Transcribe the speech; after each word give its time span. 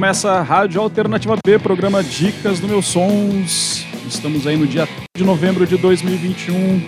começa 0.00 0.30
a 0.30 0.40
Rádio 0.40 0.80
Alternativa 0.80 1.36
B, 1.44 1.58
programa 1.58 2.02
Dicas 2.02 2.58
do 2.58 2.66
Meus 2.66 2.86
Sons. 2.86 3.84
Estamos 4.08 4.46
aí 4.46 4.56
no 4.56 4.66
dia 4.66 4.88
de 5.14 5.22
novembro 5.22 5.66
de 5.66 5.76
2021. 5.76 6.80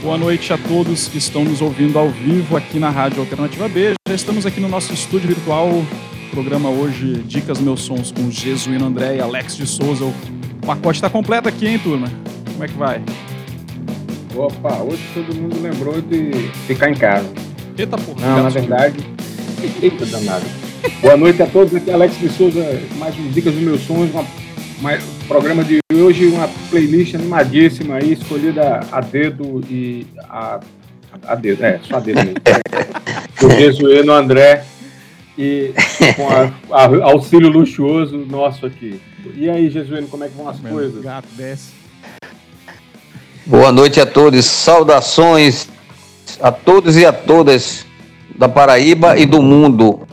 Boa 0.00 0.16
noite 0.16 0.50
a 0.50 0.56
todos 0.56 1.06
que 1.06 1.18
estão 1.18 1.44
nos 1.44 1.60
ouvindo 1.60 1.98
ao 1.98 2.08
vivo 2.08 2.56
aqui 2.56 2.78
na 2.78 2.88
Rádio 2.88 3.20
Alternativa 3.20 3.68
B. 3.68 3.92
Já 4.08 4.14
estamos 4.14 4.46
aqui 4.46 4.58
no 4.58 4.70
nosso 4.70 4.94
estúdio 4.94 5.28
virtual. 5.28 5.68
Programa 6.30 6.70
hoje 6.70 7.22
Dicas 7.26 7.58
dos 7.58 7.60
Meus 7.60 7.82
Sons 7.82 8.10
com 8.10 8.30
Jesuíno 8.30 8.86
André 8.86 9.16
e 9.16 9.20
Alex 9.20 9.54
de 9.54 9.66
Souza. 9.66 10.06
O 10.06 10.14
pacote 10.66 10.96
está 10.96 11.10
completo 11.10 11.46
aqui, 11.46 11.66
hein, 11.66 11.78
turma? 11.78 12.08
Como 12.52 12.64
é 12.64 12.68
que 12.68 12.78
vai? 12.78 13.02
Opa, 14.34 14.78
hoje 14.78 15.02
todo 15.12 15.34
mundo 15.34 15.60
lembrou 15.60 16.00
de 16.00 16.48
ficar 16.66 16.88
em 16.88 16.94
casa. 16.94 17.30
Eita 17.76 17.98
porra. 17.98 18.26
Não, 18.26 18.44
na 18.44 18.48
verdade. 18.48 18.96
Eita 19.82 20.06
danado. 20.06 20.67
Boa 21.00 21.16
noite 21.16 21.42
a 21.42 21.46
todos, 21.46 21.74
aqui 21.74 21.90
é 21.90 21.92
Alex 21.94 22.18
de 22.18 22.28
Souza, 22.28 22.60
mais 22.96 23.14
um 23.18 23.28
Dicas 23.30 23.52
dos 23.52 23.62
Meus 23.62 23.80
Sonhos, 23.82 24.10
uma, 24.10 24.24
mais, 24.80 25.04
programa 25.26 25.62
de 25.62 25.80
hoje, 25.94 26.26
uma 26.26 26.48
playlist 26.70 27.14
animadíssima 27.14 27.96
aí, 27.96 28.12
escolhida 28.12 28.80
a 28.90 29.00
dedo 29.00 29.62
e 29.68 30.06
a, 30.28 30.60
a 31.26 31.34
dedo, 31.34 31.64
é, 31.64 31.78
só 31.82 31.96
a 31.96 32.00
dedo 32.00 32.20
mesmo. 32.24 32.34
o 33.44 33.50
Jesuíno 33.50 34.12
André 34.12 34.64
e 35.36 35.72
com 36.16 36.28
a, 36.28 36.82
a, 36.82 37.10
auxílio 37.10 37.48
luxuoso 37.48 38.16
nosso 38.18 38.66
aqui. 38.66 39.00
E 39.34 39.48
aí, 39.48 39.70
Jesuíno, 39.70 40.08
como 40.08 40.24
é 40.24 40.28
que 40.28 40.36
vão 40.36 40.48
as 40.48 40.58
Meu 40.58 40.72
coisas? 40.72 41.02
Gato 41.02 41.28
desce. 41.36 41.72
Boa 43.44 43.70
noite 43.70 44.00
a 44.00 44.06
todos, 44.06 44.44
saudações 44.46 45.68
a 46.40 46.50
todos 46.50 46.96
e 46.96 47.04
a 47.04 47.12
todas 47.12 47.86
da 48.36 48.48
Paraíba 48.48 49.18
e 49.18 49.26
do 49.26 49.42
mundo. 49.42 50.07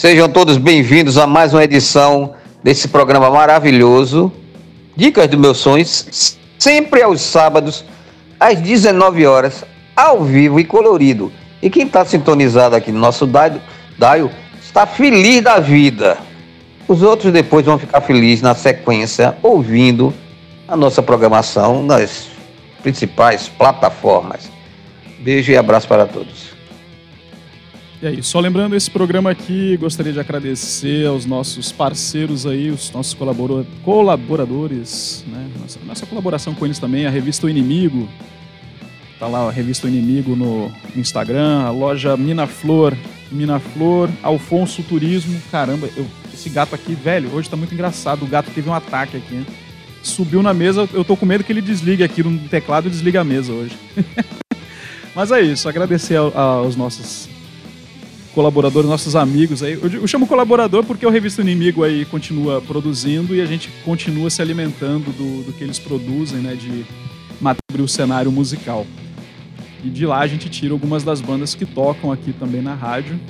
Sejam 0.00 0.30
todos 0.30 0.56
bem-vindos 0.56 1.18
a 1.18 1.26
mais 1.26 1.52
uma 1.52 1.62
edição 1.62 2.32
desse 2.62 2.88
programa 2.88 3.28
maravilhoso, 3.28 4.32
Dicas 4.96 5.28
dos 5.28 5.38
Meus 5.38 5.58
Sonhos, 5.58 6.38
sempre 6.58 7.02
aos 7.02 7.20
sábados, 7.20 7.84
às 8.40 8.58
19 8.62 9.26
horas, 9.26 9.62
ao 9.94 10.24
vivo 10.24 10.58
e 10.58 10.64
colorido. 10.64 11.30
E 11.60 11.68
quem 11.68 11.84
está 11.84 12.02
sintonizado 12.02 12.74
aqui 12.74 12.90
no 12.90 12.98
nosso 12.98 13.26
Daio, 13.26 13.60
Daio 13.98 14.30
está 14.62 14.86
feliz 14.86 15.42
da 15.42 15.58
vida. 15.58 16.16
Os 16.88 17.02
outros 17.02 17.30
depois 17.30 17.66
vão 17.66 17.78
ficar 17.78 18.00
felizes 18.00 18.40
na 18.40 18.54
sequência, 18.54 19.36
ouvindo 19.42 20.14
a 20.66 20.78
nossa 20.78 21.02
programação 21.02 21.82
nas 21.82 22.26
principais 22.82 23.50
plataformas. 23.50 24.50
Beijo 25.18 25.52
e 25.52 25.58
abraço 25.58 25.86
para 25.86 26.06
todos. 26.06 26.58
E 28.02 28.06
aí, 28.06 28.22
só 28.22 28.40
lembrando 28.40 28.74
esse 28.74 28.90
programa 28.90 29.30
aqui, 29.30 29.76
gostaria 29.76 30.10
de 30.10 30.18
agradecer 30.18 31.06
aos 31.06 31.26
nossos 31.26 31.70
parceiros 31.70 32.46
aí, 32.46 32.70
os 32.70 32.90
nossos 32.92 33.14
colaboradores, 33.84 35.22
né? 35.28 35.50
Nossa, 35.60 35.78
nossa 35.86 36.06
colaboração 36.06 36.54
com 36.54 36.64
eles 36.64 36.78
também, 36.78 37.04
a 37.04 37.10
revista 37.10 37.46
O 37.46 37.50
Inimigo, 37.50 38.08
tá 39.18 39.26
lá 39.26 39.46
a 39.46 39.50
revista 39.50 39.86
O 39.86 39.90
Inimigo 39.90 40.34
no 40.34 40.72
Instagram, 40.96 41.60
a 41.60 41.70
loja 41.70 42.16
Mina 42.16 42.46
Flor, 42.46 42.96
Mina 43.30 43.60
Flor, 43.60 44.08
Alfonso 44.22 44.82
Turismo, 44.82 45.38
caramba, 45.50 45.86
eu, 45.94 46.06
esse 46.32 46.48
gato 46.48 46.74
aqui, 46.74 46.94
velho, 46.94 47.30
hoje 47.34 47.50
tá 47.50 47.56
muito 47.56 47.74
engraçado, 47.74 48.22
o 48.22 48.26
gato 48.26 48.50
teve 48.50 48.70
um 48.70 48.74
ataque 48.74 49.18
aqui, 49.18 49.34
né? 49.34 49.44
subiu 50.02 50.42
na 50.42 50.54
mesa, 50.54 50.88
eu 50.94 51.04
tô 51.04 51.18
com 51.18 51.26
medo 51.26 51.44
que 51.44 51.52
ele 51.52 51.60
desligue 51.60 52.02
aqui 52.02 52.22
no 52.22 52.48
teclado 52.48 52.88
e 52.88 52.90
desliga 52.90 53.20
a 53.20 53.24
mesa 53.24 53.52
hoje. 53.52 53.76
Mas 55.14 55.30
é 55.30 55.42
isso, 55.42 55.68
agradecer 55.68 56.16
aos 56.16 56.76
nossos 56.76 57.28
colaboradores, 58.40 58.88
nossos 58.88 59.14
amigos 59.14 59.62
aí. 59.62 59.78
Eu, 59.82 60.08
chamo 60.08 60.26
colaborador 60.26 60.82
porque 60.82 61.04
o 61.04 61.10
Revista 61.10 61.42
Inimigo 61.42 61.84
aí 61.84 62.06
continua 62.06 62.62
produzindo 62.62 63.34
e 63.34 63.40
a 63.42 63.44
gente 63.44 63.68
continua 63.84 64.30
se 64.30 64.40
alimentando 64.40 65.12
do, 65.12 65.42
do 65.44 65.52
que 65.52 65.62
eles 65.62 65.78
produzem, 65.78 66.38
né, 66.38 66.54
de 66.54 66.86
abrir 67.44 67.82
o 67.82 67.88
cenário 67.88 68.32
musical. 68.32 68.86
E 69.84 69.90
de 69.90 70.06
lá 70.06 70.20
a 70.20 70.26
gente 70.26 70.48
tira 70.48 70.72
algumas 70.72 71.04
das 71.04 71.20
bandas 71.20 71.54
que 71.54 71.66
tocam 71.66 72.10
aqui 72.10 72.32
também 72.32 72.62
na 72.62 72.74
rádio. 72.74 73.20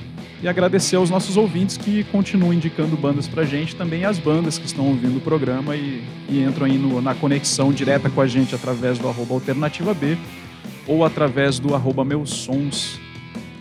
E 0.41 0.47
agradecer 0.47 0.95
aos 0.95 1.09
nossos 1.09 1.35
ouvintes 1.35 1.75
que 1.75 2.05
continuam 2.05 2.53
indicando 2.53 2.95
bandas 2.95 3.27
pra 3.27 3.43
gente, 3.43 3.75
também 3.75 4.05
as 4.05 4.17
bandas 4.17 4.57
que 4.57 4.65
estão 4.65 4.87
ouvindo 4.87 5.17
o 5.17 5.21
programa 5.21 5.75
e, 5.75 6.03
e 6.29 6.41
entram 6.41 6.65
aí 6.65 6.77
no, 6.77 7.01
na 7.01 7.13
conexão 7.13 7.73
direta 7.73 8.09
com 8.09 8.21
a 8.21 8.27
gente 8.27 8.55
através 8.55 8.97
do 8.97 9.09
arroba 9.09 9.33
Alternativa 9.33 9.93
B 9.93 10.17
ou 10.87 11.03
através 11.03 11.59
do 11.59 11.75
arroba 11.75 12.05
meus 12.05 12.29
sons 12.29 13.00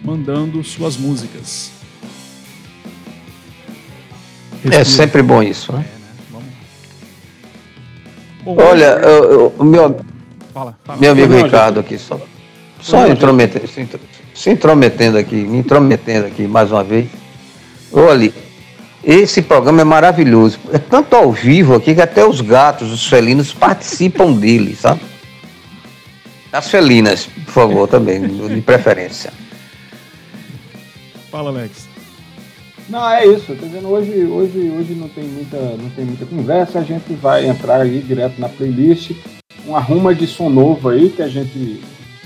mandando 0.03 0.63
suas 0.65 0.97
músicas. 0.97 1.71
É 4.71 4.85
sempre 4.85 5.23
bom 5.23 5.43
isso, 5.43 5.73
né? 5.73 5.85
É, 5.87 6.37
né? 6.37 6.43
Bom, 8.43 8.57
Olha, 8.59 8.99
o 9.59 9.65
meu, 9.65 10.01
fala, 10.53 10.79
fala. 10.85 10.99
meu 10.99 11.13
amigo 11.13 11.33
não, 11.33 11.43
Ricardo 11.43 11.77
já... 11.77 11.81
aqui, 11.81 11.99
só, 11.99 12.21
só 12.81 13.07
intrometendo, 13.09 13.67
se, 13.67 13.89
se 14.35 14.51
intrometendo 14.51 15.19
aqui, 15.19 15.37
me 15.37 15.59
intrometendo 15.59 16.27
aqui 16.27 16.47
mais 16.47 16.71
uma 16.71 16.85
vez. 16.85 17.09
Olha, 17.93 18.33
esse 19.03 19.41
programa 19.41 19.81
é 19.81 19.85
maravilhoso. 19.85 20.59
É 20.73 20.79
tanto 20.79 21.17
ao 21.17 21.33
vivo 21.33 21.75
aqui 21.75 21.95
que 21.95 22.03
até 22.03 22.25
os 22.25 22.41
gatos, 22.41 22.93
os 22.93 23.07
felinos 23.07 23.53
participam 23.53 24.33
dele, 24.37 24.77
sabe? 24.77 25.01
As 26.53 26.69
felinas, 26.69 27.27
por 27.47 27.53
favor, 27.53 27.89
também, 27.89 28.27
de 28.27 28.61
preferência. 28.61 29.33
Fala, 31.31 31.51
Alex. 31.51 31.89
Não, 32.89 33.09
é 33.09 33.25
isso. 33.25 33.55
Tá 33.55 33.67
vendo? 33.67 33.89
Hoje, 33.89 34.25
hoje, 34.25 34.59
hoje 34.69 34.95
não, 34.95 35.09
tem 35.09 35.25
muita, 35.25 35.57
não 35.57 35.89
tem 35.91 36.05
muita 36.05 36.27
conversa. 36.27 36.81
A 36.81 36.83
gente 36.83 37.15
vai 37.15 37.47
entrar 37.47 37.83
aí 37.83 38.01
direto 38.01 38.41
na 38.41 38.49
playlist. 38.49 39.13
Um 39.65 39.77
arruma 39.77 40.13
de 40.13 40.27
som 40.27 40.49
novo 40.49 40.89
aí 40.89 41.09
que 41.09 41.23
a 41.23 41.29
gente 41.29 41.81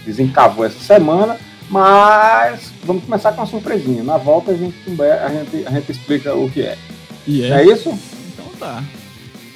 desencavou 0.07 0.65
essa 0.65 0.79
semana. 0.81 1.37
Mas 1.69 2.73
vamos 2.83 3.05
começar 3.05 3.33
com 3.33 3.43
uma 3.43 3.47
surpresinha. 3.47 4.03
Na 4.03 4.17
volta 4.17 4.53
a 4.53 4.57
gente, 4.57 4.75
a 5.01 5.29
gente, 5.29 5.67
a 5.67 5.71
gente 5.71 5.93
explica 5.93 6.35
o 6.35 6.51
que 6.51 6.63
é. 6.63 6.79
E 7.27 7.43
é? 7.43 7.61
é 7.61 7.65
isso? 7.67 7.91
Então 8.33 8.47
tá. 8.59 8.83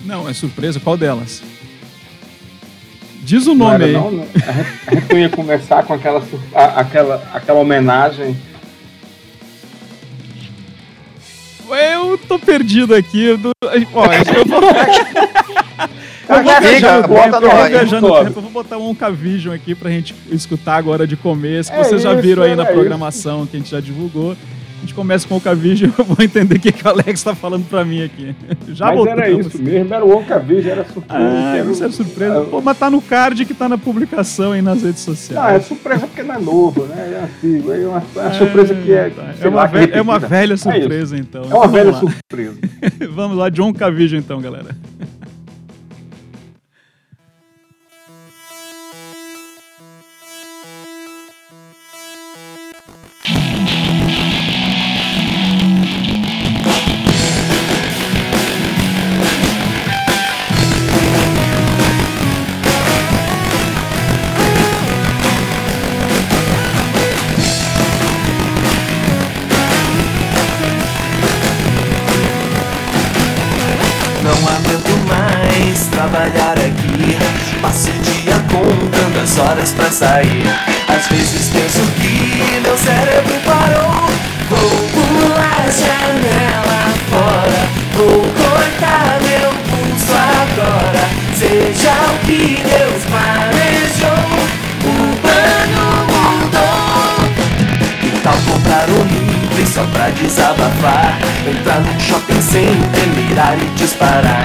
Não, 0.04 0.28
é 0.28 0.34
surpresa. 0.34 0.78
Qual 0.78 0.96
delas? 0.96 1.42
Diz 3.22 3.46
o 3.46 3.54
nome 3.54 3.78
não 3.78 3.86
aí. 3.86 3.92
Não, 3.92 4.10
não. 4.10 4.26
A, 4.46 4.52
gente, 4.52 4.70
a 4.86 4.94
gente 4.94 5.16
ia 5.16 5.28
começar 5.30 5.82
com 5.84 5.94
aquela, 5.94 6.22
aquela, 6.54 7.30
aquela 7.32 7.60
homenagem 7.60 8.36
Eu 11.74 12.18
tô 12.18 12.38
perdido 12.38 12.94
aqui. 12.94 13.38
Ó, 13.94 14.04
eu 14.04 14.44
vou... 14.44 14.60
eu 16.28 16.42
vou 16.42 16.52
no 16.52 16.60
tempo, 16.60 16.86
eu 16.86 17.50
vou 17.50 17.68
viajar 17.68 18.00
no 18.00 18.24
tempo. 18.24 18.38
Eu 18.38 18.42
vou 18.42 18.50
botar 18.50 18.78
um 18.78 18.90
Oncavision 18.90 19.54
aqui 19.54 19.74
pra 19.74 19.90
gente 19.90 20.14
escutar 20.30 20.76
agora 20.76 21.06
de 21.06 21.16
começo, 21.16 21.70
que 21.70 21.78
é 21.78 21.84
vocês 21.84 22.02
já 22.02 22.14
viram 22.14 22.42
aí 22.42 22.54
na 22.54 22.66
programação 22.66 23.42
isso. 23.42 23.50
que 23.50 23.56
a 23.56 23.60
gente 23.60 23.70
já 23.70 23.80
divulgou. 23.80 24.36
A 24.78 24.80
gente 24.82 24.94
começa 24.94 25.26
com 25.26 25.34
o 25.34 25.36
Oncavision 25.38 25.90
eu 25.98 26.04
vou 26.04 26.16
entender 26.20 26.56
o 26.56 26.60
que, 26.60 26.70
que 26.70 26.86
o 26.86 26.88
Alex 26.88 27.20
tá 27.22 27.34
falando 27.34 27.68
pra 27.68 27.84
mim 27.84 28.04
aqui. 28.04 28.34
Já 28.68 28.86
mas 28.86 28.96
voltamos. 28.96 29.20
era 29.20 29.30
isso 29.30 29.62
mesmo, 29.62 29.92
era 29.92 30.04
o 30.04 30.16
Oncavision, 30.16 30.70
era 30.70 30.84
surpresa. 30.84 31.24
Ah, 31.24 31.56
era 31.56 31.70
isso 31.70 31.82
era 31.82 31.92
surpresa. 31.92 32.40
Pô, 32.42 32.60
mas 32.60 32.78
tá 32.78 32.88
no 32.88 33.02
card 33.02 33.44
que 33.44 33.54
tá 33.54 33.68
na 33.68 33.76
publicação 33.76 34.52
aí 34.52 34.62
nas 34.62 34.82
redes 34.82 35.00
sociais. 35.00 35.44
Ah, 35.44 35.52
é 35.52 35.60
surpresa 35.60 36.06
porque 36.06 36.22
não 36.22 36.36
é 36.36 36.38
novo, 36.38 36.84
né? 36.86 37.12
É 37.12 37.24
antigo. 37.24 37.72
É 37.72 37.78
uma, 37.86 38.02
é 38.16 38.20
uma 38.20 38.34
surpresa 38.34 38.74
que 38.76 38.92
é. 38.92 39.10
Tá. 39.10 39.34
É, 39.40 39.48
uma 39.48 39.66
velha, 39.66 39.94
é 39.94 40.00
uma 40.00 40.18
velha 40.18 40.56
surpresa, 40.56 41.16
é 41.16 41.18
então. 41.18 41.42
É 41.42 41.54
uma 41.54 41.66
velha 41.66 41.90
lá. 41.90 41.98
surpresa. 41.98 42.58
Vamos 43.10 43.36
lá, 43.36 43.48
John 43.48 43.72
Cavision 43.72 44.20
então, 44.20 44.40
galera. 44.40 44.76
Horas 79.38 79.72
pra 79.72 79.90
sair. 79.90 80.42
Às 80.88 81.06
vezes 81.08 81.50
penso 81.50 81.80
que 81.92 82.60
meu 82.60 82.76
cérebro 82.76 83.34
parou. 83.44 84.08
Vou 84.50 84.70
pular 84.92 85.64
a 85.64 85.70
janela 85.70 86.80
fora. 87.10 87.60
Vou 87.94 88.20
cortar 88.20 89.18
meu 89.22 89.50
pulso 89.68 90.12
agora. 90.12 91.04
Seja 91.36 91.94
o 92.12 92.26
que 92.26 92.62
Deus 92.62 93.04
planejou, 93.04 93.17
só 99.66 99.84
pra 99.92 100.10
desabafar. 100.10 101.18
Entrar 101.46 101.80
no 101.80 102.00
shopping 102.00 102.40
sem 102.40 102.66
mirar 103.14 103.56
e 103.56 103.64
disparar. 103.76 104.44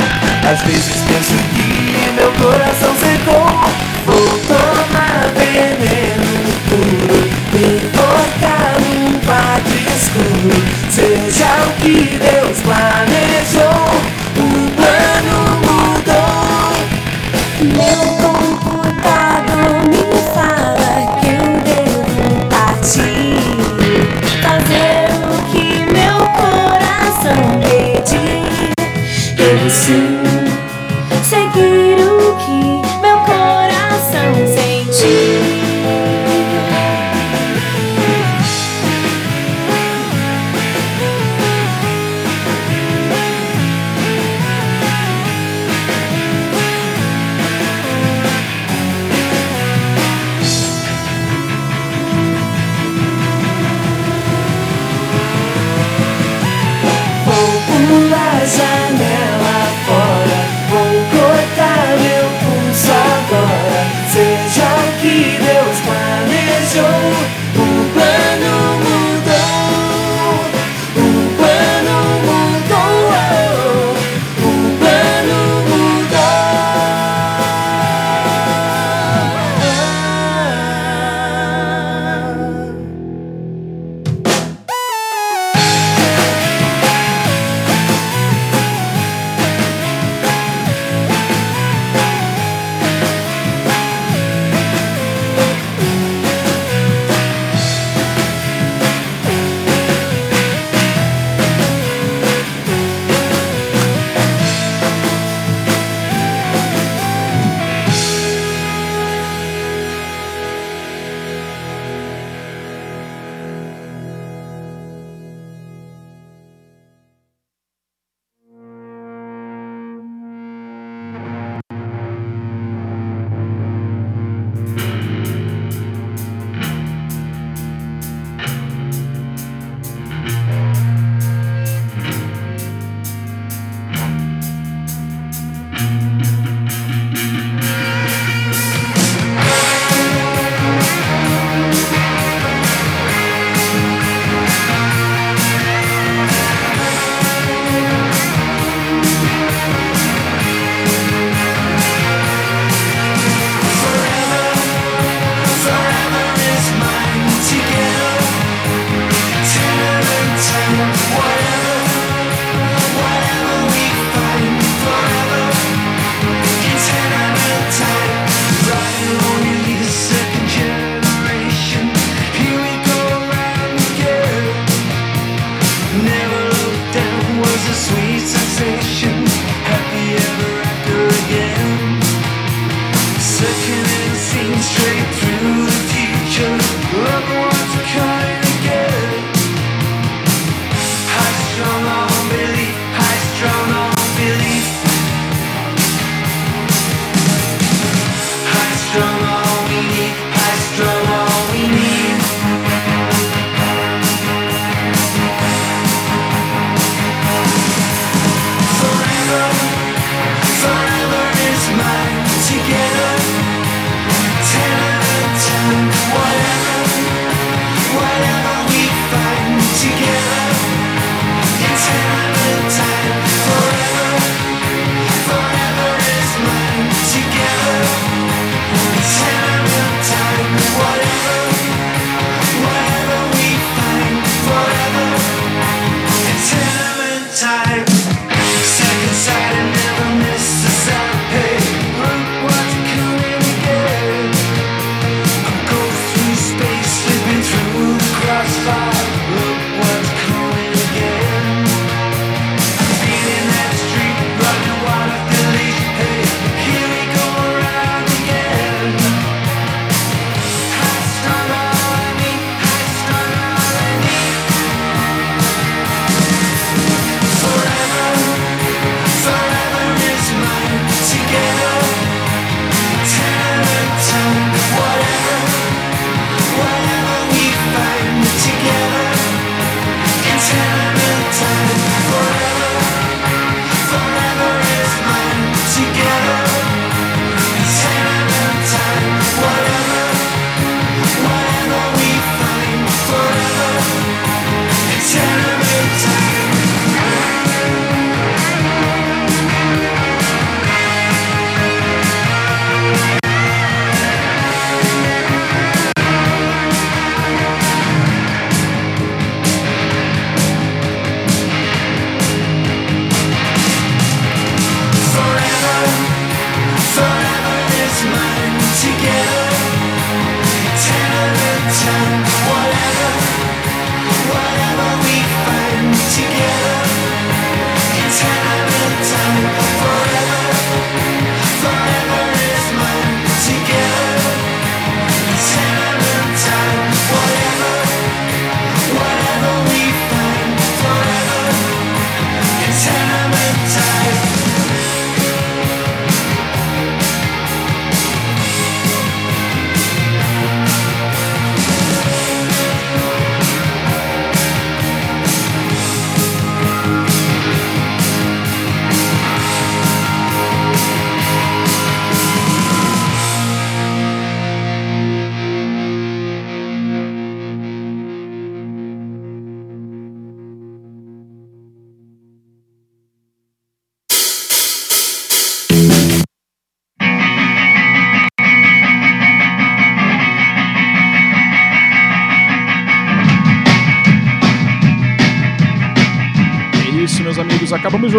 Às 0.50 0.62
vezes 0.62 1.02
penso 1.08 1.34
que 1.56 2.12
meu 2.16 2.32
coração 2.34 2.94
secou. 2.96 3.94
Vou 4.06 4.40
tomar 4.48 5.30
veneno 5.34 6.34
puro 6.68 7.30
E 7.56 7.80
tocar 7.92 8.76
um 8.80 9.14
padre 9.26 9.80
escuro. 9.96 10.58
Seja 10.90 11.68
o 11.68 11.72
que 11.82 12.18
Deus 12.18 12.62
guarde 12.62 12.93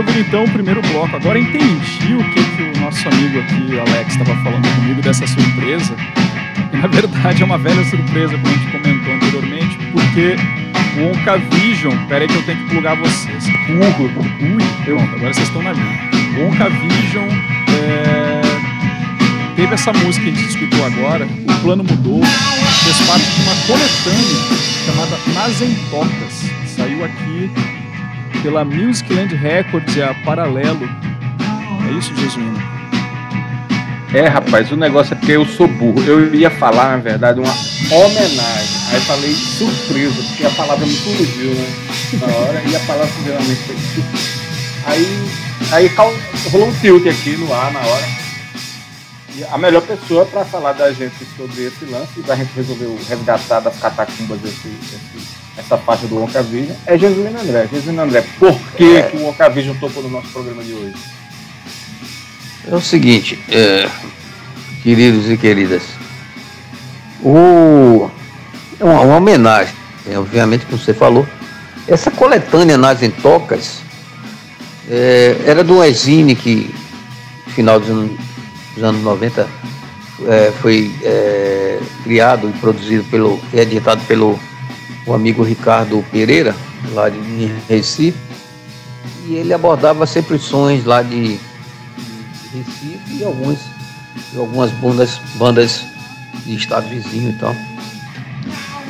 então 0.00 0.44
o 0.44 0.50
primeiro 0.50 0.82
bloco. 0.82 1.14
Agora 1.14 1.38
entendi 1.38 2.14
o 2.14 2.24
que, 2.32 2.42
que 2.56 2.62
o 2.62 2.80
nosso 2.80 3.06
amigo 3.08 3.38
aqui, 3.38 3.78
Alex, 3.78 4.12
estava 4.12 4.34
falando 4.42 4.66
comigo 4.74 5.00
dessa 5.00 5.26
surpresa. 5.26 5.94
E 6.72 6.76
na 6.76 6.88
verdade 6.88 7.42
é 7.42 7.44
uma 7.44 7.58
velha 7.58 7.84
surpresa, 7.84 8.36
como 8.36 8.48
a 8.48 8.58
gente 8.58 8.72
comentou 8.72 9.14
anteriormente, 9.14 9.78
porque 9.92 10.36
o 10.98 11.10
Oncavision. 11.10 11.96
Pera 12.08 12.24
aí 12.24 12.28
que 12.28 12.34
eu 12.34 12.42
tenho 12.42 12.58
que 12.58 12.70
plugar 12.70 12.96
vocês. 12.96 13.46
Urro. 13.68 14.10
Ui, 14.40 14.84
pronto, 14.84 15.14
agora 15.14 15.32
vocês 15.32 15.46
estão 15.46 15.62
na 15.62 15.72
linha. 15.72 16.10
O 16.38 16.48
Oncavision 16.48 17.28
é, 17.70 18.40
teve 19.54 19.74
essa 19.74 19.92
música 19.92 20.24
que 20.24 20.30
a 20.30 20.34
gente 20.34 20.48
escutou 20.48 20.84
agora, 20.84 21.26
o 21.26 21.60
plano 21.60 21.84
mudou, 21.84 22.20
fez 22.82 22.96
parte 23.06 23.30
de 23.30 23.42
uma 23.42 23.54
coletânea 23.66 24.64
chamada 24.84 25.18
Nas 25.34 25.60
Entocas. 25.60 26.50
Saiu 26.66 27.04
aqui 27.04 27.50
pela 28.44 28.62
Musicland 28.62 29.34
Records 29.34 29.96
e 29.96 30.02
a 30.02 30.12
Paralelo. 30.22 30.86
É 31.88 31.98
isso, 31.98 32.14
Jesuíno? 32.14 32.62
É, 34.12 34.28
rapaz, 34.28 34.70
o 34.70 34.76
negócio 34.76 35.14
é 35.14 35.16
porque 35.16 35.32
eu 35.32 35.46
sou 35.46 35.66
burro. 35.66 36.04
Eu 36.04 36.34
ia 36.34 36.50
falar, 36.50 36.90
na 36.90 37.02
verdade, 37.02 37.40
uma 37.40 37.50
homenagem. 37.90 38.68
Aí 38.92 39.00
falei 39.00 39.32
surpresa, 39.32 40.22
porque 40.28 40.44
a 40.44 40.50
palavra 40.50 40.86
me 40.86 40.94
fugiu, 40.94 41.54
né? 41.54 41.74
Na 42.20 42.26
hora, 42.26 42.62
e 42.70 42.76
a 42.76 42.80
palavra 42.80 43.12
geralmente 43.24 43.60
foi 43.62 43.76
surpresa. 43.76 44.44
Aí, 44.86 45.28
aí 45.72 45.90
rolou 46.50 46.68
um 46.68 46.72
tilt 46.74 47.06
aqui 47.06 47.38
no 47.38 47.50
ar 47.50 47.72
na 47.72 47.80
hora. 47.80 48.23
A 49.50 49.58
melhor 49.58 49.82
pessoa 49.82 50.24
para 50.26 50.44
falar 50.44 50.72
da 50.74 50.92
gente 50.92 51.14
sobre 51.36 51.64
esse 51.64 51.84
lance, 51.86 52.12
e 52.18 52.22
da 52.22 52.36
gente 52.36 52.50
resolveu 52.54 52.96
resgatar 53.08 53.60
das 53.60 53.76
catacumbas 53.78 54.38
esse, 54.44 54.68
esse- 54.68 55.34
essa 55.56 55.76
parte 55.76 56.06
do 56.06 56.16
Wonka 56.16 56.42
Vision, 56.42 56.76
é 56.86 56.96
Jesuíno 56.96 57.40
André. 57.40 57.68
Jesuíno 57.72 58.02
André, 58.02 58.24
por 58.38 58.56
que, 58.76 59.02
que 59.02 59.16
o 59.16 59.22
Wonka 59.24 59.48
Vision 59.50 59.76
tocou 59.78 60.02
no 60.04 60.10
nosso 60.10 60.28
programa 60.28 60.62
de 60.62 60.72
hoje? 60.72 60.94
É 62.70 62.74
o 62.76 62.80
seguinte, 62.80 63.38
é, 63.48 63.88
queridos 64.82 65.28
e 65.30 65.36
queridas, 65.36 65.82
o, 67.22 68.08
é 68.78 68.84
uma, 68.84 69.00
uma 69.00 69.16
homenagem, 69.16 69.74
é, 70.08 70.18
obviamente, 70.18 70.64
como 70.66 70.78
você 70.78 70.94
falou, 70.94 71.26
essa 71.88 72.10
coletânea 72.10 72.78
nas 72.78 73.02
Entocas 73.02 73.80
é, 74.88 75.36
era 75.46 75.62
do 75.64 75.82
Exine 75.82 76.34
que, 76.34 76.74
final 77.48 77.78
dos 77.80 77.90
anos, 77.90 78.18
dos 78.74 78.84
anos 78.84 79.02
90, 79.02 79.48
é, 80.26 80.52
foi 80.60 80.94
é, 81.02 81.80
criado 82.02 82.48
e 82.48 82.52
produzido 82.54 83.04
pelo, 83.04 83.40
e 83.52 83.58
editado 83.58 84.02
pelo 84.04 84.38
o 85.06 85.12
amigo 85.12 85.42
Ricardo 85.42 86.04
Pereira, 86.10 86.54
lá 86.92 87.08
de 87.08 87.52
Recife, 87.68 88.18
e 89.26 89.34
ele 89.34 89.52
abordava 89.52 90.06
sempre 90.06 90.38
sons 90.38 90.84
lá 90.84 91.02
de 91.02 91.38
Recife 92.52 93.18
e 93.18 93.24
alguns, 93.24 93.58
algumas 94.36 94.70
bandas, 94.72 95.20
bandas 95.36 95.84
de 96.44 96.54
estado 96.54 96.88
vizinho 96.88 97.30
e 97.30 97.38
tal. 97.38 97.54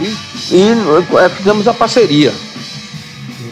E, 0.00 0.54
e 0.54 0.68
eh, 1.18 1.28
fizemos 1.30 1.66
a 1.68 1.74
parceria, 1.74 2.32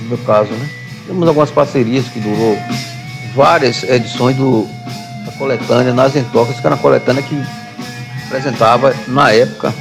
no 0.02 0.08
meu 0.08 0.18
caso, 0.18 0.50
né? 0.52 0.68
Temos 1.06 1.26
algumas 1.26 1.50
parcerias 1.50 2.06
que 2.06 2.20
durou 2.20 2.56
várias 3.34 3.82
edições 3.84 4.36
do, 4.36 4.68
da 5.24 5.32
coletânea 5.32 5.92
Nas 5.92 6.16
Entocas, 6.16 6.58
que 6.58 6.66
era 6.66 6.74
uma 6.74 6.82
coletânea 6.82 7.22
que 7.22 7.40
apresentava 8.26 8.94
na 9.08 9.30
época, 9.30 9.74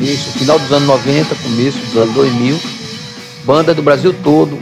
isso, 0.00 0.38
final 0.38 0.58
dos 0.58 0.70
anos 0.72 0.88
90, 0.88 1.34
começo 1.36 1.78
dos 1.78 1.96
anos 1.96 2.14
2000, 2.14 2.60
banda 3.44 3.72
do 3.74 3.82
Brasil 3.82 4.14
todo, 4.22 4.58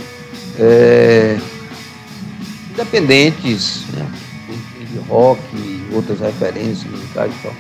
é, 0.59 1.39
independentes, 2.71 3.85
né? 3.93 4.07
de 4.93 4.99
rock, 5.09 5.41
outras 5.93 6.21
referências 6.21 6.85
musicais 6.85 7.33
e 7.33 7.43
tal. 7.43 7.53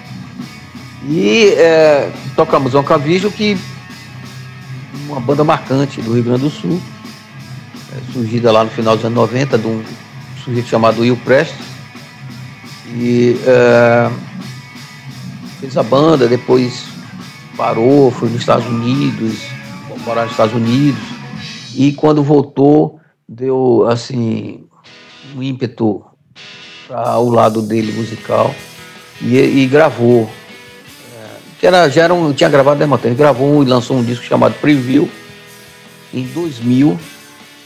E 1.09 1.47
é, 1.57 2.13
tocamos 2.37 2.75
um 2.75 2.83
Cavijo 2.83 3.31
que 3.31 3.59
uma 5.09 5.19
banda 5.19 5.43
marcante 5.43 6.01
do 6.01 6.13
Rio 6.15 6.25
Grande 6.25 6.43
do 6.43 6.51
Sul, 6.51 6.81
é, 7.93 8.13
surgida 8.13 8.53
lá 8.53 8.65
no 8.65 8.71
final 8.71 8.97
dos 8.97 9.05
anos 9.05 9.17
90, 9.17 9.59
de 9.59 9.67
um 9.67 9.83
sujeito 10.45 10.69
chamado 10.69 11.01
Will 11.01 11.17
Prestes. 11.17 11.72
E 12.95 13.37
é, 13.47 14.11
fez 15.61 15.77
a 15.77 15.83
banda, 15.83 16.29
depois 16.29 16.85
parou, 17.57 18.11
foi 18.11 18.29
nos 18.29 18.41
Estados 18.41 18.67
Unidos, 18.67 19.39
morar 20.05 20.23
nos 20.23 20.33
Estados 20.33 20.55
Unidos. 20.55 21.01
E 21.75 21.93
quando 21.93 22.23
voltou, 22.23 23.01
deu 23.29 23.87
assim 23.89 24.65
um 25.35 25.43
ímpeto 25.43 26.05
para 26.87 27.19
o 27.19 27.31
lado 27.31 27.63
dele 27.63 27.93
musical 27.93 28.55
e, 29.21 29.39
e 29.39 29.67
gravou. 29.67 30.29
É, 31.15 31.27
que 31.59 31.67
era, 31.67 31.89
já 31.89 32.03
era 32.03 32.15
um, 32.15 32.33
tinha 32.33 32.51
gravado 32.51 32.79
demo 32.79 32.99
tempo, 32.99 33.17
gravou 33.17 33.63
e 33.63 33.67
lançou 33.67 33.97
um 33.97 34.05
disco 34.05 34.25
chamado 34.25 34.55
Preview 34.61 35.09
em 36.13 36.25
2000, 36.27 36.99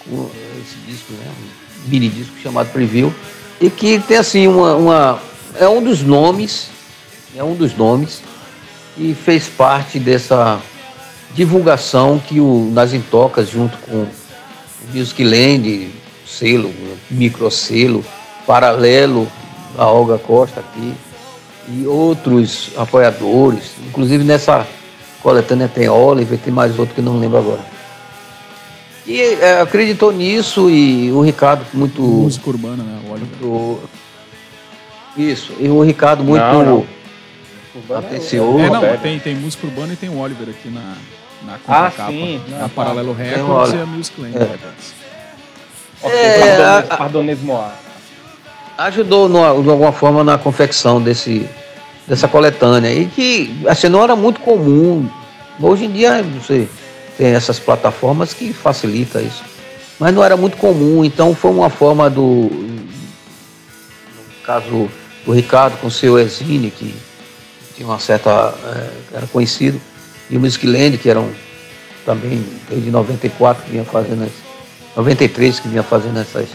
com 0.04 0.30
esse 0.60 0.76
disco, 0.86 1.12
né, 1.14 1.26
um 1.28 1.88
mini 1.90 2.08
disco 2.08 2.34
chamado 2.40 2.70
Preview, 2.70 3.12
e 3.60 3.70
que 3.70 3.98
tem 4.00 4.18
assim 4.18 4.46
uma, 4.46 4.74
uma 4.74 5.20
é 5.58 5.68
um 5.68 5.82
dos 5.82 6.02
nomes, 6.02 6.68
é 7.36 7.42
um 7.42 7.54
dos 7.54 7.76
nomes 7.76 8.22
e 8.96 9.14
fez 9.14 9.48
parte 9.48 9.98
dessa 9.98 10.60
divulgação 11.34 12.18
que 12.18 12.40
o 12.40 12.70
Nas 12.72 12.92
Intocas, 12.92 13.48
junto 13.50 13.76
com 13.78 13.92
o 13.96 14.08
Music 14.94 15.22
Land, 15.22 15.90
selo, 16.26 16.72
microselo, 17.10 18.04
paralelo 18.46 19.30
a 19.76 19.86
Olga 19.86 20.18
Costa 20.18 20.60
aqui, 20.60 20.94
e 21.68 21.86
outros 21.86 22.70
apoiadores, 22.76 23.72
inclusive 23.86 24.24
nessa 24.24 24.66
coletânea 25.22 25.68
tem 25.68 25.88
Oliver, 25.88 26.38
tem 26.38 26.52
mais 26.52 26.78
outro 26.78 26.94
que 26.94 27.02
não 27.02 27.18
lembro 27.18 27.38
agora. 27.38 27.75
E 29.06 29.20
é, 29.20 29.60
acreditou 29.60 30.12
nisso 30.12 30.68
e 30.68 31.12
o 31.12 31.20
Ricardo 31.20 31.64
muito. 31.72 32.02
Música 32.02 32.50
urbana, 32.50 32.82
né? 32.82 33.00
O 33.08 33.12
Oliver. 33.12 33.28
muito- 33.40 33.88
isso, 35.16 35.52
e 35.58 35.68
o 35.68 35.80
Ricardo 35.82 36.22
muito 36.24 36.42
Não, 36.42 36.64
não. 37.88 37.96
atencioso. 37.96 38.58
É, 38.58 38.68
não, 38.68 38.96
tem, 38.98 39.18
tem 39.18 39.34
música 39.34 39.66
urbana 39.66 39.92
e 39.92 39.96
tem 39.96 40.08
o 40.10 40.18
Oliver 40.18 40.48
aqui 40.50 40.68
na, 40.68 40.94
na 41.46 41.54
Ah, 41.68 41.90
capa. 41.90 42.10
sim. 42.10 42.40
É 42.52 42.60
Não, 42.62 42.68
Paralelo 42.68 43.10
o 43.10 43.14
Records 43.14 43.72
e 43.72 43.76
a 43.78 43.86
Music 43.86 44.20
Land 44.20 44.36
É. 44.36 44.40
Records. 44.40 44.94
É, 46.04 46.82
Pardonesmo 46.82 47.56
A. 47.56 47.72
ajudou 48.78 49.28
no- 49.28 49.62
de 49.62 49.70
alguma 49.70 49.92
forma 49.92 50.22
na 50.22 50.36
confecção 50.36 51.00
desse, 51.00 51.48
dessa 52.06 52.28
coletânea 52.28 52.92
e 52.92 53.06
que 53.06 53.56
assim, 53.66 53.88
não 53.88 54.02
era 54.02 54.14
muito 54.14 54.40
comum. 54.40 55.08
Hoje 55.58 55.86
em 55.86 55.90
dia 55.90 56.22
você 56.22 56.68
tem 57.16 57.28
essas 57.28 57.58
plataformas 57.58 58.32
que 58.34 58.52
facilita 58.52 59.20
isso, 59.20 59.42
mas 59.98 60.14
não 60.14 60.22
era 60.22 60.36
muito 60.36 60.56
comum. 60.56 61.04
Então 61.04 61.34
foi 61.34 61.50
uma 61.50 61.70
forma 61.70 62.10
do, 62.10 62.22
no 62.22 62.86
caso 64.44 64.90
do 65.24 65.32
Ricardo 65.32 65.78
com 65.78 65.86
o 65.86 65.90
seu 65.90 66.18
Exine 66.18 66.70
que 66.70 66.94
tinha 67.74 67.86
uma 67.86 67.98
certa. 67.98 68.54
é, 68.64 69.16
era 69.16 69.26
conhecido. 69.26 69.80
E 70.30 70.36
o 70.36 70.40
Music 70.40 70.66
Land, 70.66 70.98
que 70.98 71.08
eram 71.08 71.30
também 72.04 72.44
desde 72.68 72.90
94 72.90 73.64
que 73.64 73.70
vinha 73.70 73.84
fazendo 73.84 74.24
as, 74.24 74.32
93 74.96 75.60
que 75.60 75.68
vinha 75.68 75.82
fazendo 75.82 76.18
essas 76.18 76.48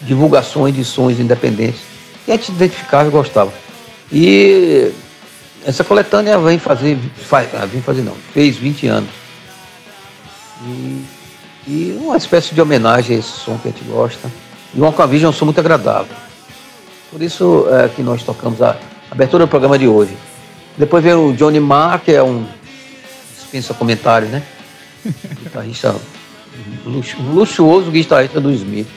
divulgações 0.00 0.74
de 0.74 0.84
sons 0.84 1.18
independentes. 1.18 1.80
E 2.26 2.32
a 2.32 2.36
gente 2.36 2.52
identificava 2.52 3.08
e 3.08 3.12
gostava. 3.12 3.52
E 4.10 4.92
essa 5.64 5.84
coletânea 5.84 6.38
vem 6.38 6.58
fazer, 6.58 6.98
faz, 7.16 7.48
ah, 7.54 7.66
vem 7.66 7.82
fazer 7.82 8.02
não, 8.02 8.14
fez 8.32 8.56
20 8.56 8.86
anos. 8.86 9.23
E, 10.66 11.04
e 11.66 11.98
uma 12.00 12.16
espécie 12.16 12.54
de 12.54 12.60
homenagem 12.60 13.16
a 13.16 13.18
esse 13.18 13.28
som 13.28 13.58
que 13.58 13.68
a 13.68 13.70
gente 13.70 13.84
gosta. 13.84 14.30
E 14.74 14.80
o 14.80 14.86
Aquavision 14.86 15.28
é 15.28 15.34
um 15.34 15.36
som 15.36 15.44
muito 15.44 15.60
agradável. 15.60 16.14
Por 17.10 17.22
isso 17.22 17.66
é 17.70 17.88
que 17.88 18.02
nós 18.02 18.22
tocamos 18.22 18.60
a 18.60 18.76
abertura 19.10 19.44
do 19.46 19.48
programa 19.48 19.78
de 19.78 19.86
hoje. 19.86 20.16
Depois 20.76 21.04
vem 21.04 21.14
o 21.14 21.32
Johnny 21.32 21.60
Marr, 21.60 22.00
que 22.00 22.12
é 22.12 22.22
um 22.22 22.44
dispensa 23.36 23.72
comentários, 23.74 24.30
né? 24.30 24.42
Guitarrista 25.42 25.94
luxu- 26.84 27.22
luxuoso 27.22 27.90
guitarrista 27.90 28.40
do 28.40 28.50
Smith. 28.50 28.88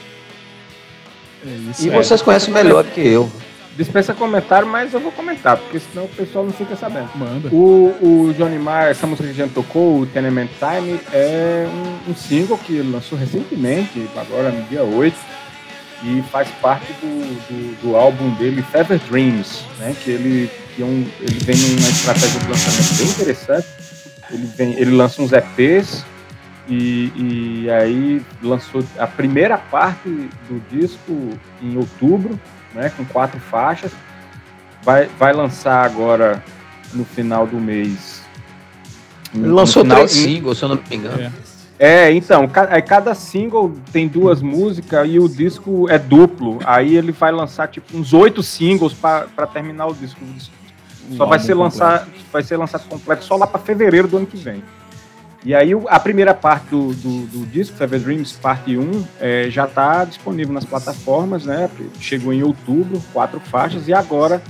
É. 1.46 1.82
E 1.82 1.88
é. 1.88 1.92
vocês 1.92 2.20
conhecem 2.22 2.52
melhor 2.52 2.84
que 2.84 3.00
eu. 3.00 3.30
Dispensa 3.78 4.12
comentário, 4.12 4.66
mas 4.66 4.92
eu 4.92 4.98
vou 4.98 5.12
comentar, 5.12 5.56
porque 5.56 5.78
senão 5.78 6.06
o 6.06 6.08
pessoal 6.08 6.44
não 6.44 6.52
fica 6.52 6.74
sabendo. 6.74 7.10
Manda. 7.14 7.48
O, 7.52 7.94
o 8.02 8.34
Johnny 8.36 8.58
Marr, 8.58 8.88
essa 8.88 9.06
música 9.06 9.28
que 9.28 9.40
a 9.40 9.44
gente 9.44 9.54
tocou, 9.54 10.00
o 10.00 10.06
Tenement 10.06 10.48
Time, 10.58 10.98
é 11.12 11.64
um, 11.68 12.10
um 12.10 12.16
single 12.16 12.58
que 12.58 12.82
lançou 12.82 13.16
recentemente, 13.16 14.04
agora 14.16 14.50
no 14.50 14.64
dia 14.64 14.82
8, 14.82 15.16
e 16.02 16.22
faz 16.22 16.48
parte 16.60 16.92
do, 16.94 17.06
do, 17.46 17.82
do 17.82 17.96
álbum 17.96 18.30
dele, 18.34 18.62
Feather 18.62 18.98
Dreams, 19.08 19.62
né? 19.78 19.94
Que 20.02 20.10
ele, 20.10 20.50
que 20.74 20.82
é 20.82 20.84
um, 20.84 21.06
ele 21.20 21.38
vem 21.38 21.56
numa 21.56 21.88
estratégia 21.88 22.40
de 22.40 22.48
lançamento 22.48 22.98
bem 22.98 23.06
interessante. 23.06 23.68
Ele, 24.32 24.46
vem, 24.56 24.72
ele 24.72 24.90
lança 24.90 25.22
uns 25.22 25.30
EPs 25.32 26.04
e, 26.68 27.12
e 27.14 27.70
aí 27.70 28.20
lançou 28.42 28.84
a 28.98 29.06
primeira 29.06 29.56
parte 29.56 30.08
do 30.08 30.60
disco 30.68 31.30
em 31.62 31.76
outubro, 31.76 32.36
né? 32.74 32.90
Com 32.96 33.04
quatro 33.04 33.38
faixas. 33.40 33.92
Vai, 34.82 35.06
vai 35.18 35.32
lançar 35.32 35.84
agora 35.84 36.42
no 36.94 37.04
final 37.04 37.46
do 37.46 37.58
mês. 37.58 38.22
Ele 39.34 39.46
lançou 39.48 39.82
final- 39.82 39.98
três 39.98 40.12
singles, 40.12 40.58
se 40.58 40.64
eu 40.64 40.68
não 40.70 40.76
me 40.76 40.96
engano. 40.96 41.20
É. 41.78 42.06
é, 42.06 42.12
então, 42.12 42.48
ca- 42.48 42.68
aí 42.70 42.80
cada 42.80 43.14
single 43.14 43.74
tem 43.92 44.08
duas 44.08 44.40
músicas 44.40 45.06
e 45.10 45.18
o 45.18 45.28
disco 45.28 45.86
é 45.90 45.98
duplo. 45.98 46.58
Aí 46.64 46.96
ele 46.96 47.12
vai 47.12 47.30
lançar 47.32 47.68
tipo 47.68 47.96
uns 47.96 48.12
oito 48.14 48.42
singles 48.42 48.94
para 48.94 49.26
terminar 49.52 49.86
o 49.86 49.94
disco. 49.94 50.20
Um 50.24 51.16
Só 51.16 51.26
vai 51.26 51.38
ser, 51.38 51.54
lançar, 51.54 52.06
vai 52.32 52.42
ser 52.42 52.56
lançado 52.56 52.86
completo 52.88 53.24
só 53.24 53.36
lá 53.36 53.46
para 53.46 53.58
fevereiro 53.60 54.06
do 54.08 54.16
ano 54.18 54.26
que 54.26 54.36
vem. 54.36 54.62
E 55.48 55.54
aí 55.54 55.74
o- 55.74 55.86
a 55.88 55.98
primeira 55.98 56.34
parte 56.34 56.66
do, 56.66 56.92
do, 56.92 57.26
do 57.26 57.46
disco, 57.46 57.74
Fever 57.74 57.98
Dreams, 58.00 58.32
parte 58.34 58.76
1, 58.76 59.02
é, 59.18 59.48
já 59.48 59.64
está 59.64 60.04
disponível 60.04 60.52
nas 60.52 60.66
plataformas, 60.66 61.46
né? 61.46 61.70
Chegou 61.98 62.34
em 62.34 62.42
outubro, 62.42 63.02
quatro 63.14 63.40
faixas, 63.40 63.88
e 63.88 63.94
agora 63.94 64.42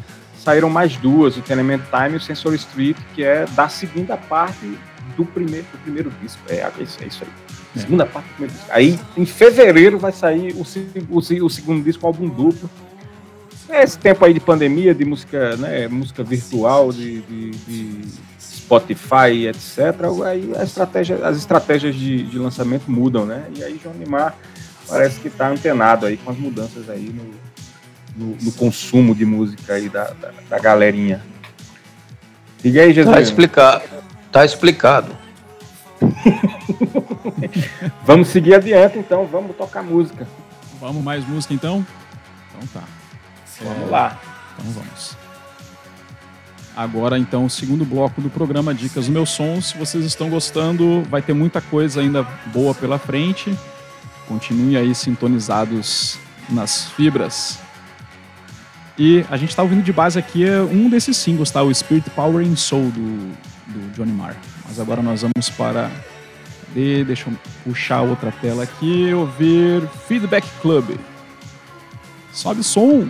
saíram 0.42 0.68
mais 0.68 0.96
duas, 0.96 1.36
o 1.36 1.40
Tenement 1.40 1.82
Time 1.88 2.14
e 2.14 2.16
o 2.16 2.20
Sensory 2.20 2.56
Street, 2.56 2.96
que 3.14 3.22
é 3.22 3.44
da 3.54 3.68
segunda 3.68 4.16
parte 4.16 4.76
do 5.16 5.24
primeiro, 5.24 5.66
do 5.70 5.78
primeiro 5.84 6.12
disco. 6.20 6.40
É, 6.48 6.56
é 6.56 6.72
isso, 6.82 6.98
é 7.00 7.06
isso 7.06 7.22
aí. 7.22 7.30
É. 7.76 7.78
Segunda 7.78 8.04
parte 8.04 8.26
do 8.26 8.32
primeiro 8.32 8.54
disco. 8.54 8.68
Aí, 8.72 8.98
em 9.16 9.24
fevereiro, 9.24 10.00
vai 10.00 10.10
sair 10.10 10.52
o, 10.54 10.62
o, 11.14 11.18
o 11.46 11.48
segundo 11.48 11.84
disco, 11.84 12.04
um 12.04 12.08
álbum 12.08 12.28
duplo. 12.28 12.68
Esse 13.70 13.96
tempo 13.96 14.24
aí 14.24 14.34
de 14.34 14.40
pandemia, 14.40 14.92
de 14.92 15.04
música, 15.04 15.56
né, 15.58 15.86
música 15.86 16.24
virtual, 16.24 16.90
de, 16.92 17.20
de- 17.20 17.50
de 17.50 18.00
Spotify, 18.68 19.48
etc. 19.48 19.78
Aí 20.26 20.52
a 20.54 20.62
estratégia, 20.62 21.26
as 21.26 21.38
estratégias 21.38 21.94
de, 21.94 22.24
de 22.24 22.38
lançamento 22.38 22.90
mudam, 22.90 23.24
né? 23.24 23.46
E 23.56 23.64
aí 23.64 23.80
João 23.82 23.94
Neymar 23.94 24.34
parece 24.86 25.18
que 25.20 25.28
está 25.28 25.48
antenado 25.48 26.04
aí 26.04 26.18
com 26.18 26.30
as 26.30 26.36
mudanças 26.36 26.90
aí 26.90 27.08
no, 27.08 28.26
no, 28.26 28.36
no 28.42 28.52
consumo 28.52 29.14
de 29.14 29.24
música 29.24 29.72
aí 29.72 29.88
da, 29.88 30.10
da, 30.10 30.32
da 30.50 30.58
galerinha. 30.58 31.24
Diga 32.62 32.82
aí, 32.82 32.92
Jesus. 32.92 33.14
Tá 33.14 33.22
explicado. 33.22 33.84
Tá 34.30 34.44
explicado. 34.44 35.16
Vamos 38.04 38.28
seguir 38.28 38.54
adiante, 38.54 38.98
então. 38.98 39.26
Vamos 39.26 39.56
tocar 39.56 39.82
música. 39.82 40.28
Vamos 40.78 41.02
mais 41.02 41.26
música 41.26 41.54
então? 41.54 41.86
Então 42.50 42.66
tá. 42.68 42.86
Vamos 43.62 43.90
lá. 43.90 44.20
Então 44.54 44.72
vamos. 44.72 45.27
Agora, 46.78 47.18
então, 47.18 47.44
o 47.44 47.50
segundo 47.50 47.84
bloco 47.84 48.20
do 48.20 48.30
programa 48.30 48.72
Dicas 48.72 49.06
do 49.06 49.12
Meu 49.12 49.26
Som. 49.26 49.60
Se 49.60 49.76
vocês 49.76 50.04
estão 50.04 50.30
gostando, 50.30 51.02
vai 51.10 51.20
ter 51.20 51.32
muita 51.32 51.60
coisa 51.60 52.00
ainda 52.00 52.22
boa 52.54 52.72
pela 52.72 53.00
frente. 53.00 53.52
Continue 54.28 54.76
aí 54.76 54.94
sintonizados 54.94 56.20
nas 56.48 56.88
fibras. 56.92 57.58
E 58.96 59.26
a 59.28 59.36
gente 59.36 59.56
tá 59.56 59.62
ouvindo 59.64 59.82
de 59.82 59.92
base 59.92 60.20
aqui 60.20 60.44
é 60.44 60.60
um 60.60 60.88
desses 60.88 61.16
singles, 61.16 61.50
tá? 61.50 61.64
O 61.64 61.74
Spirit 61.74 62.08
Power 62.10 62.46
and 62.46 62.54
Soul 62.54 62.92
do, 62.92 63.32
do 63.66 63.92
Johnny 63.96 64.12
Marr. 64.12 64.36
Mas 64.64 64.78
agora 64.78 65.02
nós 65.02 65.22
vamos 65.22 65.50
para. 65.50 65.90
Cadê? 66.68 67.02
Deixa 67.02 67.28
eu 67.28 67.36
puxar 67.64 68.02
outra 68.02 68.30
tela 68.30 68.62
aqui 68.62 69.12
ouvir 69.12 69.82
Feedback 70.06 70.46
Club. 70.62 70.96
Sobe 72.32 72.62
som! 72.62 73.08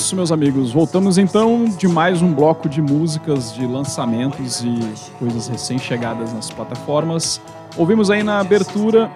Isso, 0.00 0.16
meus 0.16 0.32
amigos. 0.32 0.72
Voltamos 0.72 1.18
então 1.18 1.66
de 1.66 1.86
mais 1.86 2.22
um 2.22 2.32
bloco 2.32 2.70
de 2.70 2.80
músicas 2.80 3.52
de 3.52 3.66
lançamentos 3.66 4.62
e 4.64 4.80
coisas 5.18 5.46
recém-chegadas 5.46 6.32
nas 6.32 6.50
plataformas. 6.50 7.38
Ouvimos 7.76 8.10
aí 8.10 8.22
na 8.22 8.40
abertura. 8.40 9.10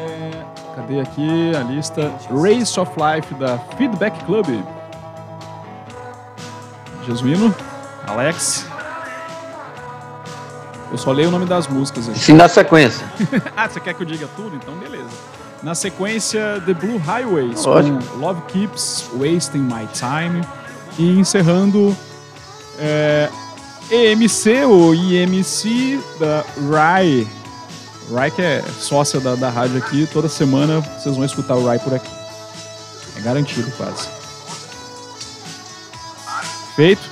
é, 0.00 0.30
cadê 0.74 0.98
aqui 0.98 1.52
a 1.54 1.62
lista? 1.62 2.12
Race 2.28 2.78
of 2.78 2.90
Life 2.98 3.32
da 3.34 3.56
Feedback 3.78 4.18
Club. 4.24 4.46
Jesuíno, 7.06 7.54
Alex. 8.04 8.66
Eu 10.90 10.98
só 10.98 11.12
leio 11.12 11.28
o 11.28 11.30
nome 11.30 11.46
das 11.46 11.68
músicas 11.68 12.08
aqui. 12.08 12.18
Sim, 12.18 12.32
na 12.32 12.48
sequência. 12.48 13.06
ah, 13.56 13.68
você 13.68 13.78
quer 13.78 13.94
que 13.94 14.02
eu 14.02 14.06
diga 14.06 14.28
tudo? 14.34 14.56
Então, 14.56 14.74
beleza. 14.74 15.10
Na 15.64 15.74
sequência, 15.74 16.62
The 16.66 16.74
Blue 16.74 16.98
Highways, 16.98 17.64
Lógico. 17.64 18.04
com 18.04 18.18
Love 18.18 18.42
Keeps 18.48 19.06
Wasting 19.14 19.60
My 19.60 19.88
Time. 19.94 20.46
E 20.98 21.18
encerrando, 21.18 21.96
é, 22.78 23.30
EMC, 23.90 24.64
ou 24.66 24.94
IMC, 24.94 25.98
da 26.20 26.44
Rai. 26.70 27.26
Rai 28.12 28.30
que 28.30 28.42
é 28.42 28.62
sócia 28.78 29.18
da, 29.18 29.34
da 29.36 29.48
rádio 29.48 29.78
aqui. 29.78 30.06
Toda 30.12 30.28
semana 30.28 30.80
vocês 30.80 31.16
vão 31.16 31.24
escutar 31.24 31.56
o 31.56 31.66
Rai 31.66 31.78
por 31.78 31.94
aqui. 31.94 32.10
É 33.16 33.20
garantido, 33.22 33.72
quase. 33.78 34.06
Feito? 36.76 37.08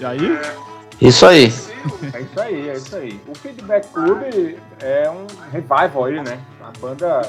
E 0.00 0.04
aí? 0.04 0.40
Isso 1.00 1.24
aí. 1.24 1.54
É 2.12 2.20
isso 2.20 2.40
aí, 2.40 2.68
é 2.68 2.72
isso 2.72 2.96
aí. 2.96 3.20
O 3.28 3.34
Feedback 3.36 3.86
Club 3.92 4.22
é 4.80 5.08
um 5.08 5.26
revival 5.52 6.06
aí, 6.06 6.20
né? 6.20 6.40
Uma 6.64 6.72
banda 6.80 7.20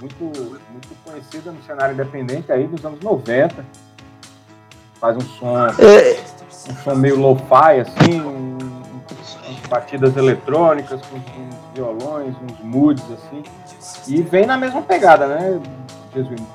muito, 0.00 0.22
muito 0.24 0.88
conhecida 1.04 1.50
no 1.50 1.60
cenário 1.66 1.94
independente 1.94 2.52
aí 2.52 2.66
dos 2.68 2.84
anos 2.84 3.00
90. 3.00 3.64
Faz 5.00 5.16
um 5.16 5.20
som, 5.20 5.56
É, 5.80 6.20
um 6.70 6.76
som 6.84 6.94
meio 6.94 7.18
lo-fi, 7.18 7.80
assim, 7.80 8.20
um- 8.20 8.56
umas 8.58 9.60
batidas 9.68 10.16
eletrônicas, 10.16 11.00
com 11.06 11.16
uns 11.16 11.54
violões, 11.74 12.34
uns 12.42 12.60
moods, 12.64 13.04
assim. 13.12 13.42
E 14.06 14.22
vem 14.22 14.46
na 14.46 14.56
mesma 14.56 14.80
pegada, 14.82 15.26
né, 15.26 15.60
Jesuíno? 16.14 16.46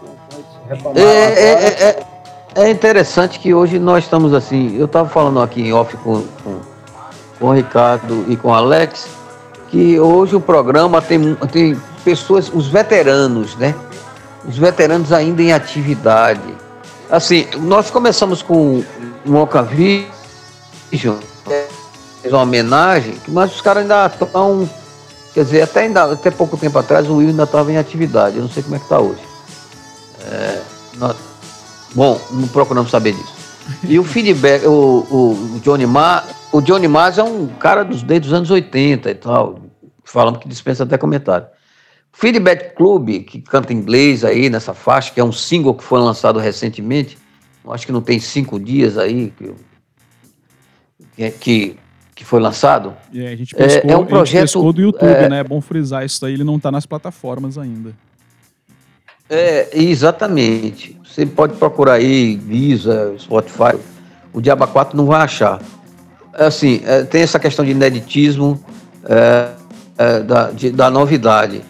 Então, 0.72 0.94
É, 0.96 1.02
é, 1.02 1.52
é, 1.52 1.90
é- 1.90 2.64
é 2.68 2.70
interessante 2.72 3.38
que 3.40 3.54
hoje 3.54 3.80
nós 3.80 4.06
estamos 4.06 4.34
assim. 4.34 4.78
Eu 4.78 4.86
estava 4.86 5.10
falando 5.10 5.42
aqui 5.42 5.62
em 5.62 5.74
off 5.74 5.96
com, 5.98 6.22
com, 6.44 6.60
com 7.40 7.46
o 7.48 7.54
Ricardo 7.54 8.26
e 8.30 8.38
com 8.38 8.48
o 8.50 8.54
Alex, 8.54 9.08
que 9.70 10.00
hoje 10.00 10.36
o 10.36 10.42
programa 10.42 11.02
tem, 11.02 11.36
tem 11.52 11.80
pessoas, 12.04 12.52
os 12.54 12.68
veteranos, 12.68 13.56
né? 13.56 13.74
Os 14.48 14.58
veteranos 14.58 15.12
ainda 15.12 15.42
em 15.42 15.54
atividade. 15.54 16.42
Assim, 17.10 17.48
nós 17.62 17.90
começamos 17.90 18.42
com 18.42 18.84
um 19.26 19.36
Ocavision, 19.42 20.08
fez 22.22 22.34
uma 22.34 22.42
homenagem, 22.42 23.16
mas 23.28 23.54
os 23.54 23.62
caras 23.62 23.84
ainda 23.84 24.06
estão. 24.08 24.70
Quer 25.34 25.44
dizer, 25.46 25.62
até, 25.64 25.82
ainda, 25.82 26.04
até 26.12 26.30
pouco 26.30 26.58
tempo 26.58 26.78
atrás 26.78 27.10
o 27.10 27.16
Will 27.16 27.30
ainda 27.30 27.44
estava 27.44 27.72
em 27.72 27.78
atividade. 27.78 28.38
Eu 28.38 28.44
não 28.44 28.50
sei 28.50 28.62
como 28.62 28.76
é 28.76 28.78
que 28.78 28.86
está 28.86 29.00
hoje. 29.00 29.22
É, 30.30 30.62
nós- 30.98 31.16
bom, 31.96 32.20
não 32.32 32.48
procuramos 32.48 32.92
saber 32.92 33.14
disso. 33.14 33.34
E 33.84 33.98
o 33.98 34.04
feedback, 34.04 34.66
o, 34.66 34.72
o, 35.10 35.56
o 35.56 35.60
Johnny 35.62 35.86
Mar, 35.86 36.28
o 36.52 36.62
Johnny 36.62 36.88
Mars 36.88 37.18
é 37.18 37.24
um 37.24 37.48
cara 37.48 37.84
dos 37.84 38.04
desde 38.04 38.28
os 38.28 38.34
anos 38.34 38.52
80 38.52 39.10
e 39.10 39.16
tal, 39.16 39.60
falando 40.04 40.38
que 40.38 40.48
dispensa 40.48 40.84
até 40.84 40.98
comentário. 40.98 41.48
Feedback 42.16 42.76
Club, 42.76 43.24
que 43.24 43.42
canta 43.42 43.74
inglês 43.74 44.24
aí 44.24 44.50
nessa 44.50 44.74
faixa, 44.74 45.12
que 45.12 45.20
é 45.20 45.24
um 45.24 45.32
single 45.32 45.74
que 45.74 45.84
foi 45.84 46.00
lançado 46.00 46.40
recentemente, 46.40 47.18
acho 47.68 47.86
que 47.86 47.92
não 47.92 48.02
tem 48.02 48.20
cinco 48.20 48.60
dias 48.60 48.98
aí 48.98 49.34
que, 49.38 49.52
que, 51.16 51.32
que, 51.32 51.78
que 52.16 52.24
foi 52.24 52.40
lançado. 52.40 52.94
Aí 53.12 53.28
a 53.28 53.36
gente 53.36 53.56
É- 53.56 53.58
pescou, 53.58 53.90
é 53.92 53.96
um 53.96 53.98
a 53.98 54.02
gente 54.04 54.10
projeto, 54.10 54.72
do 54.74 54.82
YouTube, 54.82 55.10
é- 55.10 55.28
né? 55.30 55.40
É 55.40 55.44
bom 55.44 55.60
frisar 55.60 56.06
isso 56.06 56.24
aí, 56.26 56.34
ele 56.34 56.44
não 56.44 56.60
tá 56.60 56.72
nas 56.72 56.86
plataformas 56.86 57.58
ainda. 57.58 57.94
É, 59.30 59.70
exatamente. 59.74 61.00
Você 61.04 61.26
pode 61.26 61.56
procurar 61.56 61.94
aí, 61.94 62.36
Visa, 62.38 63.16
Spotify. 63.18 63.76
O 64.32 64.40
Diaba 64.42 64.68
4 64.68 64.96
não 64.96 65.06
vai 65.06 65.22
achar. 65.22 65.60
Assim, 66.34 66.82
é, 66.86 67.04
tem 67.04 67.22
essa 67.22 67.40
questão 67.40 67.64
de 67.66 67.72
ineditismo 67.72 68.64
é, 69.06 69.50
é, 69.98 70.20
da, 70.20 70.52
de- 70.52 70.72
da 70.72 70.90
novidade. 70.92 71.62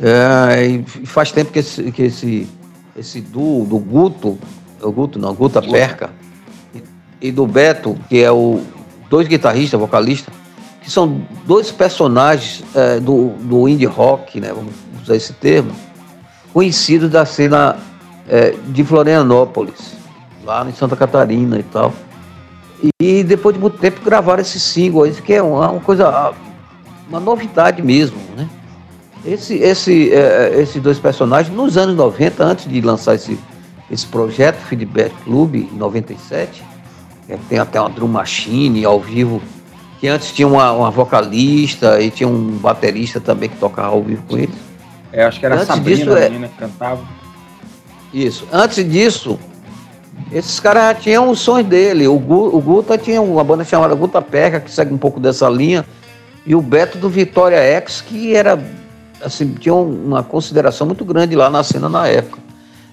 É, 0.00 0.82
e 1.02 1.06
faz 1.06 1.32
tempo 1.32 1.52
que 1.52 1.58
esse, 1.58 1.90
que 1.90 2.02
esse, 2.02 2.48
esse 2.96 3.20
duo 3.20 3.64
do 3.64 3.78
Guto, 3.78 4.38
o 4.82 4.92
Guto 4.92 5.18
não, 5.18 5.34
Guta 5.34 5.62
Perca, 5.62 6.10
e, 6.74 6.82
e 7.28 7.32
do 7.32 7.46
Beto, 7.46 7.98
que 8.08 8.22
é 8.22 8.30
o 8.30 8.60
dois 9.08 9.26
guitarristas, 9.26 9.80
vocalistas, 9.80 10.34
que 10.82 10.90
são 10.90 11.22
dois 11.46 11.70
personagens 11.72 12.62
é, 12.74 13.00
do, 13.00 13.30
do 13.40 13.68
indie 13.68 13.86
rock, 13.86 14.40
né? 14.40 14.52
Vamos 14.52 14.74
usar 15.02 15.16
esse 15.16 15.32
termo 15.32 15.72
conhecidos 16.56 17.10
da 17.10 17.26
cena 17.26 17.76
eh, 18.26 18.54
de 18.68 18.82
Florianópolis, 18.82 19.92
lá 20.42 20.66
em 20.66 20.72
Santa 20.72 20.96
Catarina 20.96 21.58
e 21.58 21.62
tal. 21.62 21.92
E 22.98 23.22
depois 23.22 23.54
de 23.54 23.60
muito 23.60 23.76
tempo 23.76 24.00
gravaram 24.02 24.40
esse 24.40 24.58
single, 24.58 25.06
isso 25.06 25.22
que 25.22 25.34
é 25.34 25.42
uma, 25.42 25.70
uma 25.70 25.80
coisa, 25.82 26.32
uma 27.10 27.20
novidade 27.20 27.82
mesmo, 27.82 28.16
né? 28.34 28.48
Esse, 29.26 29.54
esse, 29.56 30.12
eh, 30.12 30.60
esses 30.60 30.80
dois 30.80 30.98
personagens, 31.00 31.54
nos 31.54 31.76
anos 31.76 31.96
90, 31.96 32.44
antes 32.44 32.68
de 32.68 32.80
lançar 32.80 33.16
esse, 33.16 33.36
esse 33.90 34.06
projeto, 34.06 34.56
Feedback 34.56 35.12
Club, 35.24 35.56
em 35.56 35.68
97, 35.76 36.62
é, 37.28 37.36
tem 37.48 37.58
até 37.58 37.80
uma 37.80 37.90
drum 37.90 38.06
machine 38.06 38.84
ao 38.84 39.00
vivo, 39.00 39.42
que 39.98 40.06
antes 40.06 40.30
tinha 40.30 40.46
uma, 40.46 40.70
uma 40.70 40.90
vocalista 40.92 42.00
e 42.00 42.08
tinha 42.10 42.28
um 42.28 42.52
baterista 42.52 43.20
também 43.20 43.48
que 43.48 43.56
tocava 43.56 43.88
ao 43.88 44.02
vivo 44.02 44.22
com 44.28 44.38
eles. 44.38 44.54
É, 45.12 45.24
acho 45.24 45.40
que 45.40 45.46
era 45.46 45.56
a 45.56 45.58
Antes 45.58 45.68
Sabrina, 45.68 45.96
disso, 45.96 46.14
a 46.14 46.20
é- 46.20 46.28
menina 46.28 46.48
que 46.48 46.56
cantava. 46.56 47.02
Isso. 48.14 48.46
Antes 48.52 48.88
disso, 48.88 49.38
esses 50.30 50.60
caras 50.60 50.82
já 50.84 50.94
tinham 50.94 51.28
os 51.28 51.40
sons 51.40 51.64
dele. 51.64 52.06
O, 52.06 52.18
Gu, 52.18 52.56
o 52.56 52.60
Guta 52.60 52.96
tinha 52.96 53.20
uma 53.20 53.42
banda 53.42 53.64
chamada 53.64 53.94
Guta 53.94 54.22
Perca, 54.22 54.60
que 54.60 54.70
segue 54.70 54.94
um 54.94 54.98
pouco 54.98 55.18
dessa 55.18 55.48
linha, 55.48 55.84
e 56.46 56.54
o 56.54 56.62
Beto 56.62 56.96
do 56.96 57.08
Vitória 57.08 57.58
X, 57.58 58.00
que 58.00 58.36
era 58.36 58.56
assim, 59.22 59.54
tinha 59.54 59.74
uma 59.74 60.22
consideração 60.22 60.86
muito 60.86 61.04
grande 61.04 61.34
lá 61.34 61.50
na 61.50 61.62
cena 61.62 61.88
na 61.88 62.06
época. 62.06 62.38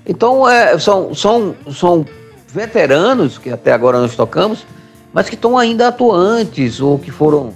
Então, 0.05 0.47
é, 0.47 0.77
são, 0.77 1.13
são, 1.13 1.55
são 1.71 2.05
veteranos, 2.47 3.37
que 3.37 3.49
até 3.49 3.71
agora 3.71 3.99
nós 3.99 4.15
tocamos, 4.15 4.65
mas 5.13 5.29
que 5.29 5.35
estão 5.35 5.57
ainda 5.57 5.87
atuantes, 5.87 6.79
ou 6.81 6.99
que 6.99 7.11
foram 7.11 7.53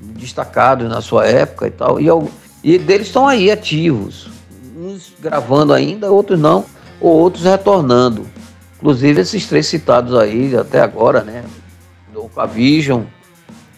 destacados 0.00 0.88
na 0.88 1.00
sua 1.00 1.26
época 1.26 1.66
e 1.66 1.70
tal. 1.70 2.00
E, 2.00 2.06
e 2.62 2.78
deles 2.78 3.08
estão 3.08 3.26
aí 3.26 3.50
ativos. 3.50 4.30
Uns 4.76 5.12
gravando 5.20 5.72
ainda, 5.72 6.10
outros 6.10 6.38
não, 6.38 6.64
ou 7.00 7.12
outros 7.12 7.44
retornando. 7.44 8.26
Inclusive 8.78 9.20
esses 9.20 9.46
três 9.46 9.66
citados 9.66 10.14
aí 10.16 10.56
até 10.56 10.80
agora, 10.80 11.22
né? 11.22 11.44
Do 12.12 12.24
Cavision, 12.24 13.02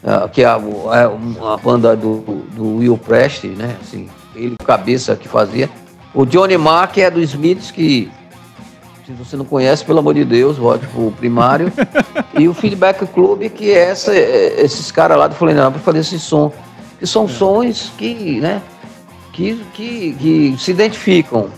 ah, 0.03 0.29
que 0.29 0.43
é 0.43 0.47
é 0.47 1.07
uma 1.07 1.57
banda 1.57 1.97
do, 1.97 2.21
do 2.55 2.77
Will 2.77 2.99
Prest, 2.99 3.45
né? 3.45 3.77
Assim, 3.83 4.09
ele 4.35 4.57
cabeça 4.65 5.17
que 5.17 5.29
fazia. 5.29 5.69
O 6.13 6.25
Johnny 6.25 6.57
Marr, 6.57 6.93
que 6.93 7.01
é 7.01 7.11
do 7.11 7.21
Smiths, 7.21 7.71
que 7.71 8.11
se 9.05 9.13
você 9.13 9.37
não 9.37 9.45
conhece, 9.45 9.85
pelo 9.85 9.99
amor 9.99 10.15
de 10.15 10.25
Deus, 10.25 10.57
vote 10.57 10.87
pro 10.87 11.11
primário. 11.13 11.71
e 12.39 12.49
o 12.49 12.55
Feedback 12.55 13.07
Club, 13.07 13.43
que 13.51 13.71
é 13.71 13.91
essa, 13.91 14.15
é, 14.15 14.63
esses 14.63 14.91
caras 14.91 15.19
lá 15.19 15.29
do 15.29 15.35
Florianópolis 15.35 15.85
fazer 15.85 15.99
esse 15.99 16.19
som. 16.19 16.53
Que 16.99 17.07
são 17.07 17.29
sons 17.29 17.93
que, 17.99 18.41
né? 18.41 18.63
Que, 19.33 19.63
que, 19.75 20.13
que 20.15 20.57
se 20.59 20.71
identificam. 20.71 21.51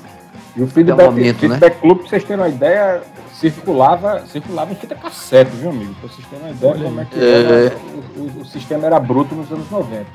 E 0.56 0.62
o 0.62 0.66
Feedback, 0.66 1.04
momento, 1.04 1.38
feedback 1.38 1.80
Club, 1.80 1.98
pra 1.98 2.08
vocês 2.08 2.24
terem 2.24 2.42
uma 2.42 2.48
ideia, 2.48 3.02
circulava, 3.40 4.24
circulava 4.26 4.72
em 4.72 4.76
fita 4.76 4.94
cassete, 4.94 5.50
viu, 5.52 5.70
amigo? 5.70 5.94
Pra 6.00 6.08
vocês 6.08 6.26
terem 6.28 6.44
uma 6.44 6.50
ideia 6.52 6.72
Olha 6.72 6.84
como 6.84 7.00
é 7.00 7.04
que 7.04 7.18
era, 7.20 7.76
o, 8.16 8.40
o- 8.40 8.44
sistema 8.46 8.86
era 8.86 8.98
bruto 8.98 9.34
nos 9.34 9.50
anos 9.52 9.70
90. 9.70 10.06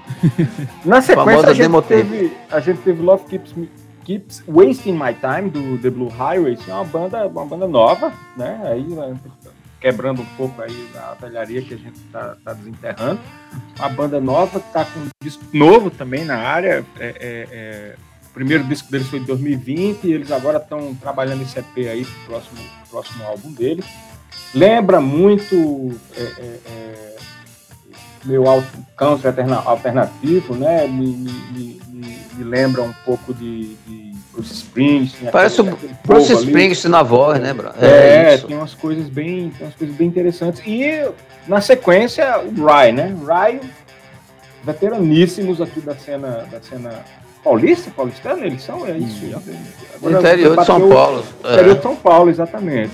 Na 0.85 1.01
sequência, 1.01 1.15
Famosa 1.15 1.49
a 1.51 1.53
gente, 1.53 1.81
teve, 1.83 2.37
a 2.49 2.59
gente 2.59 2.81
teve 2.81 3.01
Love 3.01 3.25
Keeps, 3.25 3.53
Me- 3.53 3.69
Keeps 4.03 4.43
Wasting 4.47 4.93
My 4.93 5.13
Time, 5.13 5.49
do 5.49 5.77
The 5.81 5.89
Blue 5.89 6.09
Highways, 6.09 6.61
que 6.63 6.71
é 6.71 6.73
uma 6.73 6.83
banda, 6.85 7.27
uma 7.27 7.45
banda 7.45 7.67
nova, 7.67 8.11
né? 8.35 8.59
Aí, 8.65 8.83
né, 8.83 9.15
quebrando 9.79 10.21
um 10.21 10.25
pouco 10.37 10.61
aí 10.61 10.89
a 10.95 11.15
velharia 11.19 11.61
que 11.61 11.73
a 11.73 11.77
gente 11.77 11.99
tá, 12.11 12.35
tá 12.43 12.53
desenterrando. 12.53 13.19
Uma 13.77 13.89
banda 13.89 14.19
nova 14.21 14.59
que 14.59 14.71
tá 14.73 14.85
com 14.85 14.99
um 14.99 15.07
disco 15.23 15.43
novo 15.53 15.89
também 15.91 16.23
na 16.25 16.37
área. 16.37 16.83
é- 16.99 17.05
é- 17.05 17.47
é, 17.51 17.95
primeiro 18.33 18.63
disco 18.63 18.91
deles 18.91 19.07
foi 19.07 19.19
em 19.19 19.23
2020 19.23 20.03
e 20.05 20.13
eles 20.13 20.31
agora 20.31 20.57
estão 20.57 20.95
trabalhando 20.95 21.41
esse 21.43 21.59
EP 21.59 21.77
aí 21.89 22.05
pro 22.05 22.25
próximo, 22.33 22.59
próximo 22.89 23.23
álbum 23.25 23.51
deles. 23.51 23.85
Lembra 24.53 24.99
muito 25.01 25.91
é, 26.15 26.21
é, 26.21 26.59
é, 26.67 27.15
country 28.97 29.27
alterna- 29.27 29.61
alternativo, 29.65 30.55
né? 30.55 30.87
Me, 30.87 31.07
me, 31.07 31.31
me- 31.51 31.81
me- 32.37 32.43
lembra 32.43 32.81
um 32.81 32.93
pouco 33.05 33.33
de, 33.33 33.75
de 33.87 34.11
Bruce 34.33 34.53
Springsteen. 34.53 35.31
Parece 35.31 35.61
aquele- 35.61 35.73
o 35.73 35.77
aquele 35.77 35.95
Bruce 36.05 36.27
povo 36.29 36.39
ali. 36.39 36.47
Springsteen 36.47 36.91
na 36.91 37.03
voz, 37.03 37.39
né, 37.41 37.53
Bra? 37.53 37.73
É, 37.81 38.35
isso. 38.35 38.47
tem 38.47 38.57
umas 38.57 38.73
coisas 38.73 39.07
bem, 39.09 39.49
tem 39.51 39.65
umas 39.67 39.75
coisas 39.75 39.95
bem 39.95 40.07
interessantes. 40.07 40.61
E 40.65 41.09
na 41.47 41.59
sequência, 41.61 42.39
o 42.39 42.63
Rai, 42.65 42.91
né? 42.91 43.15
Rai, 43.25 43.59
veteraníssimos 44.63 45.59
aqui 45.61 45.81
da 45.81 45.95
cena, 45.95 46.45
da 46.51 46.61
cena 46.61 47.03
paulista, 47.43 47.91
paulistana, 47.91 48.45
eles 48.45 48.61
são, 48.63 48.85
é 48.85 48.97
isso. 48.97 49.25
Agora, 49.95 50.19
Interior 50.19 50.57
de 50.57 50.65
São 50.65 50.89
Paulo. 50.89 51.23
Interior 51.39 51.71
É. 51.71 51.75
de 51.75 51.81
São 51.81 51.95
Paulo, 51.95 52.29
exatamente. 52.29 52.91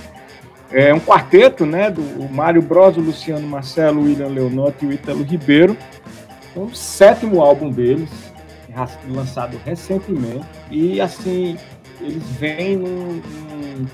É 0.72 0.94
um 0.94 1.00
quarteto, 1.00 1.66
né? 1.66 1.90
Do 1.90 2.02
Mário 2.32 2.62
Bros, 2.62 2.98
o 2.98 3.00
Luciano 3.00 3.48
Marcelo, 3.48 4.02
William 4.04 4.28
Leonotti 4.28 4.86
e 4.86 4.90
o 4.90 4.92
Ítalo 4.94 5.24
Ribeiro. 5.24 5.78
É 6.56 6.60
o 6.60 6.74
sétimo 6.76 7.42
álbum 7.42 7.70
deles, 7.70 8.10
lançado 9.10 9.58
recentemente. 9.66 10.46
E 10.70 11.00
assim, 11.00 11.58
eles 12.02 12.24
vêm 12.38 12.76
num, 12.76 13.22
num- 13.22 13.86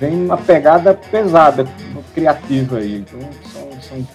vêm 0.00 0.12
numa 0.12 0.36
pegada 0.38 0.94
pesada, 0.94 1.66
criativa 2.14 2.78
aí. 2.78 3.04
Então 3.06 3.20
são, 3.52 3.68
são 3.82 4.06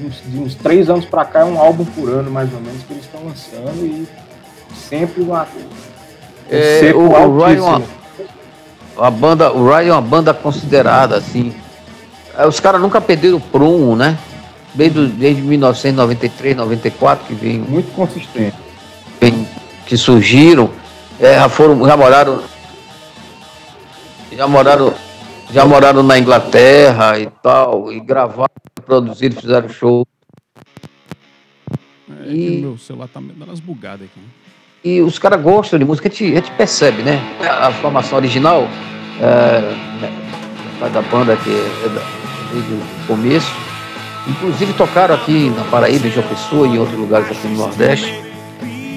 uns, 0.00 0.22
de 0.24 0.38
uns 0.38 0.54
três 0.54 0.88
anos 0.88 1.04
para 1.04 1.24
cá 1.24 1.40
é 1.40 1.44
um 1.44 1.58
álbum 1.58 1.84
por 1.84 2.08
ano, 2.08 2.30
mais 2.30 2.52
ou 2.52 2.60
menos, 2.60 2.82
que 2.84 2.92
eles 2.92 3.04
estão 3.04 3.20
lançando 3.24 3.84
e 3.84 4.06
sempre 4.88 5.22
uma. 5.22 5.42
um 5.42 5.92
É, 6.50 6.92
o- 6.94 7.10
o 7.10 7.38
Ryan 7.44 7.56
é 7.56 7.60
uma-. 7.60 7.82
A 8.98 9.10
banda, 9.10 9.52
o 9.52 9.66
Ryan 9.68 9.88
é 9.88 9.92
uma 9.92 10.02
banda 10.02 10.34
considerada 10.34 11.16
assim. 11.16 11.54
É, 12.36 12.46
Os 12.46 12.60
caras 12.60 12.80
nunca 12.80 13.00
perderam 13.00 13.36
o 13.38 13.40
prumo, 13.40 13.96
né? 13.96 14.18
Desde, 14.74 15.06
desde 15.08 15.42
1993, 15.42 16.56
94 16.56 17.26
que 17.26 17.34
vem, 17.34 17.58
muito 17.58 17.92
consistente. 17.94 18.56
vem- 19.20 19.46
que 19.86 19.96
surgiram, 19.96 20.70
é, 21.20 21.34
já 21.34 21.48
foram, 21.48 21.86
já 21.86 21.96
moraram, 21.96 22.40
já 24.32 24.46
moraram, 24.46 24.94
já 25.52 25.64
moraram 25.66 26.02
na 26.02 26.18
Inglaterra 26.18 27.18
e 27.18 27.26
tal, 27.42 27.92
e 27.92 28.00
gravaram, 28.00 28.48
produziram, 28.82 29.40
fizeram 29.40 29.68
show. 29.68 30.06
É 32.26 32.32
E- 32.32 32.60
meu 32.60 32.76
celular 32.78 33.08
tá 33.08 33.20
me 33.20 33.32
dando 33.32 33.48
umas 33.48 33.60
bugadas 33.60 34.06
aqui. 34.06 34.20
E 34.84 35.00
os 35.00 35.18
caras 35.18 35.40
gostam 35.40 35.78
de 35.78 35.84
música, 35.84 36.08
a 36.08 36.10
gente, 36.10 36.24
a 36.32 36.34
gente 36.40 36.50
percebe, 36.52 37.02
né? 37.02 37.18
A 37.48 37.70
formação 37.72 38.18
original 38.18 38.62
é, 39.20 39.60
né, 40.00 40.88
da 40.92 41.02
banda 41.02 41.36
que 41.36 41.50
é 41.50 41.88
da- 41.88 42.02
desde 42.52 42.72
o 42.72 43.06
começo. 43.06 43.52
Inclusive 44.28 44.72
tocaram 44.74 45.14
aqui 45.14 45.50
na 45.50 45.64
Paraíba, 45.64 46.06
em 46.06 46.10
João 46.10 46.26
Pessoa 46.28 46.66
e 46.66 46.72
em 46.72 46.78
outros 46.78 46.98
lugares 46.98 47.30
aqui 47.30 47.46
no 47.48 47.56
Nordeste. 47.56 48.12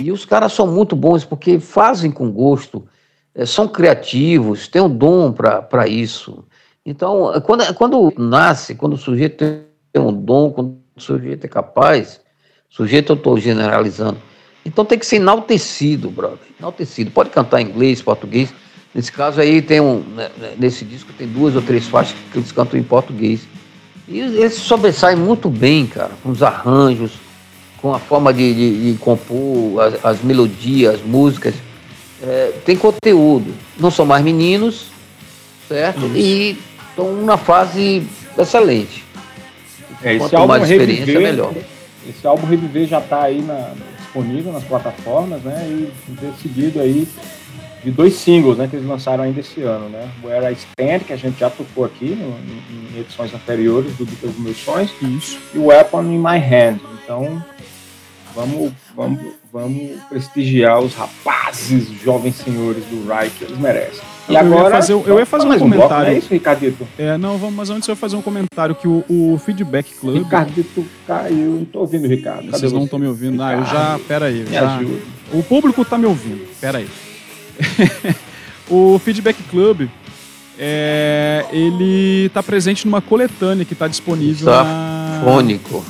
E 0.01 0.11
os 0.11 0.25
caras 0.25 0.53
são 0.53 0.67
muito 0.67 0.95
bons 0.95 1.23
porque 1.25 1.59
fazem 1.59 2.11
com 2.11 2.31
gosto, 2.31 2.88
é, 3.33 3.45
são 3.45 3.67
criativos, 3.67 4.67
têm 4.67 4.81
um 4.81 4.89
dom 4.89 5.31
para 5.31 5.88
isso. 5.88 6.43
Então, 6.86 7.31
quando, 7.43 7.73
quando 7.73 8.13
nasce, 8.17 8.75
quando 8.75 8.93
o 8.93 8.97
sujeito 8.97 9.38
tem 9.38 9.61
um 9.99 10.13
dom, 10.13 10.51
quando 10.51 10.77
o 10.95 11.01
sujeito 11.01 11.45
é 11.45 11.47
capaz, 11.47 12.19
sujeito 12.69 13.11
eu 13.13 13.15
estou 13.15 13.37
generalizando, 13.39 14.17
então 14.65 14.83
tem 14.85 14.97
que 14.97 15.05
ser 15.05 15.17
enaltecido, 15.17 16.09
brother. 16.09 16.39
Enaltecido. 16.59 17.11
Pode 17.11 17.29
cantar 17.29 17.61
em 17.61 17.65
inglês, 17.65 18.01
português. 18.01 18.53
Nesse 18.93 19.11
caso 19.11 19.39
aí 19.39 19.61
tem 19.61 19.79
um. 19.79 19.99
né, 19.99 20.29
Nesse 20.57 20.83
disco 20.85 21.11
tem 21.17 21.27
duas 21.27 21.55
ou 21.55 21.61
três 21.61 21.87
faixas 21.87 22.15
que 22.31 22.37
eles 22.39 22.51
cantam 22.51 22.79
em 22.79 22.83
português. 22.83 23.41
E 24.07 24.19
eles 24.19 24.53
sobressaem 24.55 25.15
muito 25.17 25.49
bem, 25.49 25.85
cara, 25.85 26.11
com 26.23 26.29
os 26.31 26.41
arranjos, 26.41 27.11
com 27.81 27.93
a 27.93 27.99
forma 27.99 28.33
de, 28.33 28.53
de- 28.53 28.91
de 28.93 28.97
compor, 28.99 29.81
as, 29.81 30.03
as 30.05 30.21
melodias, 30.23 30.95
as 30.95 31.01
músicas. 31.01 31.53
É, 32.23 32.53
tem 32.65 32.75
conteúdo. 32.75 33.53
Não 33.79 33.91
são 33.91 34.05
mais 34.05 34.23
meninos, 34.23 34.87
certo? 35.67 35.99
E 36.15 36.57
estão 36.89 37.13
numa 37.13 37.37
fase 37.37 38.07
excelente. 38.37 39.03
É, 40.03 40.11
esse 40.11 40.19
Quanto 40.19 40.35
álbum 40.35 40.47
mais 40.47 40.63
experiência, 40.69 41.05
Reviver, 41.05 41.21
melhor. 41.31 41.53
Esse 42.07 42.27
álbum 42.27 42.45
Reviver 42.47 42.87
já 42.87 42.99
está 42.99 43.23
aí 43.23 43.41
na- 43.41 43.71
disponível 43.97 44.51
nas 44.53 44.63
plataformas, 44.63 45.41
né? 45.41 45.65
E 45.67 46.15
tem 46.15 46.33
seguido 46.41 46.79
aí 46.79 47.07
de 47.83 47.91
dois 47.91 48.13
singles, 48.15 48.57
né? 48.57 48.67
Que 48.67 48.75
eles 48.77 48.87
lançaram 48.87 49.23
ainda 49.23 49.39
esse 49.39 49.61
ano, 49.61 49.89
né? 49.89 50.09
Where 50.23 50.45
I 50.51 50.53
Stand, 50.55 50.99
que 51.05 51.13
a 51.13 51.17
gente 51.17 51.39
já 51.39 51.49
tocou 51.49 51.83
aqui 51.85 52.05
no- 52.15 52.29
em, 52.37 52.95
em 52.97 52.99
edições 53.01 53.33
anteriores 53.33 53.93
do 53.97 54.05
Dicas 54.05 54.31
dos 54.31 54.39
Meus 54.39 54.57
Sonhos, 54.57 54.91
Isso. 55.01 55.39
e 55.53 55.57
Weapon 55.59 56.03
in 56.03 56.17
My 56.19 56.37
Hand. 56.39 56.79
Então, 57.03 57.43
vamos, 58.36 58.71
vamos, 58.95 59.19
vamos 59.51 59.91
prestigiar 60.09 60.79
os 60.81 60.93
rapazes, 60.93 61.89
os 61.89 62.01
jovens 62.01 62.36
senhores 62.36 62.83
do 62.86 63.07
Rai 63.07 63.31
que 63.38 63.45
eles 63.45 63.57
merecem. 63.57 64.01
E 64.27 64.33
Eu 64.33 64.33
ia 64.33 64.39
agora, 64.41 64.75
fazer 64.75 64.93
um- 64.95 65.03
eu 65.05 65.19
ia 65.19 65.25
fazer 65.25 65.45
um 65.45 65.49
mais 65.49 65.61
bloco, 65.61 65.75
comentário. 65.75 66.07
não 66.09 66.15
é 66.15 66.17
isso, 66.17 66.29
Ricardito? 66.33 66.88
É, 66.97 67.15
não, 67.17 67.38
vamos, 67.38 67.55
mas 67.55 67.69
antes 67.69 67.88
eu 67.88 67.91
ia 67.93 67.95
fazer 67.95 68.15
um 68.15 68.21
comentário 68.23 68.73
que 68.75 68.88
o, 68.88 69.03
o 69.07 69.39
Feedback 69.45 69.93
Club. 69.95 70.23
Ricardito 70.23 70.86
caiu, 71.05 71.51
não 71.59 71.65
tô 71.65 71.79
ouvindo 71.81 72.07
Ricardo. 72.07 72.45
Cadê 72.45 72.57
Vocês 72.57 72.71
não 72.71 72.79
você? 72.81 72.86
estão 72.86 72.99
me 72.99 73.07
ouvindo. 73.07 73.41
Ah, 73.41 73.53
eu 73.53 73.63
já. 73.65 73.71
Ricardo, 73.93 74.03
Pera 74.07 74.25
aí. 74.25 74.39
Me 74.43 74.51
já- 74.51 74.75
ajuda. 74.77 74.99
O 75.31 75.43
público 75.43 75.86
tá 75.86 75.97
me 75.97 76.05
ouvindo. 76.07 76.47
Pera 76.59 76.79
aí. 76.79 76.88
o 78.69 78.99
Feedback 78.99 79.38
Club. 79.49 79.88
é, 80.57 81.45
ele 81.51 82.29
tá 82.33 82.41
presente 82.41 82.86
numa 82.86 83.01
coletânea 83.01 83.65
que 83.65 83.75
tá 83.75 83.88
disponível 83.88 84.45
Tá. 84.47 84.63
na, 84.63 85.21
Fônico. 85.23 85.83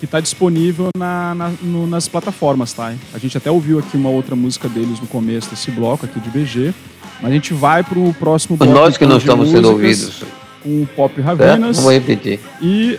Que 0.00 0.06
tá 0.06 0.20
disponível 0.20 0.88
na, 0.96 1.34
na- 1.34 1.52
no- 1.62 1.86
nas 1.86 2.06
plataformas, 2.08 2.72
tá? 2.72 2.94
A 3.14 3.18
gente 3.18 3.36
até 3.36 3.50
ouviu 3.50 3.78
aqui 3.78 3.96
uma 3.96 4.10
outra 4.10 4.36
música 4.36 4.68
deles 4.68 5.00
no 5.00 5.06
começo 5.06 5.48
desse 5.50 5.70
bloco 5.70 6.04
aqui 6.06 6.20
de 6.20 6.28
BG, 6.30 6.74
mas 7.20 7.30
a 7.30 7.34
gente 7.34 7.54
vai 7.54 7.82
pro 7.82 8.12
próximo 8.14 8.56
bloco 8.56 8.72
Nós 8.72 8.96
que 8.98 9.06
não 9.06 9.16
estamos 9.18 9.48
sendo 9.50 9.70
ouvidos. 9.70 10.22
com 10.62 10.82
o 10.82 10.86
Pop 10.94 11.14
Certo? 11.14 11.26
Ravinas 11.26 11.78
Vou 11.80 11.90
repetir. 11.92 12.40
e 12.60 12.98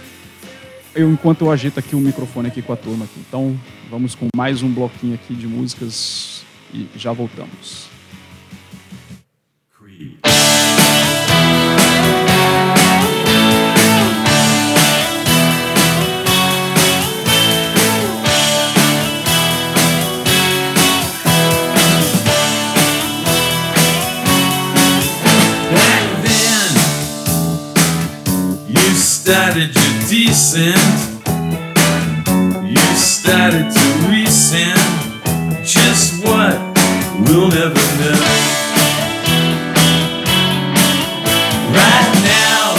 eu 0.95 1.11
enquanto 1.11 1.41
eu 1.41 1.51
agito 1.51 1.79
aqui 1.79 1.95
o 1.95 1.99
microfone 1.99 2.47
aqui 2.47 2.61
com 2.63 2.73
a 2.73 2.75
turma 2.75 3.05
aqui. 3.05 3.19
Então, 3.27 3.55
vamos 3.91 4.15
com 4.15 4.27
mais 4.35 4.63
um 4.63 4.69
bloquinho 4.69 5.13
aqui 5.13 5.35
de 5.35 5.45
músicas 5.47 6.41
e 6.73 6.87
já 6.95 7.11
voltamos. 7.13 7.85
Started 29.27 29.75
your 29.75 29.93
descent. 30.07 30.79
You 32.63 32.77
started 32.95 33.69
to 33.69 33.85
rescind 34.07 34.79
just 35.65 36.23
what 36.23 36.55
we'll 37.27 37.49
never 37.49 37.85
know. 37.99 38.21
Right 41.75 42.13
now, 42.23 42.75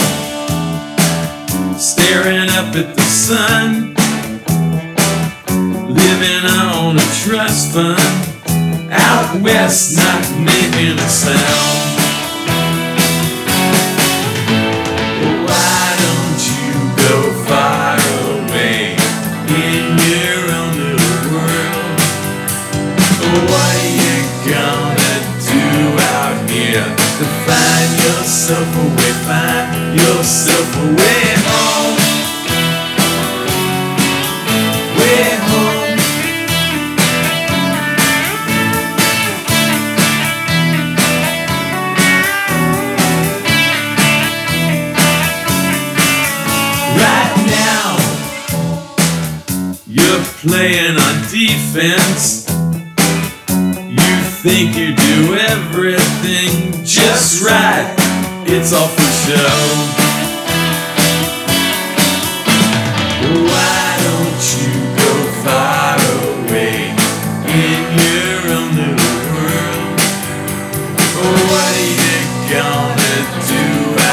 staring 1.77 2.49
up 2.49 2.75
at 2.75 2.95
the 2.95 3.03
sun, 3.03 3.93
living 5.93 6.45
on 6.49 6.97
a 6.97 7.07
trust 7.21 7.73
fund. 7.73 8.89
Out 8.91 9.39
west, 9.43 9.97
not 9.97 10.23
making 10.39 10.97
a 10.97 11.09
sound. 11.09 11.98
Yourself 28.49 28.75
a 28.75 28.85
way, 28.97 29.13
find 29.27 29.95
yourself 29.95 30.75
a 30.75 30.85
way 30.97 31.35
home? 31.45 31.97
Way 34.97 35.37
home. 35.49 35.97
right 46.97 47.35
now. 47.45 47.89
You're 49.85 50.25
playing 50.41 50.97
on 50.97 51.15
defense. 51.29 52.49
You 53.47 54.15
think 54.41 54.75
you 54.75 54.95
do 54.95 55.35
everything 55.35 56.83
just 56.83 57.43
right 57.43 57.98
it's 58.51 58.73
all 58.73 58.87
for 58.87 59.11
show. 59.23 59.59
Why 63.45 63.83
don't 64.05 64.43
you 64.57 64.73
go 64.97 65.11
far 65.43 65.97
away 66.25 66.89
in 67.45 67.81
your 68.05 68.39
own 68.57 68.69
little 68.79 69.17
world? 69.29 69.99
What 71.49 71.73
are 71.75 71.93
you 72.01 72.17
gonna 72.49 73.17
do 73.53 73.65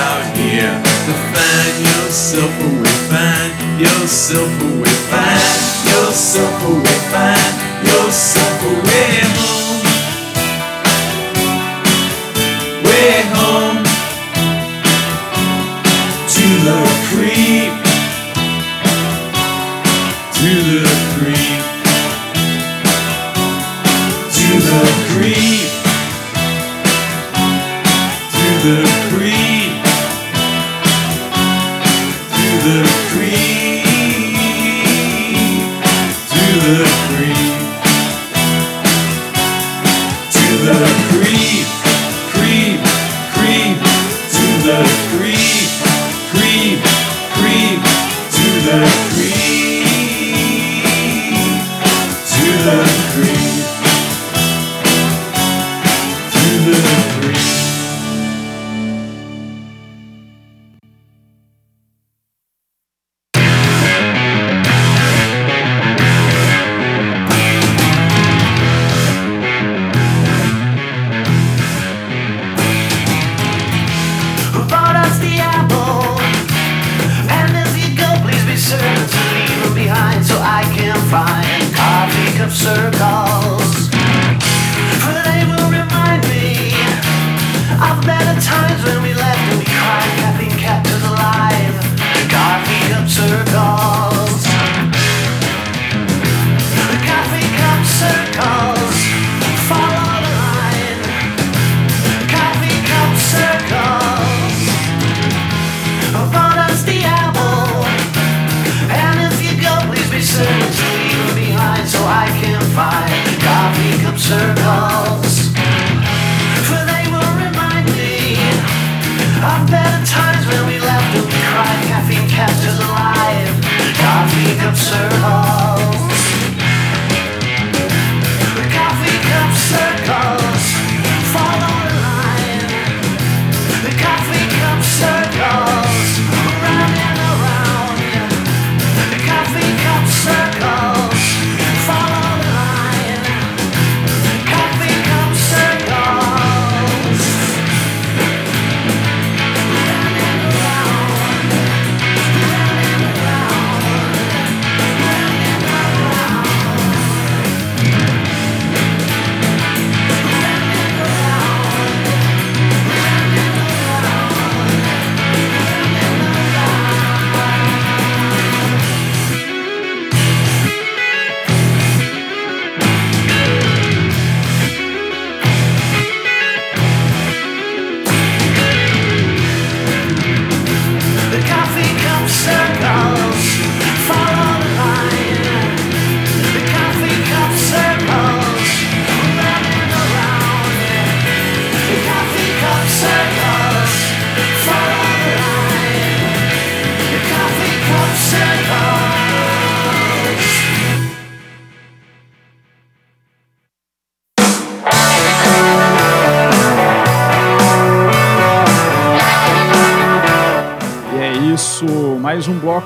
out 0.05 0.25
here 0.37 0.77
to 1.07 1.13
find 1.33 1.77
yourself 1.91 2.53
away? 2.61 2.97
Find 3.09 3.81
yourself 3.81 4.53
away. 4.63 4.96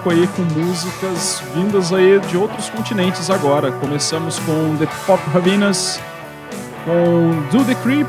Bloco 0.01 0.11
aí 0.11 0.27
com 0.29 0.43
músicas 0.43 1.43
vindas 1.55 1.93
aí 1.93 2.19
de 2.21 2.37
outros 2.37 2.69
continentes 2.71 3.31
agora. 3.31 3.71
Começamos 3.73 4.39
com 4.41 4.77
The 4.77 4.87
Pop 5.07 5.23
Ravinas, 5.31 6.01
com 6.85 7.43
Do 7.51 7.65
The 7.65 7.75
Creep, 7.77 8.09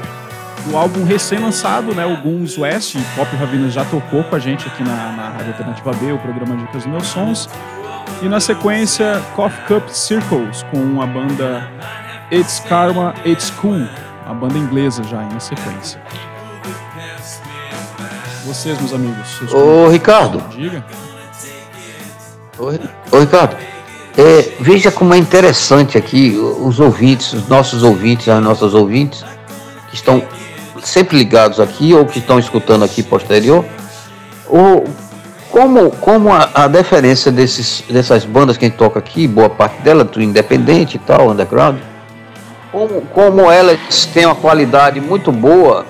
do 0.65 0.77
álbum 0.77 1.03
recém-lançado, 1.03 1.93
né, 1.93 2.05
o 2.05 2.17
Guns 2.21 2.57
West. 2.57 2.95
Pop 3.15 3.35
Ravinas 3.35 3.73
já 3.73 3.83
tocou 3.85 4.23
com 4.23 4.35
a 4.35 4.39
gente 4.39 4.67
aqui 4.67 4.83
na, 4.83 5.11
na 5.11 5.29
Rádio 5.29 5.47
Alternativa 5.49 5.91
B, 5.93 6.11
o 6.13 6.17
programa 6.19 6.55
Dicas 6.55 6.83
dos 6.83 6.85
Meus 6.85 7.07
Sons. 7.07 7.49
E 8.21 8.29
na 8.29 8.39
sequência, 8.39 9.21
Coffee 9.35 9.65
Cup 9.67 9.89
Circles, 9.89 10.63
com 10.71 11.01
a 11.01 11.05
banda 11.05 11.69
It's 12.31 12.59
Karma, 12.61 13.13
It's 13.25 13.49
Cool, 13.51 13.87
a 14.25 14.33
banda 14.33 14.57
inglesa 14.57 15.03
já 15.03 15.23
em 15.23 15.39
sequência. 15.39 16.01
Vocês, 18.45 18.77
meus 18.79 18.93
amigos. 18.93 19.53
Ô, 19.53 19.87
Ricardo. 19.87 20.41
Diga. 20.49 20.83
Ô, 23.12 23.20
Ricardo, 23.20 23.55
é, 24.18 24.51
veja 24.59 24.91
como 24.91 25.14
é 25.14 25.18
interessante 25.18 25.97
aqui 25.97 26.38
os 26.38 26.80
ouvintes, 26.80 27.34
os 27.34 27.47
nossos 27.47 27.82
ouvintes, 27.82 28.30
as 28.30 28.43
nossas 28.43 28.74
ouvintes, 28.74 29.24
que 29.89 29.95
estão 29.95 30.22
sempre 30.84 31.18
ligados 31.18 31.59
aqui 31.59 31.93
ou 31.93 32.05
que 32.05 32.20
estão 32.20 32.38
escutando 32.38 32.84
aqui 32.84 33.01
posterior, 33.01 33.66
o, 34.47 34.84
como, 35.49 35.91
como 35.91 36.32
a, 36.32 36.49
a 36.53 36.68
deferência 36.68 37.32
desses, 37.32 37.84
dessas 37.89 38.26
bandas 38.26 38.57
que 38.57 38.66
a 38.66 38.70
gente 38.70 38.78
toca 38.78 38.99
aqui, 38.99 39.28
boa 39.28 39.49
parte 39.49 39.82
dela, 39.82 40.05
tudo 40.05 40.24
independente 40.24 40.97
e 40.97 40.99
tal, 40.99 41.30
underground, 41.30 41.78
como, 42.72 43.01
como 43.14 43.51
elas 43.51 44.05
têm 44.14 44.26
uma 44.26 44.36
qualidade 44.36 45.01
muito 45.01 45.32
boa, 45.32 45.86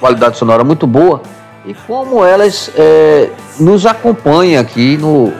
qualidade 0.00 0.36
sonora 0.38 0.64
muito 0.64 0.86
boa, 0.86 1.20
e 1.66 1.74
como 1.86 2.24
elas 2.24 2.70
é, 2.76 3.30
nos 3.58 3.86
acompanham 3.86 4.60
aqui 4.60 4.96
no. 4.96 5.32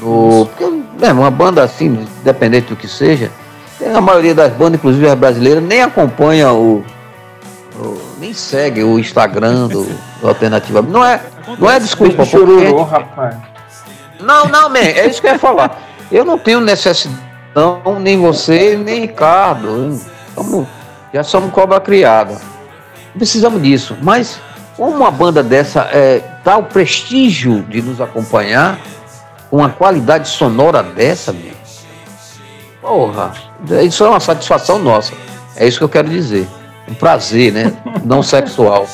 No 0.00 0.46
porque, 0.46 0.64
né, 1.00 1.12
uma 1.12 1.30
banda 1.30 1.62
assim, 1.62 2.06
independente 2.20 2.68
do 2.68 2.76
que 2.76 2.86
seja, 2.88 3.30
a 3.94 4.00
maioria 4.00 4.34
das 4.34 4.52
bandas, 4.52 4.74
inclusive 4.78 5.06
as 5.08 5.14
brasileiras, 5.14 5.62
nem 5.62 5.82
acompanha 5.82 6.52
o. 6.52 6.84
o- 7.78 8.00
nem 8.18 8.32
segue 8.32 8.82
o 8.82 8.98
Instagram 8.98 9.68
do, 9.68 9.84
do 9.84 9.98
Alternativa. 10.28 10.80
Não 10.82 11.04
é, 11.04 11.20
não 11.58 11.70
é 11.70 11.78
desculpa, 11.78 12.24
porque. 12.24 12.30
Chororô, 12.30 12.82
rapaz. 12.84 13.36
Não, 14.20 14.46
não, 14.46 14.68
man, 14.70 14.78
é 14.78 15.06
isso 15.06 15.20
que 15.20 15.26
eu 15.28 15.32
ia 15.32 15.38
falar. 15.38 15.78
Eu 16.10 16.24
não 16.24 16.38
tenho 16.38 16.60
necessidade 16.60 17.20
nem 18.00 18.18
você, 18.18 18.76
nem 18.82 19.00
Ricardo. 19.02 19.98
Somos- 20.34 20.66
já 21.12 21.22
somos 21.22 21.50
cobra 21.52 21.80
criada. 21.80 22.36
Precisamos 23.14 23.62
disso. 23.62 23.96
Mas 24.02 24.38
como 24.76 24.94
uma 24.96 25.10
banda 25.10 25.42
dessa 25.42 25.88
é, 25.92 26.22
dá 26.44 26.56
o 26.58 26.64
prestígio 26.64 27.62
de 27.62 27.80
nos 27.82 28.00
acompanhar 28.00 28.76
com 28.76 28.95
uma 29.50 29.70
qualidade 29.70 30.28
sonora 30.28 30.82
dessa, 30.82 31.32
meu. 31.32 31.54
Porra, 32.80 33.32
isso 33.84 34.04
é 34.04 34.08
uma 34.08 34.20
satisfação 34.20 34.78
nossa. 34.78 35.12
É 35.56 35.66
isso 35.66 35.78
que 35.78 35.84
eu 35.84 35.88
quero 35.88 36.08
dizer. 36.08 36.46
Um 36.88 36.94
prazer, 36.94 37.52
né? 37.52 37.72
Não 38.04 38.22
sexual. 38.22 38.86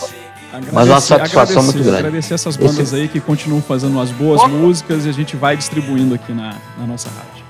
Mas 0.73 0.89
uma 0.89 1.01
satisfação 1.01 1.63
muito 1.63 1.83
grande. 1.83 1.99
Agradecer 1.99 2.35
essas 2.35 2.57
bandas 2.57 2.93
aí 2.93 3.09
que 3.09 3.21
continuam 3.21 3.63
fazendo 3.63 3.99
as 4.01 4.11
boas 4.11 4.47
músicas 4.51 5.07
e 5.07 5.09
a 5.09 5.13
gente 5.13 5.37
vai 5.37 5.57
distribuindo 5.57 6.15
aqui 6.15 6.33
na, 6.33 6.55
na 6.79 6.87
nossa 6.87 7.09
rádio. 7.09 7.43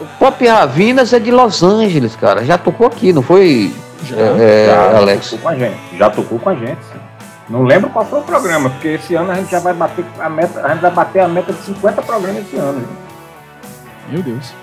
O 0.00 0.06
Pop 0.18 0.46
Ravinas 0.46 1.12
é 1.12 1.18
de 1.18 1.30
Los 1.30 1.62
Angeles, 1.62 2.16
cara. 2.16 2.44
Já 2.44 2.56
tocou 2.56 2.86
aqui, 2.86 3.12
não 3.12 3.22
foi, 3.22 3.72
Já. 4.04 4.16
é, 4.16 4.20
é, 4.38 4.66
já 4.66 4.96
Alex? 4.96 5.30
tocou 5.30 5.38
com 5.38 5.48
a 5.48 5.54
gente. 5.56 5.76
Já 5.98 6.10
tocou 6.10 6.38
com 6.38 6.48
a 6.48 6.54
gente, 6.54 6.78
sim. 6.92 6.99
Não 7.50 7.64
lembro 7.64 7.90
qual 7.90 8.04
foi 8.06 8.20
o 8.20 8.22
programa, 8.22 8.70
porque 8.70 8.88
esse 8.88 9.14
ano 9.16 9.32
a 9.32 9.34
gente 9.34 9.50
já 9.50 9.58
vai 9.58 9.74
bater 9.74 10.04
a 10.20 10.28
meta, 10.30 10.64
a 10.64 10.68
gente 10.68 10.82
vai 10.82 10.90
bater 10.92 11.20
a 11.20 11.28
meta 11.28 11.52
de 11.52 11.58
50 11.62 12.02
programas 12.02 12.42
esse 12.46 12.56
ano. 12.56 12.78
gente. 12.78 14.12
Meu 14.12 14.22
Deus. 14.22 14.54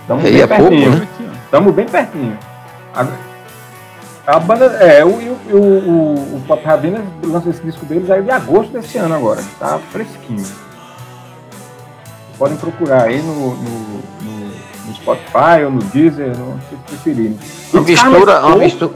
Estamos 0.00 0.24
Aí 0.24 0.32
bem 0.32 0.42
é 0.42 0.46
pouco, 0.46 0.62
pertinho. 0.70 0.90
né? 0.90 0.96
Aqui, 1.14 1.28
ó. 1.30 1.44
Estamos 1.44 1.74
bem 1.74 1.86
pertinho. 1.86 2.38
A, 2.94 3.06
a 4.26 4.40
banda, 4.40 4.64
é, 4.64 5.04
o, 5.04 5.08
o, 5.08 5.38
o, 5.52 5.56
o, 5.56 6.36
o 6.36 6.42
Pop 6.48 6.64
Ravinas 6.64 7.04
lançou 7.22 7.52
esse 7.52 7.62
disco 7.62 7.86
deles 7.86 8.10
aí 8.10 8.22
de 8.22 8.30
agosto 8.30 8.72
desse 8.72 8.98
ano 8.98 9.14
agora. 9.14 9.40
Tá 9.60 9.78
fresquinho. 9.92 10.44
Podem 12.36 12.56
procurar 12.56 13.04
aí 13.04 13.22
no, 13.22 13.54
no, 13.54 13.80
no, 14.22 14.46
no 14.86 14.94
Spotify 14.94 15.64
ou 15.64 15.70
no 15.70 15.82
Deezer, 15.84 16.36
no 16.36 16.60
se 16.68 16.74
preferirem. 16.86 17.38
Uma 17.72 17.82
mistura, 17.82 18.46
uma 18.46 18.56
mistura, 18.56 18.92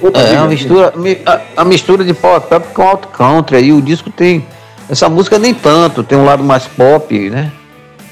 Outra 0.00 0.22
é, 0.22 0.38
uma 0.38 0.48
mistura, 0.48 0.92
mi- 0.96 1.18
a, 1.24 1.40
a 1.56 1.64
mistura 1.64 2.04
de 2.04 2.12
pop 2.12 2.46
pop 2.48 2.66
com 2.74 2.82
alto 2.82 3.08
country. 3.08 3.56
Aí 3.56 3.72
o 3.72 3.80
disco 3.80 4.10
tem. 4.10 4.44
Essa 4.88 5.08
música 5.08 5.38
nem 5.38 5.52
tanto, 5.54 6.02
tem 6.04 6.16
um 6.16 6.24
lado 6.24 6.44
mais 6.44 6.66
pop, 6.66 7.30
né? 7.30 7.50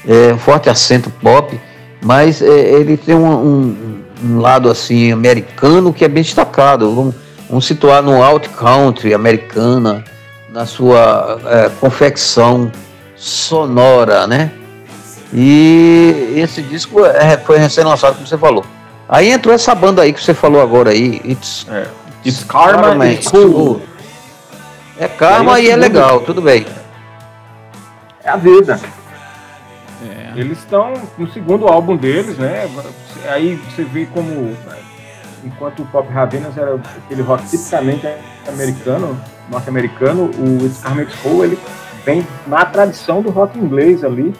É, 0.07 0.33
um 0.33 0.37
forte 0.37 0.69
acento 0.69 1.09
pop, 1.21 1.59
mas 2.01 2.41
é, 2.41 2.47
ele 2.47 2.97
tem 2.97 3.15
um, 3.15 3.25
um- 3.33 4.03
um 4.23 4.39
lado 4.39 4.69
assim 4.69 5.11
americano 5.11 5.93
que 5.93 6.03
é 6.03 6.07
bem 6.07 6.23
destacado. 6.23 6.93
Vamos, 6.93 7.15
vamos 7.49 7.65
situar 7.65 8.01
no 8.01 8.21
alt 8.23 8.47
country 8.49 9.13
americana, 9.13 10.03
na 10.51 10.65
sua 10.65 11.39
é, 11.45 11.69
confecção 11.79 12.71
sonora, 13.15 14.25
né? 14.27 14.51
E 15.33 16.33
esse 16.37 16.61
disco 16.61 17.03
é, 17.05 17.37
foi 17.37 17.57
recém-lançado, 17.57 18.15
como 18.15 18.27
você 18.27 18.37
falou. 18.37 18.65
Aí 19.07 19.29
entrou 19.29 19.53
essa 19.53 19.75
banda 19.75 20.01
aí 20.01 20.11
que 20.11 20.23
você 20.23 20.33
falou 20.33 20.61
agora 20.61 20.91
aí, 20.91 21.21
It's, 21.23 21.67
É. 21.69 21.87
It's 22.25 22.43
Karma, 22.43 23.07
It's 23.07 23.25
It's 23.25 23.31
Cool. 23.31 23.81
É 24.97 25.07
karma 25.07 25.55
Aí 25.55 25.65
e 25.65 25.69
é 25.69 25.75
legal, 25.75 26.21
tudo 26.21 26.41
bem. 26.41 26.65
É 28.23 28.29
a 28.29 28.37
vida. 28.37 28.79
É. 30.03 30.39
Eles 30.39 30.59
estão 30.59 30.93
no 31.17 31.31
segundo 31.31 31.67
álbum 31.67 31.95
deles, 31.95 32.37
né? 32.37 32.67
Aí 33.27 33.55
você 33.55 33.83
vê 33.83 34.05
como, 34.07 34.55
enquanto 35.43 35.83
o 35.83 35.85
Pop 35.85 36.11
Ravenas 36.11 36.57
era 36.57 36.79
aquele 37.03 37.21
rock 37.21 37.47
tipicamente 37.47 38.07
americano, 38.47 39.19
norte-americano, 39.49 40.31
o 40.37 40.65
It's 40.65 40.79
Carmen 40.81 41.07
Cool, 41.21 41.45
ele 41.45 41.59
vem 42.03 42.25
na 42.47 42.65
tradição 42.65 43.21
do 43.21 43.29
rock 43.29 43.57
inglês 43.59 44.03
ali. 44.03 44.33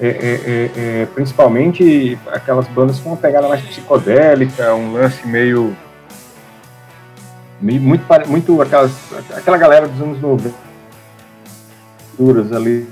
É, 0.00 0.08
é, 0.08 0.10
é, 0.10 1.02
é, 1.02 1.06
principalmente 1.14 2.18
aquelas 2.32 2.66
bandas 2.68 2.98
com 2.98 3.10
uma 3.10 3.16
pegada 3.16 3.48
mais 3.48 3.62
psicodélica, 3.62 4.74
um 4.74 4.92
lance 4.92 5.26
meio. 5.26 5.74
meio 7.60 7.80
muito, 7.80 8.04
muito 8.26 8.60
aquelas, 8.60 8.90
aquela 9.36 9.56
galera 9.56 9.86
dos 9.86 10.00
anos 10.02 10.20
90 10.20 10.54
duras 12.18 12.52
ali 12.52 12.88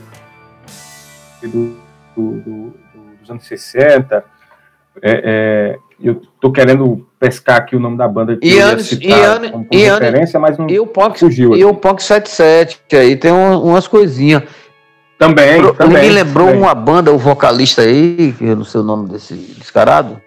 do, 1.42 1.76
do- 2.16 2.32
do- 2.40 2.74
dos 3.20 3.30
anos 3.30 3.44
60. 3.46 4.24
É, 5.03 5.22
é, 5.24 5.78
eu 6.00 6.20
tô 6.40 6.53
querendo 6.53 7.07
pescar 7.18 7.57
aqui 7.57 7.74
o 7.74 7.80
nome 7.80 7.96
da 7.96 8.07
banda 8.07 8.36
que 8.36 8.46
E 8.46 8.50
eu 8.53 8.57
ia 8.59 8.66
anos- 8.66 8.86
citar 8.86 9.09
e 9.09 9.12
ano- 9.24 9.50
como, 9.50 9.64
como 9.66 9.80
e 9.80 9.84
ano- 9.86 10.00
referência, 10.05 10.38
mas 10.40 10.59
não 10.59 10.68
E 10.68 10.78
o 10.78 10.86
Punk, 10.86 11.18
fugiu. 11.18 11.57
e 11.57 11.64
o 11.64 11.74
Punk 11.74 12.03
77, 12.03 12.80
aí 12.96 13.16
tem 13.16 13.32
um- 13.32 13.62
umas 13.64 13.88
coisinhas. 13.88 14.42
Também, 15.27 15.49
Ele 15.59 15.73
também. 15.75 16.03
me 16.03 16.09
lembrou 16.11 16.47
também. 16.49 16.62
uma 16.62 16.75
banda, 16.75 17.12
o 17.12 17.18
vocalista 17.18 17.83
aí, 17.83 18.35
que 18.37 18.45
eu 18.45 18.57
não 18.57 18.64
sei 18.64 18.81
o 18.81 18.85
nome 18.85 19.09
desse 19.09 19.35
descarado. 19.59 20.20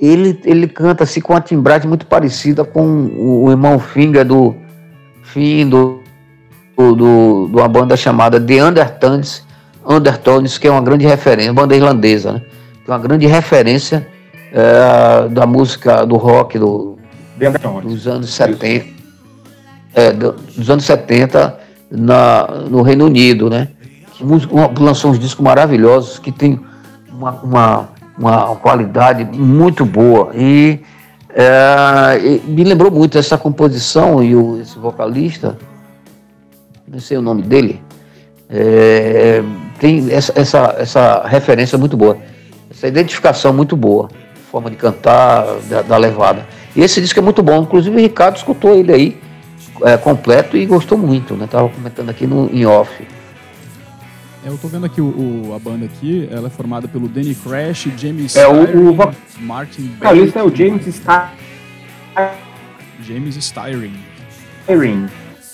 Ele, 0.00 0.38
ele 0.44 0.68
canta 0.68 1.04
assim 1.04 1.20
com 1.20 1.32
uma 1.32 1.40
timbragem 1.40 1.88
muito 1.88 2.04
parecida 2.06 2.64
com 2.64 2.82
o, 3.16 3.50
irmão 3.50 3.78
Finger 3.78 4.26
do 4.26 4.54
fim 5.22 5.66
do, 5.68 6.02
do, 6.76 6.94
do- 6.94 7.48
de 7.50 7.56
uma 7.56 7.68
banda 7.68 7.96
chamada 7.96 8.38
The 8.38 8.62
Undertones, 8.62 9.42
Undertones, 9.88 10.58
que 10.58 10.68
é 10.68 10.70
uma 10.70 10.82
grande 10.82 11.06
referência, 11.06 11.52
banda 11.52 11.74
irlandesa, 11.74 12.32
né? 12.32 12.42
Que 12.84 12.90
é 12.90 12.94
uma 12.94 13.00
grande 13.00 13.26
referência 13.26 14.06
eh, 14.52 15.28
da 15.30 15.46
música 15.46 16.04
do 16.04 16.16
rock 16.16 16.58
do, 16.58 16.98
dos 17.84 18.06
anos 18.06 18.28
70, 18.34 18.86
é, 19.94 20.12
do- 20.12 20.32
dos 20.32 20.68
anos 20.68 20.84
70 20.84 21.58
na, 21.90 22.46
no 22.68 22.82
Reino 22.82 23.06
Unido, 23.06 23.48
né? 23.48 23.68
Lançou 24.78 25.10
uns 25.10 25.18
discos 25.18 25.44
maravilhosos 25.44 26.18
que 26.18 26.32
tem 26.32 26.58
uma, 27.12 27.32
uma, 27.42 27.88
uma 28.18 28.56
qualidade 28.56 29.24
muito 29.24 29.84
boa 29.84 30.30
e, 30.34 30.80
é, 31.34 32.18
e 32.18 32.50
me 32.50 32.64
lembrou 32.64 32.90
muito 32.90 33.18
essa 33.18 33.36
composição 33.36 34.22
e 34.22 34.34
o, 34.34 34.60
esse 34.60 34.78
vocalista, 34.78 35.58
não 36.88 36.98
sei 36.98 37.18
o 37.18 37.22
nome 37.22 37.42
dele, 37.42 37.82
é, 38.48 39.42
tem 39.78 40.10
essa, 40.10 40.32
essa, 40.34 40.74
essa 40.78 41.26
referência 41.26 41.76
muito 41.76 41.96
boa, 41.96 42.16
essa 42.70 42.88
identificação 42.88 43.52
muito 43.52 43.76
boa, 43.76 44.08
forma 44.50 44.70
de 44.70 44.76
cantar, 44.76 45.44
da, 45.68 45.82
da 45.82 45.96
levada. 45.98 46.46
E 46.74 46.80
esse 46.82 47.00
disco 47.00 47.18
é 47.18 47.22
muito 47.22 47.42
bom, 47.42 47.62
inclusive 47.62 47.94
o 47.94 48.00
Ricardo 48.00 48.36
escutou 48.36 48.74
ele 48.74 48.92
aí 48.92 49.25
é, 49.84 49.96
completo 49.96 50.56
e 50.56 50.66
gostou 50.66 50.98
muito, 50.98 51.34
né? 51.34 51.46
Tava 51.46 51.68
comentando 51.68 52.10
aqui 52.10 52.26
no, 52.26 52.48
em 52.52 52.66
off. 52.66 52.90
É, 54.44 54.48
eu 54.48 54.58
tô 54.58 54.68
vendo 54.68 54.86
aqui 54.86 55.00
o, 55.00 55.06
o- 55.48 55.54
a 55.54 55.58
banda 55.58 55.86
aqui, 55.86 56.28
ela 56.30 56.46
é 56.46 56.50
formada 56.50 56.86
pelo 56.86 57.08
Danny 57.08 57.34
Crash, 57.34 57.88
James 57.96 58.36
É, 58.36 58.46
o- 58.46 58.62
Styring, 58.64 58.88
o 58.88 59.42
Martin 59.44 59.82
O 59.82 59.88
vocalista 59.98 60.38
é 60.38 60.42
o 60.42 60.54
James 60.54 60.86
Styring. 60.86 61.30
James 63.02 63.36
Styring. 63.36 63.94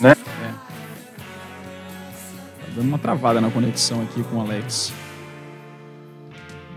né? 0.00 0.14
Tá 0.14 0.26
dando 2.76 2.88
uma 2.88 2.98
travada 2.98 3.40
na 3.40 3.50
conexão 3.50 4.02
aqui 4.02 4.22
com 4.24 4.36
o 4.36 4.40
Alex. 4.40 4.92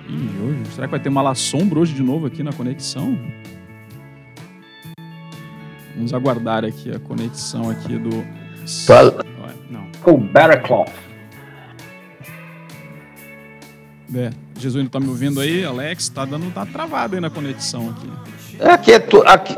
Ih, 0.07 0.29
hoje, 0.43 0.59
será 0.73 0.87
que 0.87 0.91
vai 0.91 0.99
ter 0.99 1.09
uma 1.09 1.29
assombro 1.29 1.81
hoje 1.81 1.93
de 1.93 2.03
novo 2.03 2.27
aqui 2.27 2.43
na 2.43 2.53
conexão? 2.53 3.17
Vamos 5.95 6.13
aguardar 6.13 6.65
aqui 6.65 6.91
a 6.91 6.99
conexão 6.99 7.69
aqui 7.69 7.97
do... 7.97 8.25
Não. 9.69 9.87
O 10.05 10.17
Barraclough. 10.17 10.85
É, 14.13 14.29
Jesus 14.59 14.83
não 14.83 14.89
tá 14.89 14.99
me 14.99 15.07
ouvindo 15.09 15.39
aí, 15.39 15.65
Alex? 15.65 16.09
Tá 16.09 16.25
dando 16.25 16.51
tá 16.53 16.65
travado 16.65 17.15
aí 17.15 17.21
na 17.21 17.29
conexão 17.29 17.89
aqui. 17.89 18.09
É, 18.59 18.71
Aqui 18.71 18.93
é, 18.93 18.99
tu, 18.99 19.23
aqui, 19.25 19.55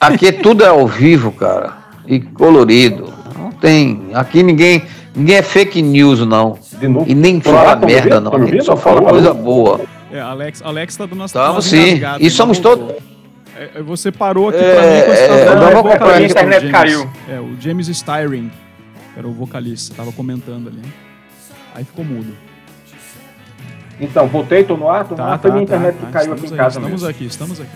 aqui 0.00 0.32
tudo 0.32 0.62
é 0.64 0.68
ao 0.68 0.86
vivo, 0.86 1.32
cara. 1.32 1.76
E 2.06 2.20
colorido. 2.20 3.12
Não 3.36 3.50
tem. 3.50 4.10
Aqui 4.14 4.42
ninguém, 4.42 4.84
ninguém 5.14 5.36
é 5.36 5.42
fake 5.42 5.82
news, 5.82 6.20
não. 6.26 6.58
De 6.78 6.86
novo. 6.86 7.10
E 7.10 7.14
nem 7.14 7.42
Olá, 7.44 7.58
fala 7.58 7.76
tá 7.76 7.86
me 7.86 7.92
merda, 7.92 8.14
ouvindo? 8.16 8.24
não. 8.24 8.30
Tá 8.30 8.36
A 8.36 8.46
gente 8.46 8.64
só 8.64 8.76
fala 8.76 9.02
coisa 9.02 9.34
boa. 9.34 9.80
É, 10.12 10.20
Alex, 10.20 10.62
Alex 10.62 10.96
tá 10.96 11.06
dando 11.06 11.20
umas 11.20 11.30
Estamos 11.30 11.64
sim. 11.64 12.00
E 12.20 12.30
somos 12.30 12.58
todos. 12.58 12.94
É, 13.58 13.70
é, 13.76 13.82
você 13.82 14.12
parou 14.12 14.48
aqui 14.50 14.58
É, 14.58 14.74
pra 14.74 14.82
mim 14.82 15.00
quando 15.00 15.16
você 15.16 15.22
é, 15.22 15.28
tava 15.28 15.40
eu 15.40 15.46
falando 15.46 15.60
não 15.74 15.82
do 15.82 15.88
a 15.88 16.18
o 16.18 16.24
internet 16.24 16.60
James. 16.60 16.72
caiu. 16.72 17.10
É, 17.28 17.40
o 17.40 17.56
James 17.60 17.88
Styring, 17.88 18.50
que 19.14 19.18
era 19.18 19.26
o 19.26 19.32
vocalista, 19.32 19.94
tava 19.94 20.12
comentando 20.12 20.68
ali. 20.68 20.82
Aí 21.74 21.84
ficou 21.84 22.04
mudo. 22.04 22.36
Então, 23.98 24.26
voltei, 24.28 24.62
tô 24.62 24.76
no 24.76 24.90
ar, 24.90 25.04
tô 25.04 25.10
no 25.12 25.16
Tá, 25.16 25.24
ar. 25.32 25.38
Foi 25.38 25.50
tá, 25.50 25.54
minha 25.54 25.64
internet 25.64 25.94
tá, 25.94 26.06
que 26.06 26.12
tá, 26.12 26.18
caiu 26.18 26.32
aqui 26.34 26.46
em 26.46 26.50
aí, 26.50 26.56
casa 26.56 26.68
Estamos 26.78 26.90
mesmo. 26.90 27.08
aqui, 27.08 27.24
estamos 27.24 27.60
aqui. 27.60 27.70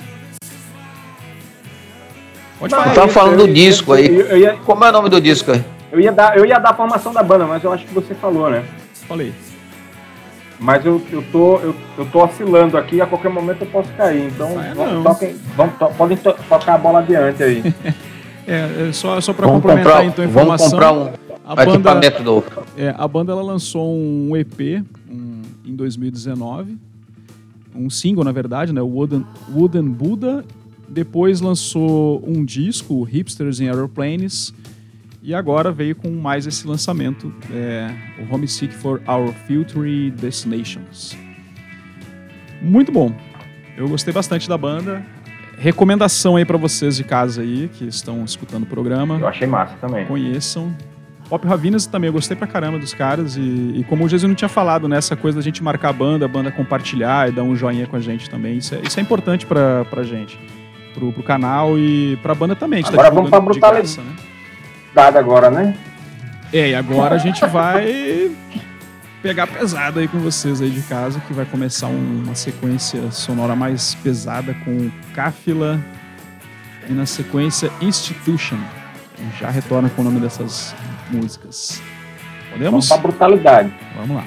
Pode 2.58 2.72
Não, 2.74 2.78
falar. 2.80 2.90
Eu 2.92 2.94
tava 2.94 3.06
eu- 3.06 3.12
falando 3.12 3.36
do 3.38 3.46
eu- 3.48 3.54
disco 3.54 3.92
aí. 3.94 4.06
eu- 4.06 4.26
eu 4.26 4.36
ia- 4.38 4.56
Como 4.66 4.84
é 4.84 4.88
o 4.90 4.92
nome 4.92 5.08
do 5.08 5.18
disco 5.20 5.50
aí? 5.52 5.64
Eu 5.90 5.98
ia, 5.98 6.12
dar, 6.12 6.36
eu 6.36 6.44
ia 6.44 6.58
dar 6.58 6.70
a 6.70 6.74
formação 6.74 7.12
da 7.12 7.22
banda, 7.22 7.46
mas 7.46 7.64
eu 7.64 7.72
acho 7.72 7.86
que 7.86 7.94
você 7.94 8.14
falou, 8.14 8.50
né? 8.50 8.62
Falei. 9.08 9.32
Mas 10.60 10.84
eu, 10.84 11.00
eu, 11.10 11.22
tô, 11.32 11.56
eu, 11.58 11.74
eu 11.96 12.06
tô 12.06 12.22
oscilando 12.22 12.76
aqui, 12.76 13.00
a 13.00 13.06
qualquer 13.06 13.30
momento 13.30 13.62
eu 13.62 13.66
posso 13.68 13.88
cair. 13.94 14.26
Então, 14.26 14.50
vamos- 14.76 15.02
toquem, 15.04 15.34
vamos, 15.56 15.74
to, 15.78 15.86
podem 15.96 16.16
to, 16.18 16.34
tocar 16.48 16.74
a 16.74 16.78
bola 16.78 16.98
adiante 17.00 17.42
aí. 17.42 17.62
É, 18.46 18.88
é 18.88 18.92
só, 18.92 19.20
só 19.20 19.32
pra 19.32 19.46
Vamos 19.46 19.62
complementar 19.62 20.02
comprar, 20.02 20.06
então 20.06 20.24
a 20.24 20.28
vamos 20.28 20.60
informação. 20.60 20.70
comprar 20.70 20.92
um 20.92 21.12
a 21.44 21.54
banda, 21.54 21.70
equipamento 21.74 22.22
novo. 22.24 22.46
é, 22.76 22.92
a 22.98 23.06
banda 23.06 23.30
ela 23.30 23.42
lançou 23.42 23.94
um 23.94 24.36
EP, 24.36 24.82
um 25.08 25.42
em 25.64 25.76
2019. 25.76 26.76
Um 27.76 27.88
single, 27.88 28.24
na 28.24 28.32
verdade, 28.32 28.72
né? 28.72 28.82
O 28.82 28.86
Wooden, 28.88 29.24
Wooden 29.54 29.84
Buddha. 29.84 30.44
Depois 30.88 31.40
lançou 31.40 32.24
um 32.26 32.44
disco, 32.44 33.00
Hipsters 33.04 33.60
in 33.60 33.68
Aeroplanes. 33.68 34.52
E 35.22 35.34
agora 35.34 35.70
veio 35.70 35.94
com 35.94 36.10
mais 36.10 36.46
esse 36.46 36.66
lançamento, 36.66 37.32
é, 37.52 37.90
o 38.18 38.34
Homesick 38.34 38.72
for 38.72 39.02
Our 39.06 39.34
Future 39.46 40.10
Destinations. 40.12 41.16
Muito 42.62 42.90
bom. 42.90 43.12
Eu 43.76 43.86
gostei 43.88 44.14
bastante 44.14 44.48
da 44.48 44.56
banda. 44.56 45.04
Recomendação 45.58 46.36
aí 46.36 46.44
pra 46.46 46.56
vocês 46.56 46.96
de 46.96 47.04
casa 47.04 47.42
aí, 47.42 47.68
que 47.74 47.86
estão 47.86 48.24
escutando 48.24 48.62
o 48.62 48.66
programa. 48.66 49.18
Eu 49.18 49.28
achei 49.28 49.46
massa 49.46 49.74
também. 49.78 50.06
Conheçam. 50.06 50.74
Pop 51.28 51.46
Ravinas 51.46 51.86
também, 51.86 52.08
eu 52.08 52.12
gostei 52.14 52.34
pra 52.36 52.46
caramba 52.46 52.78
dos 52.78 52.94
caras. 52.94 53.36
E, 53.36 53.40
e 53.40 53.84
como 53.88 54.04
o 54.06 54.08
Jesus 54.08 54.28
não 54.28 54.34
tinha 54.34 54.48
falado, 54.48 54.88
né? 54.88 54.96
Essa 54.96 55.14
coisa 55.14 55.36
da 55.38 55.42
gente 55.42 55.62
marcar 55.62 55.90
a 55.90 55.92
banda, 55.92 56.24
a 56.24 56.28
banda 56.28 56.50
compartilhar 56.50 57.28
e 57.28 57.32
dar 57.32 57.42
um 57.42 57.54
joinha 57.54 57.86
com 57.86 57.94
a 57.94 58.00
gente 58.00 58.28
também. 58.30 58.56
Isso 58.56 58.74
é, 58.74 58.80
isso 58.80 58.98
é 58.98 59.02
importante 59.02 59.44
pra, 59.44 59.84
pra 59.84 60.02
gente. 60.02 60.40
Pro, 60.94 61.12
pro 61.12 61.22
canal 61.22 61.78
e 61.78 62.18
pra 62.22 62.34
banda 62.34 62.56
também. 62.56 62.78
A 62.78 62.82
gente 62.82 62.92
Agora 62.94 63.10
vamos 63.10 63.28
pra 63.30 63.38
brutalidade. 63.38 63.94
graça, 63.94 64.02
né? 64.02 64.29
Dado 64.94 65.18
agora, 65.18 65.50
né? 65.50 65.74
É, 66.52 66.70
e 66.70 66.74
agora 66.74 67.14
a 67.14 67.18
gente 67.18 67.44
vai 67.46 68.30
pegar 69.22 69.46
pesado 69.46 70.00
aí 70.00 70.08
com 70.08 70.18
vocês 70.18 70.60
aí 70.60 70.70
de 70.70 70.82
casa, 70.82 71.20
que 71.20 71.32
vai 71.32 71.44
começar 71.44 71.86
um- 71.86 72.22
uma 72.24 72.34
sequência 72.34 73.10
sonora 73.12 73.54
mais 73.54 73.94
pesada 73.96 74.54
com 74.64 74.90
Cáfila 75.14 75.78
e 76.88 76.92
na 76.92 77.06
sequência 77.06 77.70
Institution. 77.80 78.58
Já 79.38 79.50
retorna 79.50 79.88
com 79.90 80.02
o 80.02 80.04
nome 80.04 80.18
dessas 80.18 80.74
músicas. 81.10 81.80
Vamos 82.50 82.52
Podemos? 82.52 82.88
pra 82.88 82.96
brutalidade. 82.96 83.72
Vamos 83.96 84.16
lá. 84.16 84.24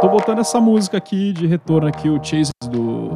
Tô 0.00 0.08
botando 0.08 0.38
essa 0.38 0.60
música 0.60 0.96
aqui 0.96 1.32
de 1.32 1.46
retorno 1.46 1.88
aqui, 1.88 2.08
o 2.08 2.22
Chase 2.22 2.52
do 2.70 3.10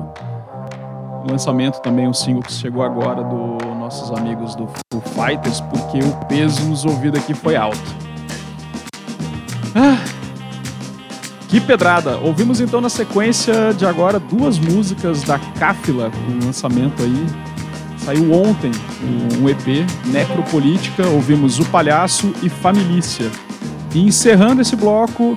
lançamento 1.30 1.80
também, 1.80 2.08
um 2.08 2.14
single 2.14 2.42
que 2.42 2.52
chegou 2.52 2.82
agora 2.82 3.22
do 3.22 3.58
nossos 3.88 4.10
amigos 4.16 4.54
do 4.54 4.66
Foo 4.66 5.00
Fighters, 5.00 5.62
porque 5.62 5.98
o 5.98 6.26
peso 6.26 6.62
nos 6.68 6.84
ouvidos 6.84 7.20
aqui 7.20 7.32
foi 7.32 7.56
alto. 7.56 7.78
Ah, 9.74 9.96
que 11.48 11.58
pedrada! 11.58 12.18
Ouvimos 12.18 12.60
então 12.60 12.82
na 12.82 12.90
sequência 12.90 13.72
de 13.72 13.86
agora 13.86 14.20
duas 14.20 14.58
músicas 14.58 15.22
da 15.22 15.38
Cáfila, 15.58 16.10
o 16.28 16.44
lançamento 16.44 17.02
aí. 17.02 17.26
Saiu 17.96 18.30
ontem 18.32 18.70
um 19.40 19.48
EP, 19.48 19.86
Necropolítica, 20.06 21.06
ouvimos 21.08 21.58
O 21.58 21.64
Palhaço 21.66 22.34
e 22.42 22.50
Familícia. 22.50 23.30
E 23.94 24.00
encerrando 24.00 24.60
esse 24.60 24.76
bloco, 24.76 25.34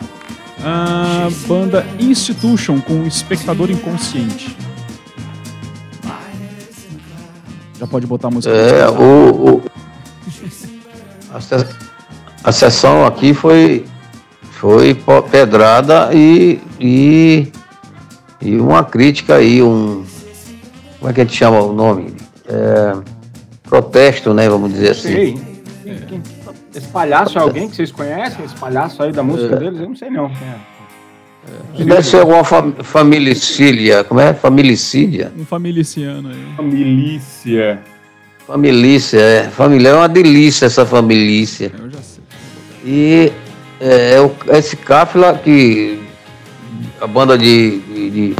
a 0.63 1.29
banda 1.47 1.85
Institution 1.99 2.79
com 2.81 3.03
Espectador 3.05 3.69
Inconsciente. 3.71 4.55
Já 7.79 7.87
pode 7.87 8.05
botar 8.05 8.27
a 8.27 8.31
música. 8.31 8.53
É, 8.53 8.87
o, 8.89 9.55
o- 9.57 9.61
a, 11.33 11.41
se- 11.41 11.65
a 12.43 12.51
sessão 12.51 13.05
aqui 13.05 13.33
foi, 13.33 13.85
foi 14.51 14.93
pedrada 15.31 16.09
e, 16.13 16.59
e, 16.79 17.47
e 18.41 18.55
uma 18.57 18.83
crítica 18.83 19.35
aí, 19.35 19.63
um. 19.63 20.03
Como 20.99 21.09
é 21.09 21.13
que 21.13 21.21
a 21.21 21.23
gente 21.23 21.35
chama 21.35 21.59
o 21.59 21.73
nome? 21.73 22.13
É, 22.47 22.95
protesto, 23.63 24.31
né? 24.33 24.47
Vamos 24.47 24.71
dizer 24.73 24.91
assim. 24.91 25.01
Sei. 25.01 25.41
Esse 26.73 26.87
palhaço 26.87 27.37
é 27.37 27.41
alguém 27.41 27.69
que 27.69 27.75
vocês 27.75 27.91
conhecem? 27.91 28.45
Esse 28.45 28.55
palhaço 28.55 29.01
aí 29.03 29.11
da 29.11 29.21
música 29.23 29.55
deles? 29.57 29.79
Eu 29.79 29.89
não 29.89 29.95
sei 29.95 30.09
não. 30.09 30.31
Deve 31.77 32.03
ser 32.03 32.19
alguma 32.19 32.43
fam 32.43 32.71
familicília. 32.81 34.03
Como 34.03 34.19
é? 34.19 34.33
Familicídia? 34.33 35.31
Um 35.37 35.45
familiciano 35.45 36.29
aí. 36.29 36.65
Milícia. 36.65 37.79
Familícia, 38.45 39.19
é. 39.19 39.43
Família 39.49 39.89
é 39.89 39.93
uma 39.95 40.09
delícia 40.09 40.65
essa 40.65 40.85
familícia. 40.85 41.71
Eu 41.77 41.89
já 41.89 41.99
sei. 42.01 42.23
E 42.85 43.31
é, 43.79 44.19
o- 44.21 44.31
esse 44.55 44.75
Cáfila, 44.77 45.33
que 45.37 45.99
a 46.99 47.07
banda 47.07 47.37
de, 47.37 47.79
de- 47.79 48.09
de 48.09 48.35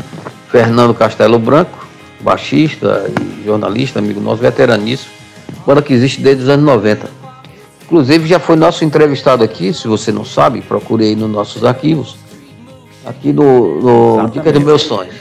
Fernando 0.50 0.94
Castelo 0.94 1.40
Branco, 1.40 1.88
baixista 2.20 3.10
e 3.42 3.46
jornalista, 3.46 4.00
amigo 4.00 4.20
nosso, 4.22 4.42
veteraníssimo, 4.42 5.12
banda 5.66 5.82
que 5.82 5.94
existe 5.94 6.22
desde 6.22 6.44
os 6.44 6.50
anos 6.50 6.66
90. 6.66 7.10
Inclusive 7.92 8.26
já 8.26 8.40
foi 8.40 8.56
nosso 8.56 8.86
entrevistado 8.86 9.44
aqui, 9.44 9.74
se 9.74 9.86
você 9.86 10.14
não 10.14 10.24
sabe, 10.24 10.62
procure 10.62 11.04
aí 11.04 11.14
nos 11.14 11.30
nossos 11.30 11.66
arquivos, 11.66 12.16
aqui 13.06 13.34
no, 13.34 13.82
no 14.22 14.30
Dica 14.30 14.50
dos 14.50 14.64
Meus 14.64 14.84
Sonhos. 14.84 15.14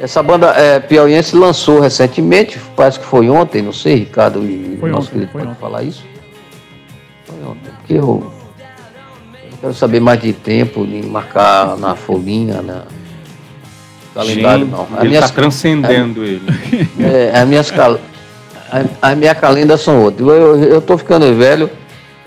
Essa 0.00 0.20
banda 0.24 0.48
é, 0.56 0.80
piauiense 0.80 1.36
lançou 1.36 1.78
recentemente, 1.78 2.58
parece 2.74 2.98
que 2.98 3.06
foi 3.06 3.30
ontem, 3.30 3.62
não 3.62 3.72
sei, 3.72 3.94
Ricardo 3.94 4.42
e 4.44 4.76
Foi 4.80 4.90
nosso 4.90 5.02
ontem, 5.06 5.12
querido 5.12 5.30
foi 5.30 5.40
pode 5.42 5.52
ontem. 5.52 5.60
falar 5.60 5.84
isso. 5.84 6.02
Foi 7.26 7.36
ontem, 7.48 7.70
porque 7.78 7.92
eu, 7.94 8.32
eu 9.52 9.58
quero 9.60 9.74
saber 9.74 10.00
mais 10.00 10.20
de 10.20 10.32
tempo, 10.32 10.84
de 10.84 11.00
marcar 11.06 11.76
na 11.76 11.94
folhinha, 11.94 12.60
na 12.60 12.82
calendário 14.12 14.66
não. 14.66 14.82
As 14.94 14.98
ele 14.98 15.08
minhas, 15.10 15.30
tá 15.30 15.36
transcendendo 15.36 16.24
ele. 16.26 16.42
é, 16.98 17.38
as 17.38 17.46
minhas 17.48 17.70
cal, 17.70 17.92
a- 17.94 17.98
as 19.02 19.16
minhas 19.18 19.38
calendas 19.38 19.80
são 19.82 20.02
outras. 20.02 20.26
Eu, 20.26 20.80
tô 20.80 20.96
ficando 20.96 21.34
velho 21.36 21.68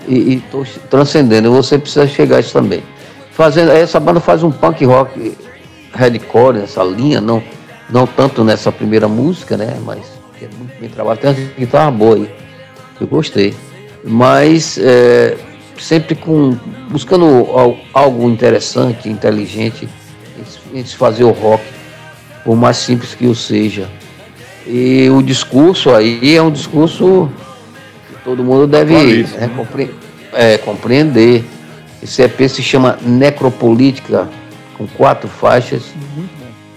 e, 0.06 0.14
e 0.34 0.44
tô 0.50 0.64
transcendendo, 0.88 1.52
você 1.52 1.78
precisa 1.78 2.06
chegar 2.06 2.36
a 2.36 2.40
isso 2.40 2.52
também. 2.52 2.82
Fazendo, 3.32 3.72
essa 3.72 3.98
banda 4.00 4.20
faz 4.20 4.42
um 4.42 4.50
punk 4.50 4.84
rock 4.84 5.36
hardcore 5.92 6.58
nessa 6.58 6.82
linha, 6.84 7.20
não, 7.20 7.42
não 7.90 8.06
tanto 8.06 8.44
nessa 8.44 8.70
primeira 8.70 9.08
música, 9.08 9.56
né? 9.56 9.76
Mas 9.84 10.00
é 10.40 10.48
muito 10.56 10.78
bem 10.80 10.88
trabalhado. 10.88 11.20
Tem 11.20 11.30
uma 11.44 11.50
guitarra 11.58 11.90
boa 11.90 12.16
aí. 12.16 12.30
Eu 13.00 13.06
gostei. 13.06 13.54
Mas 14.04 14.78
é, 14.78 15.36
sempre 15.78 16.14
com. 16.14 16.56
buscando 16.88 17.26
al- 17.26 17.76
algo 17.92 18.30
interessante, 18.30 19.08
inteligente, 19.08 19.88
se 20.84 20.96
fazer 20.96 21.24
o 21.24 21.30
rock, 21.30 21.64
por 22.44 22.56
mais 22.56 22.76
simples 22.76 23.14
que 23.14 23.26
o 23.26 23.34
seja. 23.34 23.88
E 24.66 25.08
o 25.10 25.22
discurso 25.22 25.90
aí 25.94 26.34
é 26.36 26.42
um 26.42 26.50
discurso 26.50 27.30
que 28.08 28.24
todo 28.24 28.42
mundo 28.42 28.66
deve 28.66 28.94
Atualíssimo, 28.96 29.38
né, 29.40 29.46
né? 29.46 29.52
compre- 29.56 29.94
é, 30.32 30.58
compreender. 30.58 31.44
Esse 32.02 32.22
EP 32.22 32.48
se 32.48 32.62
chama 32.62 32.98
Necropolítica, 33.02 34.28
com 34.76 34.86
quatro 34.86 35.28
faixas 35.28 35.82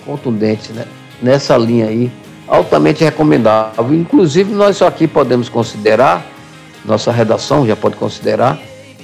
contundentes 0.06 0.70
né? 0.70 0.86
nessa 1.22 1.58
linha 1.58 1.88
aí, 1.88 2.12
altamente 2.48 3.04
recomendável. 3.04 3.94
Inclusive, 3.94 4.54
nós 4.54 4.82
aqui 4.82 5.08
podemos 5.08 5.50
considerar, 5.50 6.26
nossa 6.86 7.12
redação 7.12 7.66
já 7.68 7.76
pode 7.76 7.96
considerar, 7.96 8.58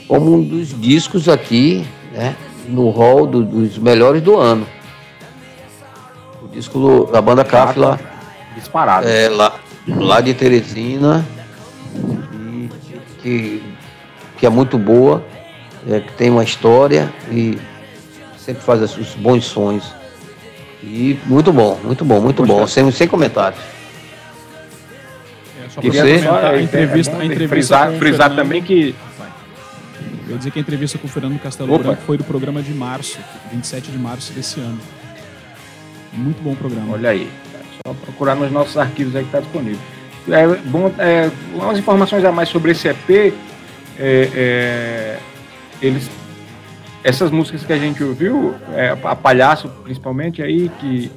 como 0.08 0.36
um 0.36 0.42
dos 0.44 0.80
discos 0.80 1.28
aqui, 1.28 1.86
né? 2.14 2.36
no 2.70 2.90
hall 2.92 3.26
do- 3.28 3.44
dos 3.44 3.78
melhores 3.78 4.22
do 4.22 4.38
ano. 4.38 4.66
O 6.44 6.48
disco 6.48 7.10
da 7.12 7.22
banda 7.22 7.44
Cáfila, 7.44 8.00
Disparado. 8.56 9.08
é, 9.08 9.30
lá, 9.30 9.60
lá 9.88 10.22
de 10.22 10.34
Teresina, 10.34 11.26
e 12.34 12.70
que, 13.22 13.64
que 14.38 14.46
é 14.46 14.50
muito 14.50 14.78
boa, 14.78 15.24
é, 15.90 16.00
que 16.00 16.12
tem 16.14 16.30
uma 16.30 16.44
história 16.44 17.12
e 17.32 17.58
sempre 18.38 18.62
faz 18.64 18.82
os 18.98 19.14
bons 19.16 19.46
sons. 19.46 19.84
E 20.84 21.20
muito 21.26 21.52
bom, 21.52 21.80
muito 21.84 22.06
bom, 22.06 22.22
muito 22.22 22.44
bom, 22.46 22.66
sem, 22.68 22.90
sem 22.92 23.08
comentários. 23.08 23.60
É, 25.66 25.70
só 25.70 25.82
Que 25.82 25.90
você- 25.90 26.20
comentar, 26.20 26.46
a 26.46 26.58
é 26.58 26.62
entrevista, 26.62 27.12
a 27.18 27.26
entrevista 27.26 27.48
frisar, 27.50 27.90
com 27.90 27.96
o 27.96 28.00
frisar 28.00 28.30
Fernando- 28.30 28.38
também 28.38 28.62
que 28.64 28.96
Eu 30.28 30.32
ia 30.32 30.38
dizer 30.40 30.50
que 30.52 30.58
a 30.58 30.62
entrevista 30.62 30.98
com 30.98 31.06
o 31.06 31.10
Fernando 31.10 31.40
Castelo 31.40 31.72
Opa. 31.74 31.84
Branco 31.84 32.02
foi 32.04 32.18
do 32.18 32.24
programa 32.24 32.60
de 32.62 32.74
março, 32.74 33.20
27 33.52 33.92
de 33.92 33.98
março 34.00 34.34
desse 34.34 34.60
ano. 34.60 34.80
Muito 36.14 36.42
bom 36.42 36.56
programa. 36.56 36.94
Olha 36.94 37.12
aí, 37.12 37.28
é 37.28 37.45
só 37.86 37.94
procurar 37.94 38.36
nos 38.36 38.52
nossos 38.52 38.76
arquivos 38.78 39.16
aí 39.16 39.22
que 39.22 39.28
está 39.28 39.40
disponível. 39.40 39.80
É, 40.28 40.48
bom, 40.66 40.92
é, 40.98 41.30
umas 41.54 41.78
informações 41.78 42.26
a 42.26 42.32
mais 42.32 42.50
sobre 42.50 42.72
esse 42.72 42.88
EP, 42.88 43.10
é, 43.10 43.32
é, 44.00 45.20
eles, 45.80 46.10
essas 47.04 47.30
músicas 47.30 47.64
que 47.64 47.72
a 47.72 47.78
gente 47.78 48.04
ouviu, 48.04 48.56
é, 48.74 48.98
a 49.04 49.16
Palhaço 49.16 49.70
principalmente 49.84 50.42
aí, 50.42 50.70
que, 50.80 51.12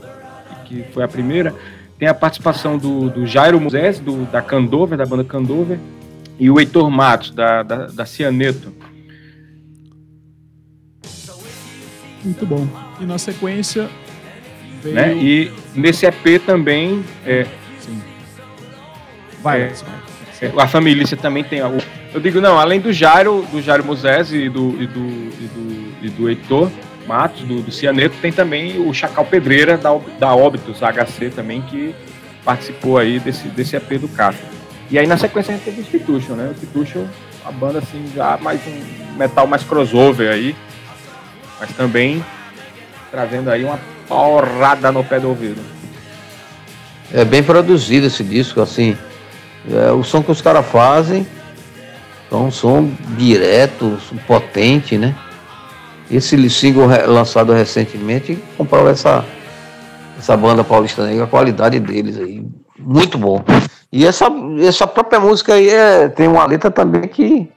que 0.67 0.85
foi 0.93 1.03
a 1.03 1.09
primeira, 1.09 1.55
tem 1.99 2.07
a 2.07 2.13
participação 2.13 2.77
do, 2.77 3.09
do 3.09 3.27
Jairo 3.27 3.59
Moisés, 3.59 3.99
do, 3.99 4.27
da 4.31 4.43
Candover, 4.43 4.99
da 4.99 5.07
banda 5.07 5.25
Candover, 5.25 5.79
e 6.39 6.51
o 6.51 6.61
Heitor 6.61 6.91
Matos, 6.91 7.31
da, 7.31 7.63
da, 7.63 7.87
da 7.87 8.05
Cianeto. 8.05 8.73
Muito 12.23 12.45
bom. 12.45 12.69
E 13.01 13.07
na 13.07 13.17
sequência 13.17 13.89
veio... 14.83 14.95
Né? 14.95 15.15
E 15.15 15.53
nesse 15.79 16.07
EP 16.07 16.39
também, 16.45 17.05
é, 17.25 17.47
Sim. 17.81 18.01
Vai, 19.43 19.63
É. 19.63 19.67
Vai. 19.69 19.99
É, 20.41 20.53
A 20.63 20.69
família 20.69 21.05
também 21.17 21.43
tem. 21.43 21.63
o- 21.63 21.79
Eu 22.15 22.21
digo, 22.21 22.41
não, 22.41 22.59
além 22.59 22.81
do 22.81 22.93
Jairo, 22.93 23.45
do 23.51 23.61
Jairo 23.61 23.85
Moisés 23.85 24.33
e 24.33 24.49
do, 24.49 24.71
e 24.81 24.87
do, 24.87 25.01
e 25.01 25.49
do, 25.49 25.95
e 26.07 26.11
do 26.11 26.29
Heitor 26.29 26.71
Matos, 27.09 27.43
do, 27.43 27.61
do 27.61 27.73
Cianeto, 27.73 28.15
tem 28.23 28.31
também 28.33 28.79
o 28.87 28.93
Chacal 28.95 29.25
Pedreira 29.25 29.77
da, 29.77 29.91
da 30.19 30.35
Óbitos 30.35 30.81
HC 30.83 31.31
também, 31.31 31.61
que 31.63 31.95
participou 32.45 32.99
aí 32.99 33.19
desse, 33.19 33.49
desse 33.49 33.75
EP 33.77 33.99
do 33.99 34.09
Castro. 34.09 34.47
E 34.91 34.99
aí 34.99 35.07
na 35.07 35.17
sequência 35.19 35.53
a 35.53 35.57
gente 35.57 35.65
teve 35.65 35.81
o 35.81 35.83
Institution, 35.83 36.35
né? 36.35 36.49
O 36.49 36.53
Institution, 36.53 37.07
a 37.45 37.51
banda 37.51 37.81
assim, 37.81 38.05
já 38.15 38.39
mais 38.41 38.61
um 38.67 39.17
metal 39.19 39.47
mais 39.47 39.63
crossover 39.65 40.31
aí, 40.31 40.55
mas 41.59 41.71
também 41.73 42.25
trazendo 43.11 43.51
aí 43.51 43.65
uma 43.65 43.79
porrada 44.09 44.91
no 44.91 45.05
pé 45.05 45.21
do 45.21 45.29
ouvido. 45.29 45.61
É 47.13 47.25
bem 47.25 47.43
produzido 47.43 48.07
esse 48.07 48.25
disco, 48.25 48.61
assim. 48.61 48.97
É, 49.71 49.93
o 49.93 50.03
som 50.03 50.23
que 50.23 50.31
os 50.31 50.41
caras 50.41 50.67
fazem 50.67 51.27
é 52.31 52.35
um 52.35 52.51
som 52.51 52.91
direto, 53.17 53.99
potente, 54.27 54.97
né? 54.97 55.15
Esse 56.11 56.49
single 56.49 56.87
lançado 57.07 57.53
recentemente 57.53 58.39
comprova 58.57 58.91
essa, 58.91 59.25
essa 60.19 60.37
banda 60.37 60.65
paulista 60.65 61.07
negra, 61.07 61.25
a 61.25 61.29
qualidade 61.29 61.79
deles 61.81 62.19
aí. 62.19 62.47
Muito 62.79 63.19
bom. 63.19 63.43
E 63.93 64.07
essa, 64.07 64.27
essa 64.61 64.87
própria 64.87 65.21
música 65.21 65.55
aí 65.55 65.69
é, 65.69 66.09
tem 66.09 66.29
uma 66.29 66.47
letra 66.47 66.71
também 66.71 67.03
que, 67.09 67.51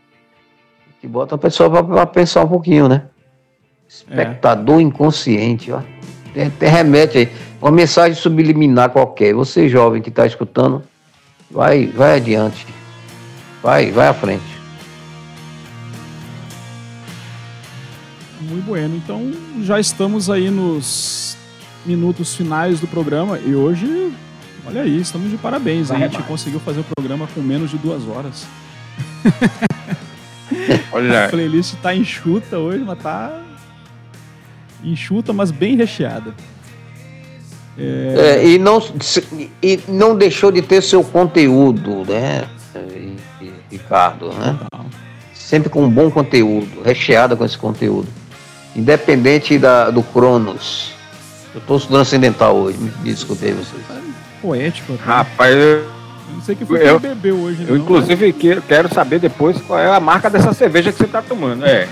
que 1.00 1.08
bota 1.08 1.36
a 1.36 1.38
pessoa 1.38 1.84
pra 1.84 2.06
pensar 2.06 2.44
um 2.44 2.48
pouquinho, 2.48 2.88
né? 2.88 3.04
Espectador 3.88 4.80
inconsciente, 4.80 5.72
ó. 5.72 5.82
Tem, 6.34 6.50
tem 6.50 6.70
remete 6.70 7.18
aí. 7.18 7.30
Uma 7.62 7.72
mensagem 7.72 8.16
subliminar 8.16 8.90
qualquer. 8.90 9.34
Você 9.34 9.68
jovem 9.70 10.02
que 10.02 10.10
está 10.10 10.26
escutando, 10.26 10.84
vai, 11.50 11.88
vai 11.88 12.16
adiante. 12.18 12.66
Vai, 13.62 13.92
vai 13.92 14.08
à 14.08 14.14
frente. 14.14 14.44
Muito 18.42 18.66
bueno. 18.66 18.96
Então, 18.96 19.32
já 19.62 19.80
estamos 19.80 20.30
aí 20.30 20.50
nos 20.50 21.38
minutos 21.86 22.36
finais 22.36 22.80
do 22.80 22.88
programa 22.88 23.40
e 23.40 23.56
hoje, 23.56 24.12
olha 24.66 24.82
aí, 24.82 25.00
estamos 25.00 25.30
de 25.30 25.38
parabéns. 25.38 25.90
A 25.90 25.94
Vai 25.94 26.04
gente 26.04 26.14
remar. 26.14 26.28
conseguiu 26.28 26.60
fazer 26.60 26.80
o 26.82 26.84
programa 26.84 27.28
com 27.34 27.42
menos 27.42 27.70
de 27.70 27.78
duas 27.78 28.08
horas. 28.08 28.46
A 30.92 30.96
Olha, 30.96 31.30
playlist 31.30 31.76
tá 31.82 31.96
enxuta 31.96 32.58
hoje, 32.60 32.84
mas 32.86 33.00
tá 33.00 33.40
enxuta, 34.84 35.34
mas 35.34 35.52
bem 35.52 35.76
recheada. 35.76 36.34
É, 37.78 38.46
e, 38.46 38.58
não, 38.60 38.84
e 39.64 39.80
não 39.88 40.16
deixou 40.16 40.52
de 40.52 40.62
ter 40.62 40.84
seu 40.84 41.04
conteúdo, 41.04 42.06
né, 42.06 42.48
Ricardo, 43.72 44.34
né? 44.34 44.58
Sempre 45.34 45.70
com 45.70 45.84
um 45.84 45.90
bom 45.90 46.12
conteúdo, 46.12 46.82
recheada 46.84 47.36
com 47.36 47.46
esse 47.46 47.58
conteúdo. 47.58 48.08
Independente 48.76 49.58
da, 49.58 49.90
do 49.90 50.04
Cronos. 50.04 50.94
Eu 51.54 51.60
estou 51.60 51.80
transcendental 51.80 52.56
hoje, 52.56 52.78
me 52.78 52.90
desculpe 53.04 53.46
aí 53.46 53.52
vocês. 53.52 53.82
Poético 54.42 54.94
até. 54.94 55.04
rapaz, 55.04 55.56
eu, 55.56 55.86
Não 56.34 56.42
sei 56.42 56.56
que 56.56 56.66
foi 56.66 56.80
que 56.80 56.86
eu- 56.86 56.90
ele 56.96 57.00
bebeu 57.00 57.38
hoje, 57.38 57.64
eu 57.68 57.76
não. 57.76 57.84
inclusive 57.84 58.34
quero, 58.34 58.62
quero 58.62 58.94
saber 58.94 59.20
depois 59.20 59.60
qual 59.62 59.80
é 59.80 59.94
a 59.94 60.00
marca 60.00 60.30
dessa 60.30 60.54
cerveja 60.54 60.92
que 60.92 60.98
você 60.98 61.08
tá 61.08 61.22
tomando. 61.22 61.66
É. 61.66 61.88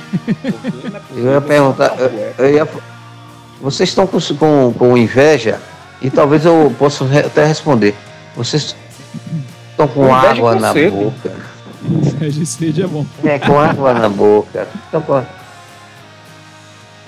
Eu 1.16 1.34
ia 1.34 1.42
perguntar, 1.42 1.96
eu, 2.00 2.34
eu 2.46 2.54
ia, 2.56 2.68
vocês 3.62 3.90
estão 3.90 4.08
com, 4.08 4.20
com, 4.38 4.74
com 4.78 4.98
inveja 4.98 5.60
e 6.02 6.10
talvez 6.10 6.46
eu 6.46 6.74
possa 6.80 7.04
re- 7.06 7.20
até 7.20 7.46
responder. 7.46 7.94
Vocês 8.36 8.76
estão 9.72 9.88
com 9.88 10.06
Com 10.08 10.14
água 10.16 10.54
com 10.54 10.60
na 10.62 10.72
sede. 10.74 10.96
boca. 10.96 11.32
Inveja 11.84 12.42
e 12.42 12.46
sede 12.46 12.82
é 12.84 12.88
bom. 12.88 13.06
É, 13.24 13.38
com 13.40 13.60
água 13.60 13.94
na 13.94 14.08
boca. 14.10 14.68
Estão 14.86 15.02
com- 15.02 15.24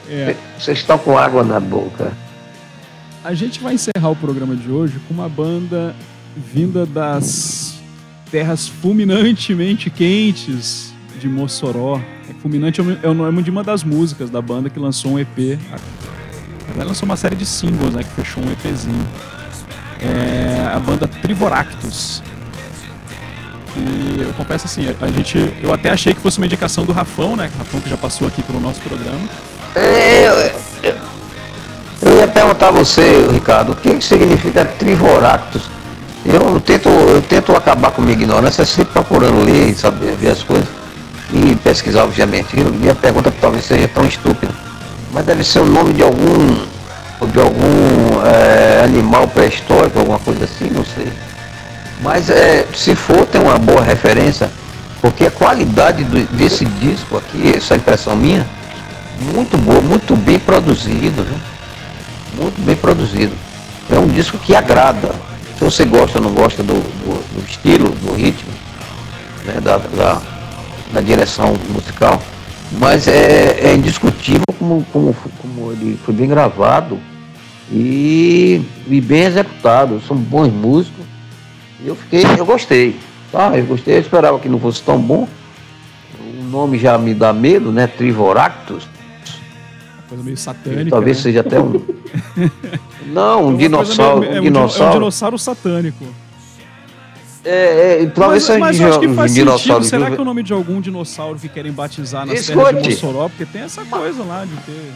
É, 0.09 0.35
vocês 0.59 0.79
estão 0.79 0.97
com 0.97 1.17
água 1.17 1.43
na 1.43 1.59
boca. 1.59 2.11
a 3.23 3.33
gente 3.33 3.59
vai 3.61 3.75
encerrar 3.75 4.09
o 4.09 4.15
programa 4.15 4.55
de 4.55 4.69
hoje 4.69 4.99
com 5.07 5.13
uma 5.13 5.29
banda 5.29 5.95
vinda 6.35 6.85
das 6.85 7.75
terras 8.31 8.67
fulminantemente 8.67 9.89
quentes 9.89 10.93
de 11.19 11.27
Mossoró. 11.27 11.99
É, 12.29 12.33
Fulminante 12.41 12.79
é 12.79 12.83
o- 12.83 12.97
é 13.03 13.07
o 13.09 13.13
nome 13.13 13.43
de 13.43 13.49
uma 13.51 13.63
das 13.63 13.83
músicas 13.83 14.29
da 14.29 14.41
banda 14.41 14.69
que 14.69 14.79
lançou 14.79 15.13
um 15.13 15.19
EP. 15.19 15.59
Ela 16.73 16.85
lançou 16.85 17.05
uma 17.05 17.17
série 17.17 17.35
de 17.35 17.45
singles, 17.45 17.93
né? 17.93 18.03
Que 18.03 18.09
fechou 18.21 18.41
um 18.43 18.51
EPzinho. 18.51 19.05
É 19.99 20.71
a 20.73 20.79
banda 20.79 21.07
Trivoractus. 21.07 22.23
E 23.75 24.21
eu 24.21 24.33
confesso 24.33 24.65
assim, 24.65 24.85
a 24.99 25.07
gente, 25.07 25.37
eu 25.61 25.73
até 25.73 25.89
achei 25.91 26.13
que 26.13 26.19
fosse 26.19 26.37
uma 26.37 26.45
indicação 26.45 26.85
do 26.85 26.91
Rafão, 26.91 27.35
né? 27.35 27.49
Rafão 27.57 27.79
que 27.79 27.89
já 27.89 27.97
passou 27.97 28.27
aqui 28.27 28.41
pelo 28.43 28.59
nosso 28.59 28.79
programa. 28.81 29.19
Eu, 29.75 30.89
eu- 30.91 30.97
eu 32.01 32.17
ia 32.17 32.27
perguntar 32.27 32.69
a 32.69 32.71
você, 32.71 33.27
Ricardo, 33.31 33.71
o 33.73 33.75
que 33.75 34.01
significa 34.01 34.65
Trivoractus? 34.65 35.69
Eu 36.25 36.59
tento, 36.59 36.87
eu 36.87 37.21
tento 37.21 37.55
acabar 37.55 37.91
com 37.91 38.01
minha 38.01 38.13
ignorância 38.13 38.63
sempre 38.63 38.93
procurando 38.93 39.43
ler 39.43 39.73
saber 39.75 40.15
ver 40.15 40.31
as 40.31 40.43
coisas 40.43 40.67
e 41.33 41.55
pesquisar, 41.55 42.03
obviamente. 42.03 42.47
E 42.55 42.63
minha 42.63 42.93
pergunta 42.93 43.33
talvez 43.41 43.65
seja 43.65 43.87
tão 43.87 44.05
estúpida, 44.05 44.53
mas 45.11 45.25
deve 45.25 45.43
ser 45.43 45.59
o 45.59 45.65
nome 45.65 45.93
de 45.93 46.03
algum 46.03 46.71
de 47.31 47.39
algum 47.39 48.25
é, 48.25 48.83
animal 48.83 49.27
pré-histórico, 49.27 49.99
alguma 49.99 50.17
coisa 50.19 50.45
assim, 50.45 50.69
não 50.71 50.83
sei. 50.83 51.11
Mas 52.01 52.29
é, 52.31 52.65
se 52.73 52.95
for, 52.95 53.25
tem 53.27 53.39
uma 53.39 53.59
boa 53.59 53.81
referência, 53.81 54.49
porque 54.99 55.25
a 55.27 55.31
qualidade 55.31 56.03
do- 56.03 56.25
desse 56.35 56.65
disco 56.65 57.17
aqui, 57.17 57.53
essa 57.55 57.75
impressão 57.75 58.15
minha, 58.15 58.45
muito 59.35 59.55
boa, 59.57 59.79
muito 59.81 60.15
bem 60.15 60.39
produzido, 60.39 61.23
viu? 61.23 61.37
muito 62.41 62.59
bem 62.65 62.75
produzido. 62.75 63.33
É 63.91 63.99
um 63.99 64.07
disco 64.07 64.39
que 64.39 64.55
agrada. 64.55 65.11
Se 65.61 65.65
você 65.65 65.85
gosta 65.85 66.17
ou 66.17 66.23
não 66.25 66.33
gosta 66.33 66.63
do, 66.63 66.73
do- 66.73 67.35
do 67.35 67.45
estilo, 67.47 67.89
do 67.89 68.13
ritmo, 68.15 68.49
né, 69.45 69.61
da, 69.61 69.77
da, 69.77 70.19
da 70.91 71.01
direção 71.01 71.53
musical, 71.69 72.19
mas 72.79 73.07
é, 73.07 73.59
é 73.69 73.75
indiscutível 73.75 74.41
como, 74.57 74.83
como, 74.91 75.15
como 75.39 75.71
ele 75.71 75.99
foi 76.03 76.15
bem 76.15 76.27
gravado 76.27 76.99
e, 77.71 78.59
e 78.87 78.99
bem 79.01 79.21
executado. 79.21 80.01
São 80.07 80.17
bons 80.17 80.51
músicos. 80.51 81.05
E 81.83 81.89
eu 81.89 81.95
fiquei, 81.95 82.23
eu 82.39 82.45
gostei. 82.45 82.99
Tá, 83.31 83.55
eu 83.55 83.65
gostei, 83.67 83.97
eu 83.97 84.01
esperava 84.01 84.39
que 84.39 84.49
não 84.49 84.59
fosse 84.59 84.81
tão 84.81 84.99
bom. 84.99 85.27
O 86.39 86.43
nome 86.45 86.79
já 86.79 86.97
me 86.97 87.13
dá 87.13 87.31
medo, 87.31 87.71
né? 87.71 87.85
Trivoractus. 87.85 88.85
Uma 88.85 90.03
coisa 90.09 90.23
meio 90.23 90.37
satânica. 90.37 90.89
Talvez 90.89 91.17
né? 91.17 91.21
seja 91.23 91.41
até 91.41 91.59
um. 91.59 91.79
Não, 93.11 93.39
um 93.39 93.43
coisa 93.47 93.57
dinossauro. 93.57 94.19
meio- 94.21 94.31
é 94.33 94.39
Um 94.39 94.41
di- 94.41 94.47
É 94.47 94.49
um 94.49 94.53
dinossauro. 94.53 94.93
dinossauro 94.93 95.37
satânico. 95.39 96.05
É, 97.43 98.01
é, 98.03 98.05
talvez 98.13 98.43
Mas, 98.43 98.43
seja 98.43 98.59
mas 98.59 98.79
um 98.79 98.87
acho 98.87 98.99
que 98.99 99.07
faz 99.15 99.33
dinossauro. 99.33 99.83
sentido. 99.83 99.99
Será 99.99 100.11
que 100.11 100.17
é 100.17 100.21
o 100.21 100.25
nome 100.25 100.43
de 100.43 100.53
algum 100.53 100.79
dinossauro 100.79 101.39
que 101.39 101.49
querem 101.49 101.71
batizar 101.71 102.25
nas 102.25 102.45
terras 102.45 102.69
de 102.69 102.89
Escute. 102.89 103.05
Mossoró? 103.05 103.29
Porque 103.29 103.45
tem 103.45 103.63
essa 103.63 103.83
coisa 103.85 104.23
lá 104.23 104.45
de 104.45 104.55
ter... 104.57 104.91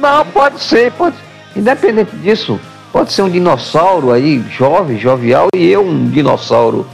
Não, 0.00 0.24
pode 0.26 0.60
ser, 0.62 0.90
pode. 0.92 1.16
Independente 1.54 2.16
disso, 2.16 2.58
pode 2.92 3.12
ser 3.12 3.22
um 3.22 3.28
dinossauro 3.28 4.10
aí, 4.10 4.42
jovem, 4.56 4.98
jovial, 4.98 5.48
e 5.54 5.66
eu 5.66 5.84
um 5.86 6.08
dinossauro 6.08 6.86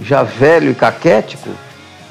já 0.00 0.22
velho 0.22 0.70
e 0.70 0.74
caquético. 0.74 1.48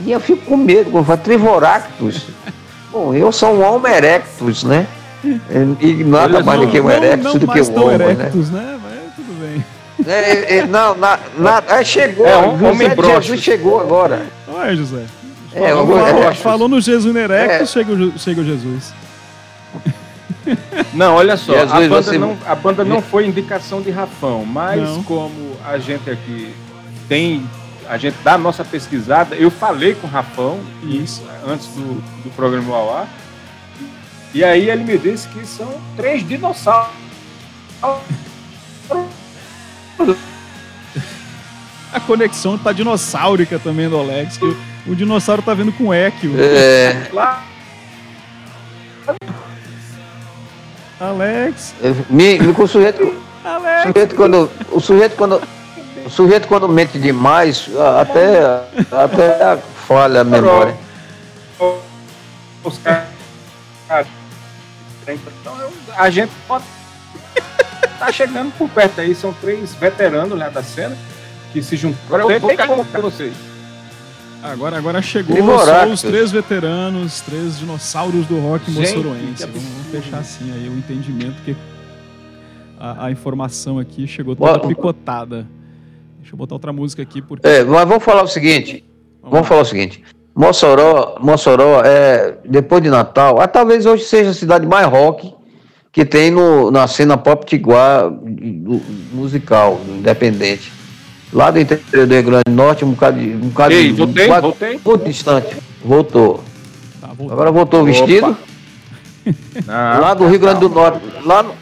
E 0.06 0.12
eu 0.12 0.20
fico 0.20 0.44
com 0.46 0.58
medo, 0.58 0.92
fala 1.06 1.18
Trivoractus. 1.18 2.24
Bom, 2.92 3.14
eu 3.14 3.32
sou 3.32 3.54
um 3.54 3.62
Homo 3.64 3.88
erectus, 3.88 4.64
né? 4.64 4.88
E 5.80 6.04
nada 6.04 6.44
mais 6.44 6.60
do 6.62 6.68
que 6.68 6.80
um 6.82 6.90
erectus 6.90 7.34
do 7.36 7.48
que 7.48 7.62
um 7.62 7.66
tão 7.66 7.84
Homo, 7.88 7.98
né? 7.98 8.12
erectus, 8.12 8.50
né? 8.50 8.80
Mas 8.84 9.16
tudo 9.16 9.40
bem. 9.40 9.66
É, 10.06 10.58
é, 10.58 10.66
não, 10.66 10.96
na, 10.96 11.18
na, 11.38 11.64
aí 11.68 11.86
chegou, 11.86 12.26
É, 12.28 12.38
um 12.38 12.58
José 12.58 12.70
homem. 12.70 12.90
Jesus 13.22 13.40
chegou 13.42 13.80
agora. 13.80 14.26
Olha, 14.48 14.76
José. 14.76 15.04
É, 15.54 15.70
falou, 15.70 15.88
falou, 16.00 16.36
falou 16.36 16.68
no 16.68 16.82
Jesus 16.82 17.16
Erectus, 17.16 17.62
É. 17.62 17.66
chega, 17.66 17.94
o 17.94 18.20
chega 18.20 18.42
o 18.42 18.44
Jesus. 18.44 18.94
Não, 20.94 21.16
olha 21.16 21.38
só, 21.38 21.56
às 21.58 21.72
a 21.72 21.80
banda, 21.80 22.02
você- 22.02 22.18
não, 22.18 22.38
a 22.46 22.56
banda 22.56 22.84
não 22.84 23.02
foi 23.02 23.26
indicação 23.26 23.82
de 23.82 23.90
Rafão, 23.92 24.44
mas 24.46 24.82
Não. 24.82 25.04
como 25.04 25.56
a 25.66 25.78
gente 25.78 26.10
aqui 26.10 26.54
tem, 27.08 27.48
a 27.88 27.98
gente 27.98 28.16
dá 28.24 28.34
a 28.34 28.38
nossa 28.38 28.64
pesquisada, 28.66 29.36
eu 29.36 29.50
falei 29.50 29.94
com 29.96 30.06
o 30.06 30.10
Rafão 30.10 30.60
Isso. 30.84 31.24
antes 31.48 31.68
do, 31.68 32.02
do 32.24 32.30
programa 32.36 32.76
ao 32.76 32.94
ar, 32.98 33.08
e 34.34 34.44
aí 34.44 34.70
ele 34.70 34.84
me 34.84 34.98
disse 34.98 35.28
que 35.30 35.46
são 35.46 35.80
três 35.96 36.28
dinossauros. 36.28 36.92
A 41.94 42.00
conexão 42.00 42.58
tá 42.58 42.72
dinossáurica 42.72 43.60
também 43.60 43.88
do 43.88 43.98
Alex. 43.98 44.38
Que 44.38 44.58
o 44.88 44.96
dinossauro 44.96 45.42
tá 45.42 45.54
vendo 45.54 45.72
com 45.72 45.94
eco. 45.94 46.28
É, 46.38 47.10
Alex, 51.00 51.76
me, 52.10 52.40
me, 52.40 52.54
com 52.54 52.64
o 52.64 52.68
sujeito, 52.68 53.04
o 53.04 53.48
Alex. 53.48 53.84
sujeito 53.84 54.16
quando, 54.16 54.50
o 54.72 54.80
sujeito 54.80 55.16
quando, 55.18 55.42
o 56.06 56.10
sujeito 56.10 56.48
quando 56.48 56.70
mente 56.70 56.98
demais, 56.98 57.70
até, 58.00 58.64
até 58.90 59.58
falha 59.86 60.22
a 60.22 60.24
memória. 60.24 60.76
os 62.64 62.78
caras. 62.80 64.08
Então 65.08 65.60
eu- 65.62 65.72
a 65.98 66.10
gente 66.10 66.32
pode 66.48 66.64
tá 68.00 68.12
chegando 68.12 68.52
por 68.58 68.70
perto 68.70 69.02
aí, 69.02 69.14
são 69.16 69.34
três 69.34 69.74
veteranos 69.76 70.38
lá 70.38 70.50
da 70.50 70.64
cena 70.64 70.98
que 71.52 71.62
se 71.62 71.76
juntam. 71.76 72.00
Agora 72.08 72.24
eu 72.34 72.40
vou 72.40 72.50
ficar 72.50 72.68
com 72.68 72.84
vocês. 73.02 73.34
Agora, 74.42 74.78
agora 74.78 75.02
chegou 75.02 75.36
Trivoractus. 75.38 75.88
só 75.88 75.94
os 75.94 76.02
três 76.02 76.32
veteranos, 76.32 77.22
três 77.22 77.58
dinossauros 77.60 78.26
do 78.28 78.40
rock 78.40 78.70
moçoroense. 78.72 79.46
Vamos, 79.46 79.64
vamos 79.64 79.88
fechar 79.90 80.18
assim 80.20 80.52
aí 80.52 80.68
o 80.68 80.78
entendimento, 80.78 81.36
porque 81.36 81.56
a, 82.78 83.06
a 83.06 83.12
informação 83.12 83.80
aqui 83.80 84.06
chegou 84.06 84.36
Bora. 84.36 84.60
toda 84.60 84.68
picotada. 84.68 85.48
Deixa 86.20 86.34
eu 86.34 86.38
botar 86.38 86.56
outra 86.56 86.74
música 86.74 87.02
aqui, 87.02 87.22
porque. 87.22 87.48
É, 87.48 87.64
mas 87.64 87.88
vamos 87.88 88.04
falar 88.04 88.24
o 88.24 88.28
seguinte, 88.28 88.84
vamos 89.22 89.48
falar 89.48 89.62
o 89.62 89.66
seguinte. 89.66 90.04
Mossoró, 90.36 91.18
Mossoró 91.22 91.82
é 91.84 92.36
depois 92.44 92.82
de 92.82 92.90
Natal, 92.90 93.40
ah, 93.40 93.48
talvez 93.48 93.86
hoje 93.86 94.04
seja 94.04 94.32
a 94.32 94.34
cidade 94.34 94.66
mais 94.66 94.88
rock 94.88 95.34
que 95.92 96.04
tem 96.04 96.32
no, 96.32 96.72
na 96.72 96.88
cena 96.88 97.16
pop 97.18 97.46
tiguar 97.46 98.10
do- 98.10 98.82
musical, 99.14 99.80
independente. 99.88 100.72
Lá 101.32 101.52
do 101.52 101.60
interior 101.60 102.08
do 102.08 102.14
Rio 102.14 102.24
Grande 102.24 102.44
do 102.48 102.52
Norte, 102.52 102.84
um 102.84 102.92
bocado, 102.92 103.20
de- 103.20 103.30
um 103.36 103.50
bocado 103.50 103.74
Ei, 103.76 103.88
de- 103.92 103.94
voltei, 103.94 104.24
um 104.24 104.28
bocado- 104.28 104.48
voltei. 104.48 104.80
muito 104.84 105.06
distante. 105.06 105.56
Voltou. 105.86 106.44
Tá, 107.00 107.08
voltando. 107.08 107.32
Agora 107.34 107.52
voltou 107.52 107.82
o 107.82 107.86
vestido. 107.86 108.36
Não, 109.68 110.02
lá 110.02 110.14
do 110.16 110.28
Rio 110.28 110.40
Grande 110.40 110.60
do 110.62 110.70
Norte, 110.70 111.00
lá, 111.24 111.44
no- 111.44 111.54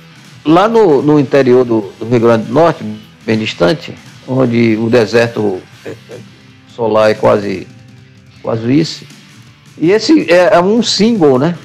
lá 0.45 0.67
no, 0.69 1.01
no 1.01 1.19
interior 1.19 1.65
do, 1.65 1.91
do 1.99 2.05
Rio 2.05 2.19
Grande 2.21 2.45
do 2.45 2.53
Norte, 2.53 2.85
bem 3.25 3.37
distante, 3.37 3.93
onde 4.27 4.77
o 4.81 4.89
deserto 4.89 5.61
é, 5.85 5.89
é, 5.89 5.93
solar 6.73 7.11
é 7.11 7.13
quase, 7.13 7.67
quase 8.41 8.71
isso. 8.79 9.05
E 9.77 9.91
esse 9.91 10.29
é, 10.31 10.55
é 10.55 10.61
um 10.61 10.81
single, 10.83 11.39
né? 11.39 11.55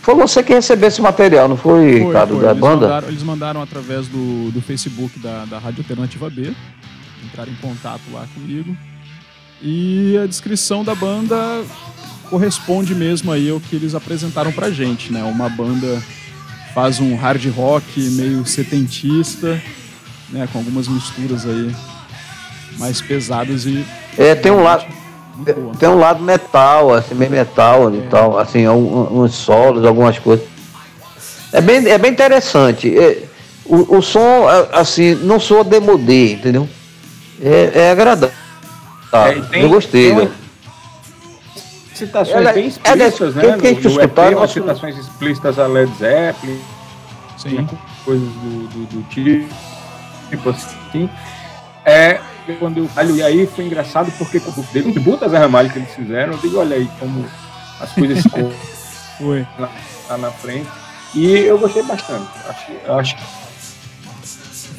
Foi 0.00 0.14
você 0.14 0.42
que 0.42 0.52
recebeu 0.52 0.88
esse 0.88 1.00
material, 1.00 1.48
não 1.48 1.56
foi, 1.56 1.98
Foi, 1.98 2.06
Ricardo, 2.06 2.34
foi. 2.34 2.42
da 2.44 2.50
Eles 2.50 2.60
banda? 2.60 2.86
Mandaram, 2.86 3.08
eles 3.08 3.22
mandaram 3.22 3.62
através 3.62 4.06
do, 4.08 4.50
do 4.50 4.60
Facebook 4.60 5.18
da, 5.18 5.44
da 5.46 5.58
Rádio 5.58 5.80
Alternativa 5.80 6.28
B. 6.28 6.52
Entraram 7.24 7.50
em 7.50 7.56
contato 7.56 8.02
lá 8.12 8.26
comigo. 8.34 8.76
E 9.62 10.18
a 10.22 10.26
descrição 10.26 10.84
da 10.84 10.94
banda 10.94 11.36
corresponde 12.28 12.94
mesmo 12.94 13.32
aí 13.32 13.48
ao 13.48 13.58
que 13.60 13.76
eles 13.76 13.94
apresentaram 13.94 14.52
pra 14.52 14.70
gente, 14.70 15.10
né? 15.10 15.22
Uma 15.22 15.48
banda 15.48 16.02
faz 16.74 17.00
um 17.00 17.16
hard 17.16 17.46
rock 17.50 17.98
meio 18.10 18.44
setentista, 18.44 19.60
né? 20.28 20.46
Com 20.52 20.58
algumas 20.58 20.86
misturas 20.86 21.46
aí 21.46 21.74
mais 22.78 23.00
pesadas 23.00 23.64
e 23.64 23.84
É, 24.18 24.34
tem 24.34 24.52
um 24.52 24.62
lado. 24.62 24.84
Muito 25.36 25.54
boa. 25.54 25.74
Tem 25.76 25.88
um 25.88 25.98
lado 25.98 26.22
metal, 26.22 26.92
assim, 26.94 27.14
meio 27.14 27.30
metal 27.30 27.94
e 27.94 28.02
tal, 28.02 28.38
assim, 28.38 28.66
um- 28.68 29.22
uns 29.22 29.34
solos, 29.34 29.84
algumas 29.84 30.18
coisas. 30.18 30.46
É 31.52 31.60
bem, 31.60 31.86
é 31.88 31.98
bem 31.98 32.10
interessante. 32.12 32.96
É, 32.98 33.22
o, 33.64 33.96
o 33.98 34.02
som, 34.02 34.48
é, 34.50 34.68
assim, 34.72 35.14
não 35.14 35.38
soa 35.38 35.62
demodê, 35.64 36.32
entendeu? 36.32 36.68
É, 37.42 37.70
é 37.74 37.90
agradável. 37.90 38.34
Tá, 39.10 39.28
É, 39.28 39.40
tem- 39.40 39.62
eu 39.62 39.68
gostei. 39.68 40.04
tem 40.04 40.12
uma- 40.12 40.24
né? 40.24 40.30
Citações 41.94 42.36
Ela- 42.36 42.52
bem 42.52 42.72
ela 42.82 43.02
é- 43.04 43.06
explícitas, 43.06 43.34
quem- 43.34 43.50
né? 43.52 43.58
quem 43.60 43.74
no, 43.74 43.80
que 43.80 43.88
no 43.88 44.00
EP, 44.02 44.18
umas 44.34 44.42
acho- 44.44 44.52
citações 44.54 44.98
explícitas 44.98 45.58
a 45.60 45.66
Led 45.68 45.92
Zeppelin, 45.96 46.60
Sim. 47.38 47.68
coisas 48.04 48.28
do, 48.28 48.66
do, 48.68 48.86
do 48.86 49.02
tipo, 49.10 49.54
tipo 50.28 50.50
assim. 50.50 51.08
É, 51.84 52.18
quando 52.52 52.78
eu 52.78 52.90
olho, 52.96 53.16
e 53.16 53.22
aí 53.22 53.46
foi 53.46 53.64
engraçado 53.64 54.12
porque 54.18 54.40
teve 54.72 54.88
um 54.88 54.92
tributo 54.92 55.24
a 55.24 55.28
Zé 55.28 55.38
Ramalho 55.38 55.70
que 55.70 55.78
eles 55.78 55.94
fizeram, 55.94 56.32
eu 56.34 56.38
digo, 56.38 56.58
olha 56.58 56.76
aí 56.76 56.88
como 57.00 57.24
as 57.80 57.90
coisas 57.92 58.22
ficam 58.22 58.52
Foi. 59.18 59.46
lá, 59.58 59.70
lá 60.08 60.18
na 60.18 60.30
frente. 60.30 60.68
E 61.14 61.26
eu 61.30 61.58
gostei 61.58 61.82
bastante. 61.82 62.28
Acho, 62.48 62.92
acho 62.92 63.16
que 63.16 63.22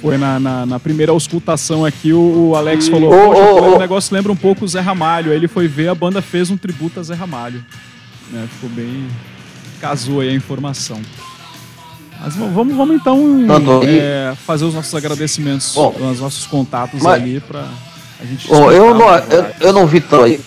Foi 0.01 0.17
na, 0.17 0.39
na, 0.39 0.65
na 0.65 0.79
primeira 0.79 1.11
auscultação 1.11 1.85
aqui, 1.85 2.11
o, 2.13 2.49
o 2.49 2.55
Alex 2.55 2.87
E- 2.87 2.91
falou, 2.91 3.09
poxa, 3.11 3.41
ô, 3.41 3.55
pô, 3.57 3.75
o 3.75 3.79
negócio 3.79 4.13
lembra 4.15 4.31
um 4.31 4.35
pouco 4.35 4.65
o 4.65 4.67
Zé 4.67 4.81
Ramalho. 4.81 5.31
Aí 5.31 5.37
ele 5.37 5.47
foi 5.47 5.67
ver, 5.67 5.87
a 5.87 5.95
banda 5.95 6.21
fez 6.21 6.49
um 6.51 6.57
tributo 6.57 6.99
a 6.99 7.03
Zé 7.03 7.13
Ramalho. 7.15 7.63
Né, 8.31 8.47
ficou 8.51 8.69
bem... 8.69 9.07
casou 9.79 10.19
aí 10.21 10.29
a 10.29 10.33
informação. 10.33 10.99
Mas 12.25 12.35
vamos, 12.35 12.75
vamos 12.75 12.95
então 12.95 13.45
Tanto- 13.47 13.81
é, 13.85 14.33
fazer 14.47 14.65
os 14.65 14.73
nossos 14.73 14.93
agradecimentos, 14.95 15.73
Bom, 15.75 15.95
os 16.11 16.19
nossos 16.19 16.47
contatos 16.47 17.01
mas- 17.01 17.21
ali 17.21 17.39
pra 17.39 17.65
a 18.19 18.25
gente... 18.25 18.47
Bom, 18.47 18.71
eu, 18.71 18.95
não, 18.95 19.15
eu, 19.15 19.45
eu 19.61 19.73
não 19.73 19.85
vi 19.85 20.01
tão 20.01 20.23
aí. 20.23 20.39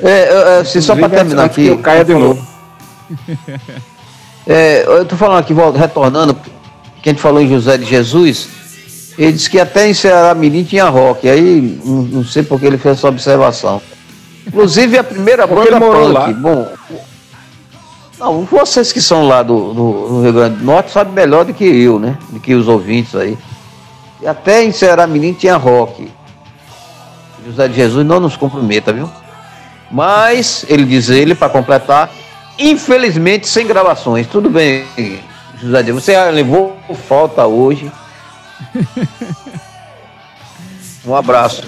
É, 0.00 0.10
é, 0.10 0.60
é, 0.60 0.64
se 0.64 0.80
só 0.80 0.94
para 0.94 1.08
terminar 1.08 1.44
aqui. 1.44 1.66
eu 1.66 1.78
caia 1.78 2.04
de 2.04 2.14
novo. 2.14 2.46
É, 4.50 4.82
eu 4.86 5.04
tô 5.04 5.14
falando 5.14 5.40
aqui, 5.40 5.52
volta, 5.52 5.78
retornando, 5.78 6.34
que 7.02 7.10
a 7.10 7.12
gente 7.12 7.20
falou 7.20 7.38
em 7.42 7.46
José 7.50 7.76
de 7.76 7.84
Jesus, 7.84 8.48
ele 9.18 9.32
disse 9.32 9.50
que 9.50 9.60
até 9.60 9.86
em 9.86 9.92
Ceará 9.92 10.34
Mirim 10.34 10.64
tinha 10.64 10.88
rock, 10.88 11.28
aí 11.28 11.78
não, 11.84 12.02
não 12.04 12.24
sei 12.24 12.42
por 12.42 12.58
que 12.58 12.64
ele 12.64 12.78
fez 12.78 12.96
essa 12.96 13.08
observação. 13.08 13.82
Inclusive 14.46 14.96
a 14.96 15.04
primeira 15.04 15.46
Porque 15.46 15.70
banda 15.70 15.76
ele 15.76 15.84
morou 15.84 16.04
punk, 16.06 16.14
lá. 16.14 16.32
bom. 16.32 16.72
Não, 18.18 18.42
vocês 18.44 18.92
que 18.92 19.00
são 19.00 19.26
lá 19.28 19.42
do, 19.42 19.72
do- 19.72 20.08
do 20.08 20.22
Rio 20.22 20.32
Grande 20.32 20.56
do 20.56 20.64
Norte 20.64 20.90
sabem 20.90 21.12
melhor 21.12 21.44
do 21.44 21.54
que 21.54 21.64
eu, 21.64 21.98
né? 21.98 22.18
Do 22.30 22.40
que 22.40 22.54
os 22.54 22.66
ouvintes 22.66 23.14
aí. 23.14 23.38
E 24.20 24.26
até 24.26 24.64
em 24.64 24.72
Ceará 24.72 25.06
Mirim 25.06 25.32
tinha 25.32 25.56
rock. 25.56 26.10
José 27.46 27.68
de 27.68 27.74
Jesus 27.74 28.04
não 28.04 28.18
nos 28.18 28.36
comprometa, 28.36 28.92
viu? 28.92 29.08
Mas, 29.90 30.66
ele 30.68 30.84
diz 30.84 31.08
ele, 31.08 31.34
para 31.34 31.48
completar, 31.48 32.10
infelizmente 32.58 33.46
sem 33.48 33.66
gravações. 33.66 34.26
Tudo 34.26 34.50
bem, 34.50 34.84
José 35.60 35.82
de 35.84 35.92
você 35.92 36.18
levou 36.30 36.76
falta 37.08 37.46
hoje. 37.46 37.90
Um 41.06 41.14
abraço. 41.14 41.62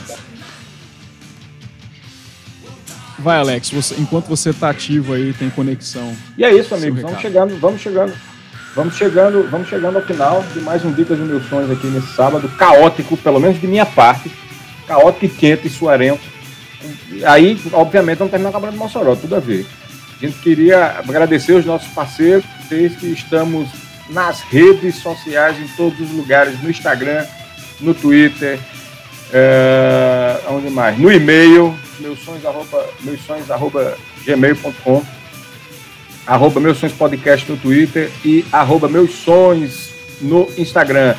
Vai, 3.22 3.38
Alex, 3.38 3.70
você- 3.70 3.94
enquanto 3.98 4.26
você 4.26 4.52
tá 4.52 4.70
ativo 4.70 5.12
aí, 5.12 5.32
tem 5.32 5.50
conexão. 5.50 6.14
E 6.38 6.44
é 6.44 6.52
isso, 6.54 6.74
amigos. 6.74 7.02
Vamos 7.02 7.20
chegando, 7.20 7.56
vamos 7.58 7.80
chegando. 7.80 8.12
Vamos 8.74 8.94
chegando, 8.96 9.48
vamos 9.50 9.68
chegando 9.68 9.96
ao 9.96 10.02
final 10.02 10.44
de 10.54 10.60
mais 10.60 10.84
um 10.84 10.92
Dicas 10.92 11.18
dos 11.18 11.26
Meus 11.28 11.48
Sonhos 11.48 11.70
aqui 11.72 11.88
nesse 11.88 12.14
sábado, 12.14 12.48
caótico, 12.56 13.16
pelo 13.16 13.40
menos 13.40 13.60
de 13.60 13.66
minha 13.66 13.84
parte, 13.84 14.30
caótico 14.86 15.24
e 15.24 15.28
quente 15.28 15.66
e 15.66 15.70
suarento. 15.70 16.20
Aí, 17.26 17.60
obviamente, 17.72 18.18
vamos 18.18 18.30
terminar 18.30 18.52
com 18.52 18.58
a 18.58 18.60
banda 18.60 18.72
de 18.72 18.78
Mossoró, 18.78 19.16
tudo 19.16 19.34
a 19.34 19.40
ver. 19.40 19.66
A 20.22 20.24
gente 20.26 20.38
queria 20.38 20.98
agradecer 21.00 21.52
os 21.54 21.64
nossos 21.66 21.88
parceiros, 21.88 22.44
vocês 22.62 22.94
que 22.94 23.06
estamos 23.08 23.68
nas 24.08 24.40
redes 24.40 24.96
sociais, 24.96 25.58
em 25.58 25.66
todos 25.76 25.98
os 26.00 26.10
lugares, 26.12 26.62
no 26.62 26.70
Instagram, 26.70 27.26
no 27.80 27.92
Twitter, 27.92 28.58
é, 29.32 30.40
onde 30.48 30.70
mais? 30.70 30.98
No 30.98 31.10
e-mail, 31.10 31.74
meus 31.98 32.18
sonhos, 32.20 32.44
arroba, 33.50 33.96
gmail.com 34.24 35.04
arroba 36.26 36.60
meus 36.60 36.78
sonhos 36.78 36.94
podcast 36.94 37.50
no 37.50 37.56
Twitter 37.56 38.10
e 38.24 38.44
arroba 38.52 38.88
meus 38.88 39.12
sonhos 39.14 39.90
no 40.20 40.48
Instagram. 40.56 41.14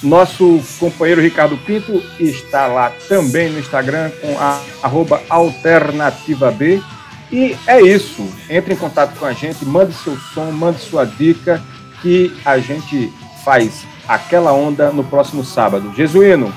Nosso 0.00 0.62
companheiro 0.78 1.20
Ricardo 1.20 1.56
Pinto 1.56 2.00
está 2.20 2.68
lá 2.68 2.92
também 3.08 3.50
no 3.50 3.58
Instagram 3.58 4.10
com 4.20 4.38
a 4.38 4.62
arroba 4.80 5.20
alternativa 5.28 6.52
B. 6.52 6.80
E 7.32 7.56
é 7.66 7.80
isso. 7.80 8.26
Entre 8.48 8.74
em 8.74 8.76
contato 8.76 9.18
com 9.18 9.26
a 9.26 9.32
gente, 9.32 9.64
mande 9.64 9.92
seu 9.92 10.16
som, 10.16 10.52
mande 10.52 10.78
sua 10.80 11.04
dica, 11.04 11.60
que 12.00 12.32
a 12.44 12.58
gente 12.58 13.12
faz 13.44 13.84
aquela 14.06 14.52
onda 14.52 14.90
no 14.90 15.02
próximo 15.02 15.44
sábado. 15.44 15.92
Jesuíno, 15.96 16.54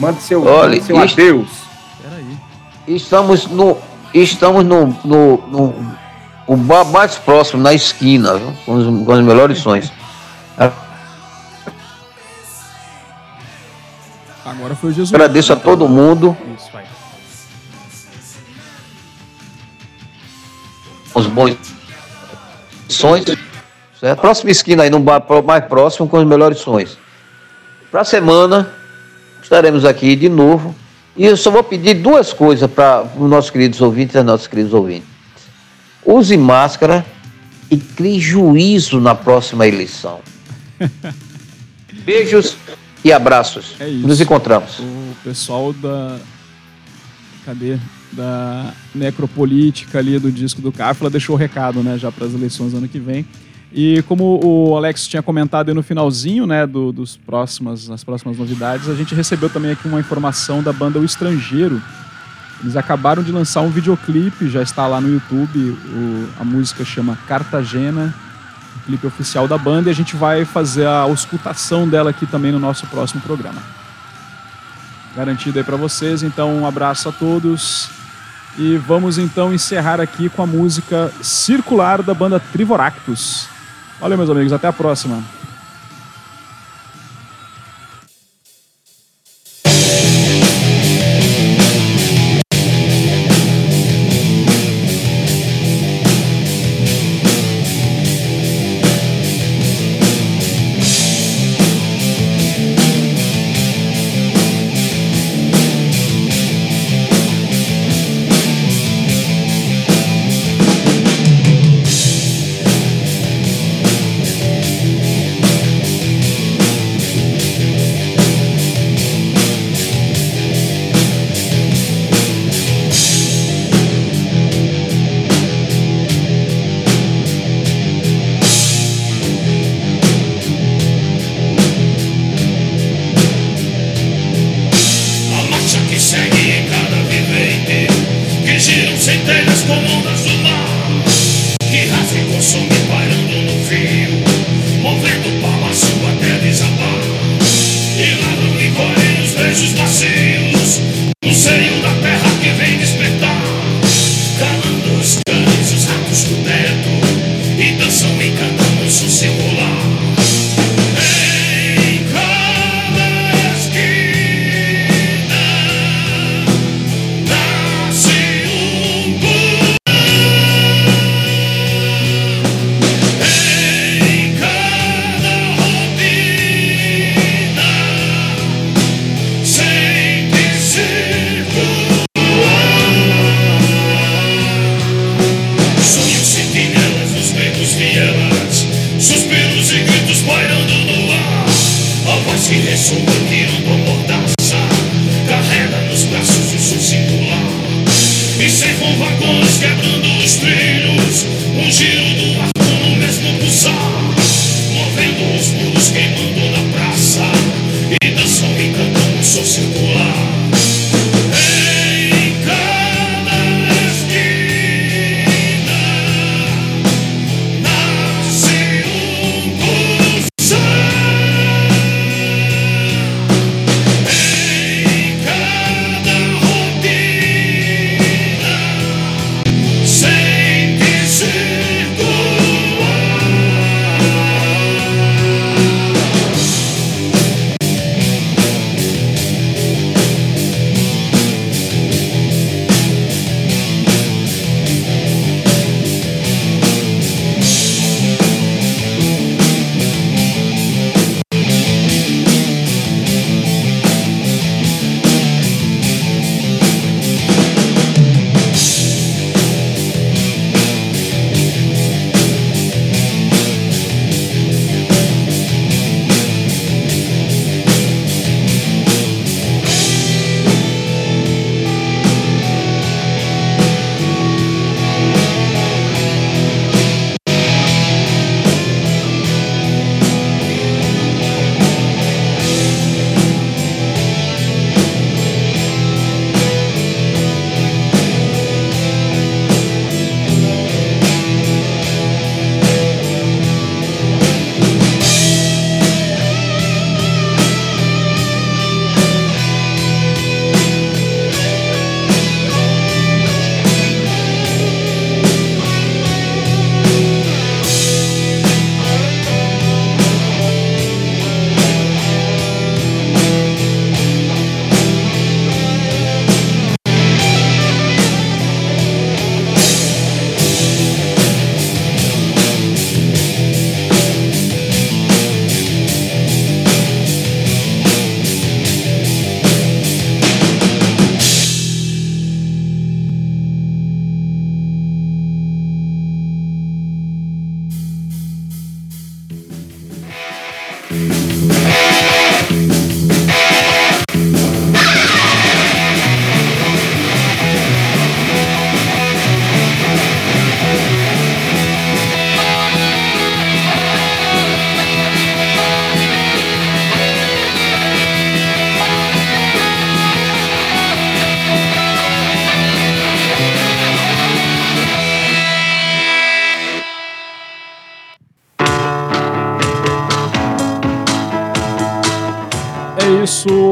mande 0.00 0.22
seu, 0.22 0.44
Olha, 0.44 0.70
mande 0.70 0.82
seu 0.82 1.04
isso- 1.04 1.14
adeus. 1.14 1.48
Peraí. 2.02 2.36
Estamos 2.88 3.46
no. 3.46 3.76
Estamos 4.12 4.64
no, 4.64 4.86
no, 5.04 5.36
no 5.48 5.96
o 6.46 6.56
bar 6.56 6.84
mais 6.86 7.14
próximo, 7.14 7.62
na 7.62 7.72
esquina, 7.72 8.36
viu? 8.36 8.52
Com, 8.66 8.74
os, 8.74 9.06
com 9.06 9.12
os 9.12 9.20
melhores 9.20 9.58
sons. 9.58 9.92
Agora 14.44 14.74
foi 14.74 14.90
o 14.90 14.92
Jesus. 14.92 15.14
Agradeço 15.14 15.52
a 15.52 15.56
todo 15.56 15.88
mundo. 15.88 16.36
Isso, 16.56 16.68
vai. 16.72 16.84
os 21.14 21.26
bons 21.26 21.56
sons. 22.88 23.24
Certo? 23.98 24.20
Próxima 24.20 24.50
esquina 24.50 24.82
aí, 24.82 24.90
no 24.90 24.98
bar 24.98 25.22
mais 25.44 25.64
próximo, 25.66 26.08
com 26.08 26.18
os 26.18 26.24
melhores 26.26 26.58
sons. 26.58 26.98
Para 27.90 28.00
a 28.00 28.04
semana, 28.04 28.72
estaremos 29.50 29.84
aqui 29.84 30.14
de 30.14 30.28
novo. 30.28 30.72
E 31.16 31.24
eu 31.24 31.36
só 31.36 31.50
vou 31.50 31.64
pedir 31.64 31.94
duas 31.94 32.32
coisas 32.32 32.70
para 32.70 33.04
os 33.18 33.28
nossos 33.28 33.50
queridos 33.50 33.80
ouvintes 33.80 34.14
e 34.14 34.22
nossos 34.22 34.46
queridos 34.46 34.72
ouvintes. 34.72 35.08
Use 36.06 36.36
máscara 36.36 37.04
e 37.68 37.76
crie 37.76 38.20
juízo 38.20 39.00
na 39.00 39.12
próxima 39.12 39.66
eleição. 39.66 40.20
Beijos 42.04 42.56
e 43.04 43.12
abraços. 43.12 43.74
É 43.80 43.88
isso. 43.88 44.06
Nos 44.06 44.20
encontramos. 44.20 44.78
O 44.78 45.16
pessoal 45.24 45.72
da. 45.72 46.16
Cadê? 47.44 47.76
Da 48.12 48.72
necropolítica 48.94 49.98
ali 49.98 50.18
do 50.18 50.30
disco 50.30 50.60
do 50.60 50.72
Cáfila 50.72 51.10
deixou 51.10 51.34
o 51.34 51.38
recado, 51.38 51.82
né? 51.82 51.98
Já 51.98 52.10
para 52.10 52.26
as 52.26 52.34
eleições 52.34 52.72
ano 52.72 52.88
que 52.88 52.98
vem. 52.98 53.26
E 53.72 54.02
como 54.02 54.40
o 54.44 54.76
Alex 54.76 55.06
tinha 55.06 55.22
comentado 55.22 55.68
aí 55.68 55.74
no 55.74 55.82
finalzinho, 55.82 56.46
né, 56.46 56.66
do, 56.66 56.90
dos 56.90 57.16
próximas, 57.16 57.86
das 57.86 58.02
próximas 58.02 58.36
novidades, 58.36 58.88
a 58.88 58.94
gente 58.94 59.14
recebeu 59.14 59.48
também 59.48 59.70
aqui 59.70 59.86
uma 59.86 60.00
informação 60.00 60.62
da 60.62 60.72
banda 60.72 60.98
O 60.98 61.04
Estrangeiro. 61.04 61.80
Eles 62.62 62.76
acabaram 62.76 63.22
de 63.22 63.30
lançar 63.30 63.60
um 63.62 63.70
videoclipe, 63.70 64.48
já 64.50 64.62
está 64.62 64.86
lá 64.86 65.00
no 65.00 65.08
YouTube. 65.08 65.70
o- 65.70 66.28
a 66.40 66.44
música 66.44 66.84
chama 66.84 67.16
Cartagena, 67.28 68.12
o 68.76 68.86
clipe 68.86 69.06
oficial 69.06 69.46
da 69.46 69.56
banda, 69.56 69.88
e 69.88 69.92
a 69.92 69.94
gente 69.94 70.16
vai 70.16 70.44
fazer 70.44 70.86
a 70.86 71.00
auscultação 71.00 71.88
dela 71.88 72.10
aqui 72.10 72.26
também 72.26 72.50
no 72.52 72.58
nosso 72.58 72.86
próximo 72.88 73.20
programa 73.20 73.62
garantido 75.14 75.58
aí 75.58 75.64
para 75.64 75.76
vocês. 75.76 76.22
Então, 76.22 76.56
um 76.58 76.66
abraço 76.66 77.08
a 77.08 77.12
todos. 77.12 77.88
E 78.58 78.76
vamos 78.76 79.18
então 79.18 79.52
encerrar 79.54 80.00
aqui 80.00 80.28
com 80.28 80.42
a 80.42 80.46
música 80.46 81.12
Circular 81.22 82.02
da 82.02 82.12
banda 82.12 82.40
Trivoractus. 82.40 83.48
Valeu, 84.00 84.16
meus 84.16 84.30
amigos. 84.30 84.52
Até 84.52 84.66
a 84.66 84.72
próxima. 84.72 85.22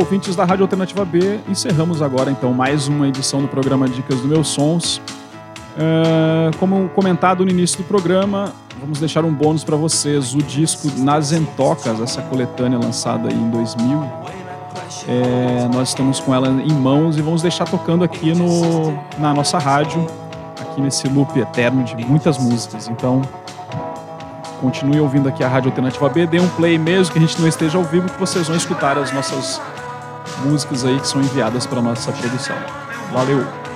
Ouvintes 0.09 0.35
da 0.35 0.43
Rádio 0.43 0.63
Alternativa 0.65 1.05
B. 1.05 1.39
Encerramos 1.47 2.01
agora 2.01 2.31
então 2.31 2.51
mais 2.55 2.89
uma 2.89 3.07
edição 3.07 3.43
do 3.43 3.49
programa 3.49 3.87
Dicas 3.87 4.19
do 4.23 4.27
Meus 4.27 4.49
Sons. 4.49 5.03
É, 5.77 6.51
como 6.59 6.89
comentado 6.89 7.45
no 7.45 7.51
início 7.51 7.77
do 7.77 7.85
programa, 7.85 8.51
vamos 8.81 9.01
deixar 9.01 9.23
um 9.27 9.35
bônus 9.35 9.65
para 9.65 9.77
vocês: 9.77 10.35
o 10.35 10.39
disco 10.39 10.89
Nas 10.97 11.31
Entocas, 11.31 12.01
essa 12.01 12.23
coletânea 12.23 12.79
lançada 12.79 13.31
em 13.31 13.51
2000. 13.51 14.03
É, 15.07 15.69
nós 15.75 15.91
estamos 15.91 16.21
com 16.21 16.35
ela 16.35 16.49
em 16.49 16.73
mãos 16.73 17.19
e 17.19 17.21
vamos 17.21 17.43
deixar 17.43 17.67
tocando 17.67 18.03
aqui 18.03 18.33
no, 18.33 18.99
na 19.19 19.35
nossa 19.35 19.59
rádio, 19.59 20.07
aqui 20.59 20.81
nesse 20.81 21.07
loop 21.07 21.39
eterno 21.39 21.85
de 21.85 21.95
muitas 22.07 22.39
músicas. 22.39 22.89
Então, 22.89 23.21
continue 24.63 25.01
ouvindo 25.01 25.29
aqui 25.29 25.45
a 25.45 25.49
Rádio 25.49 25.69
Alternativa 25.69 26.09
B, 26.09 26.27
dê 26.27 26.41
um 26.41 26.49
play 26.49 26.79
mesmo 26.79 27.13
que 27.13 27.19
a 27.19 27.23
gente 27.23 27.39
não 27.39 27.47
esteja 27.47 27.77
ao 27.77 27.85
vivo, 27.85 28.09
que 28.09 28.19
vocês 28.19 28.47
vão 28.47 28.57
escutar 28.57 28.97
as 28.97 29.13
nossas 29.13 29.61
músicas 30.41 30.85
aí 30.85 30.99
que 30.99 31.09
são 31.09 31.21
enviadas 31.21 31.67
para 31.67 31.83
nossa 31.83 32.13
produção. 32.13 32.57
Valeu! 33.13 33.68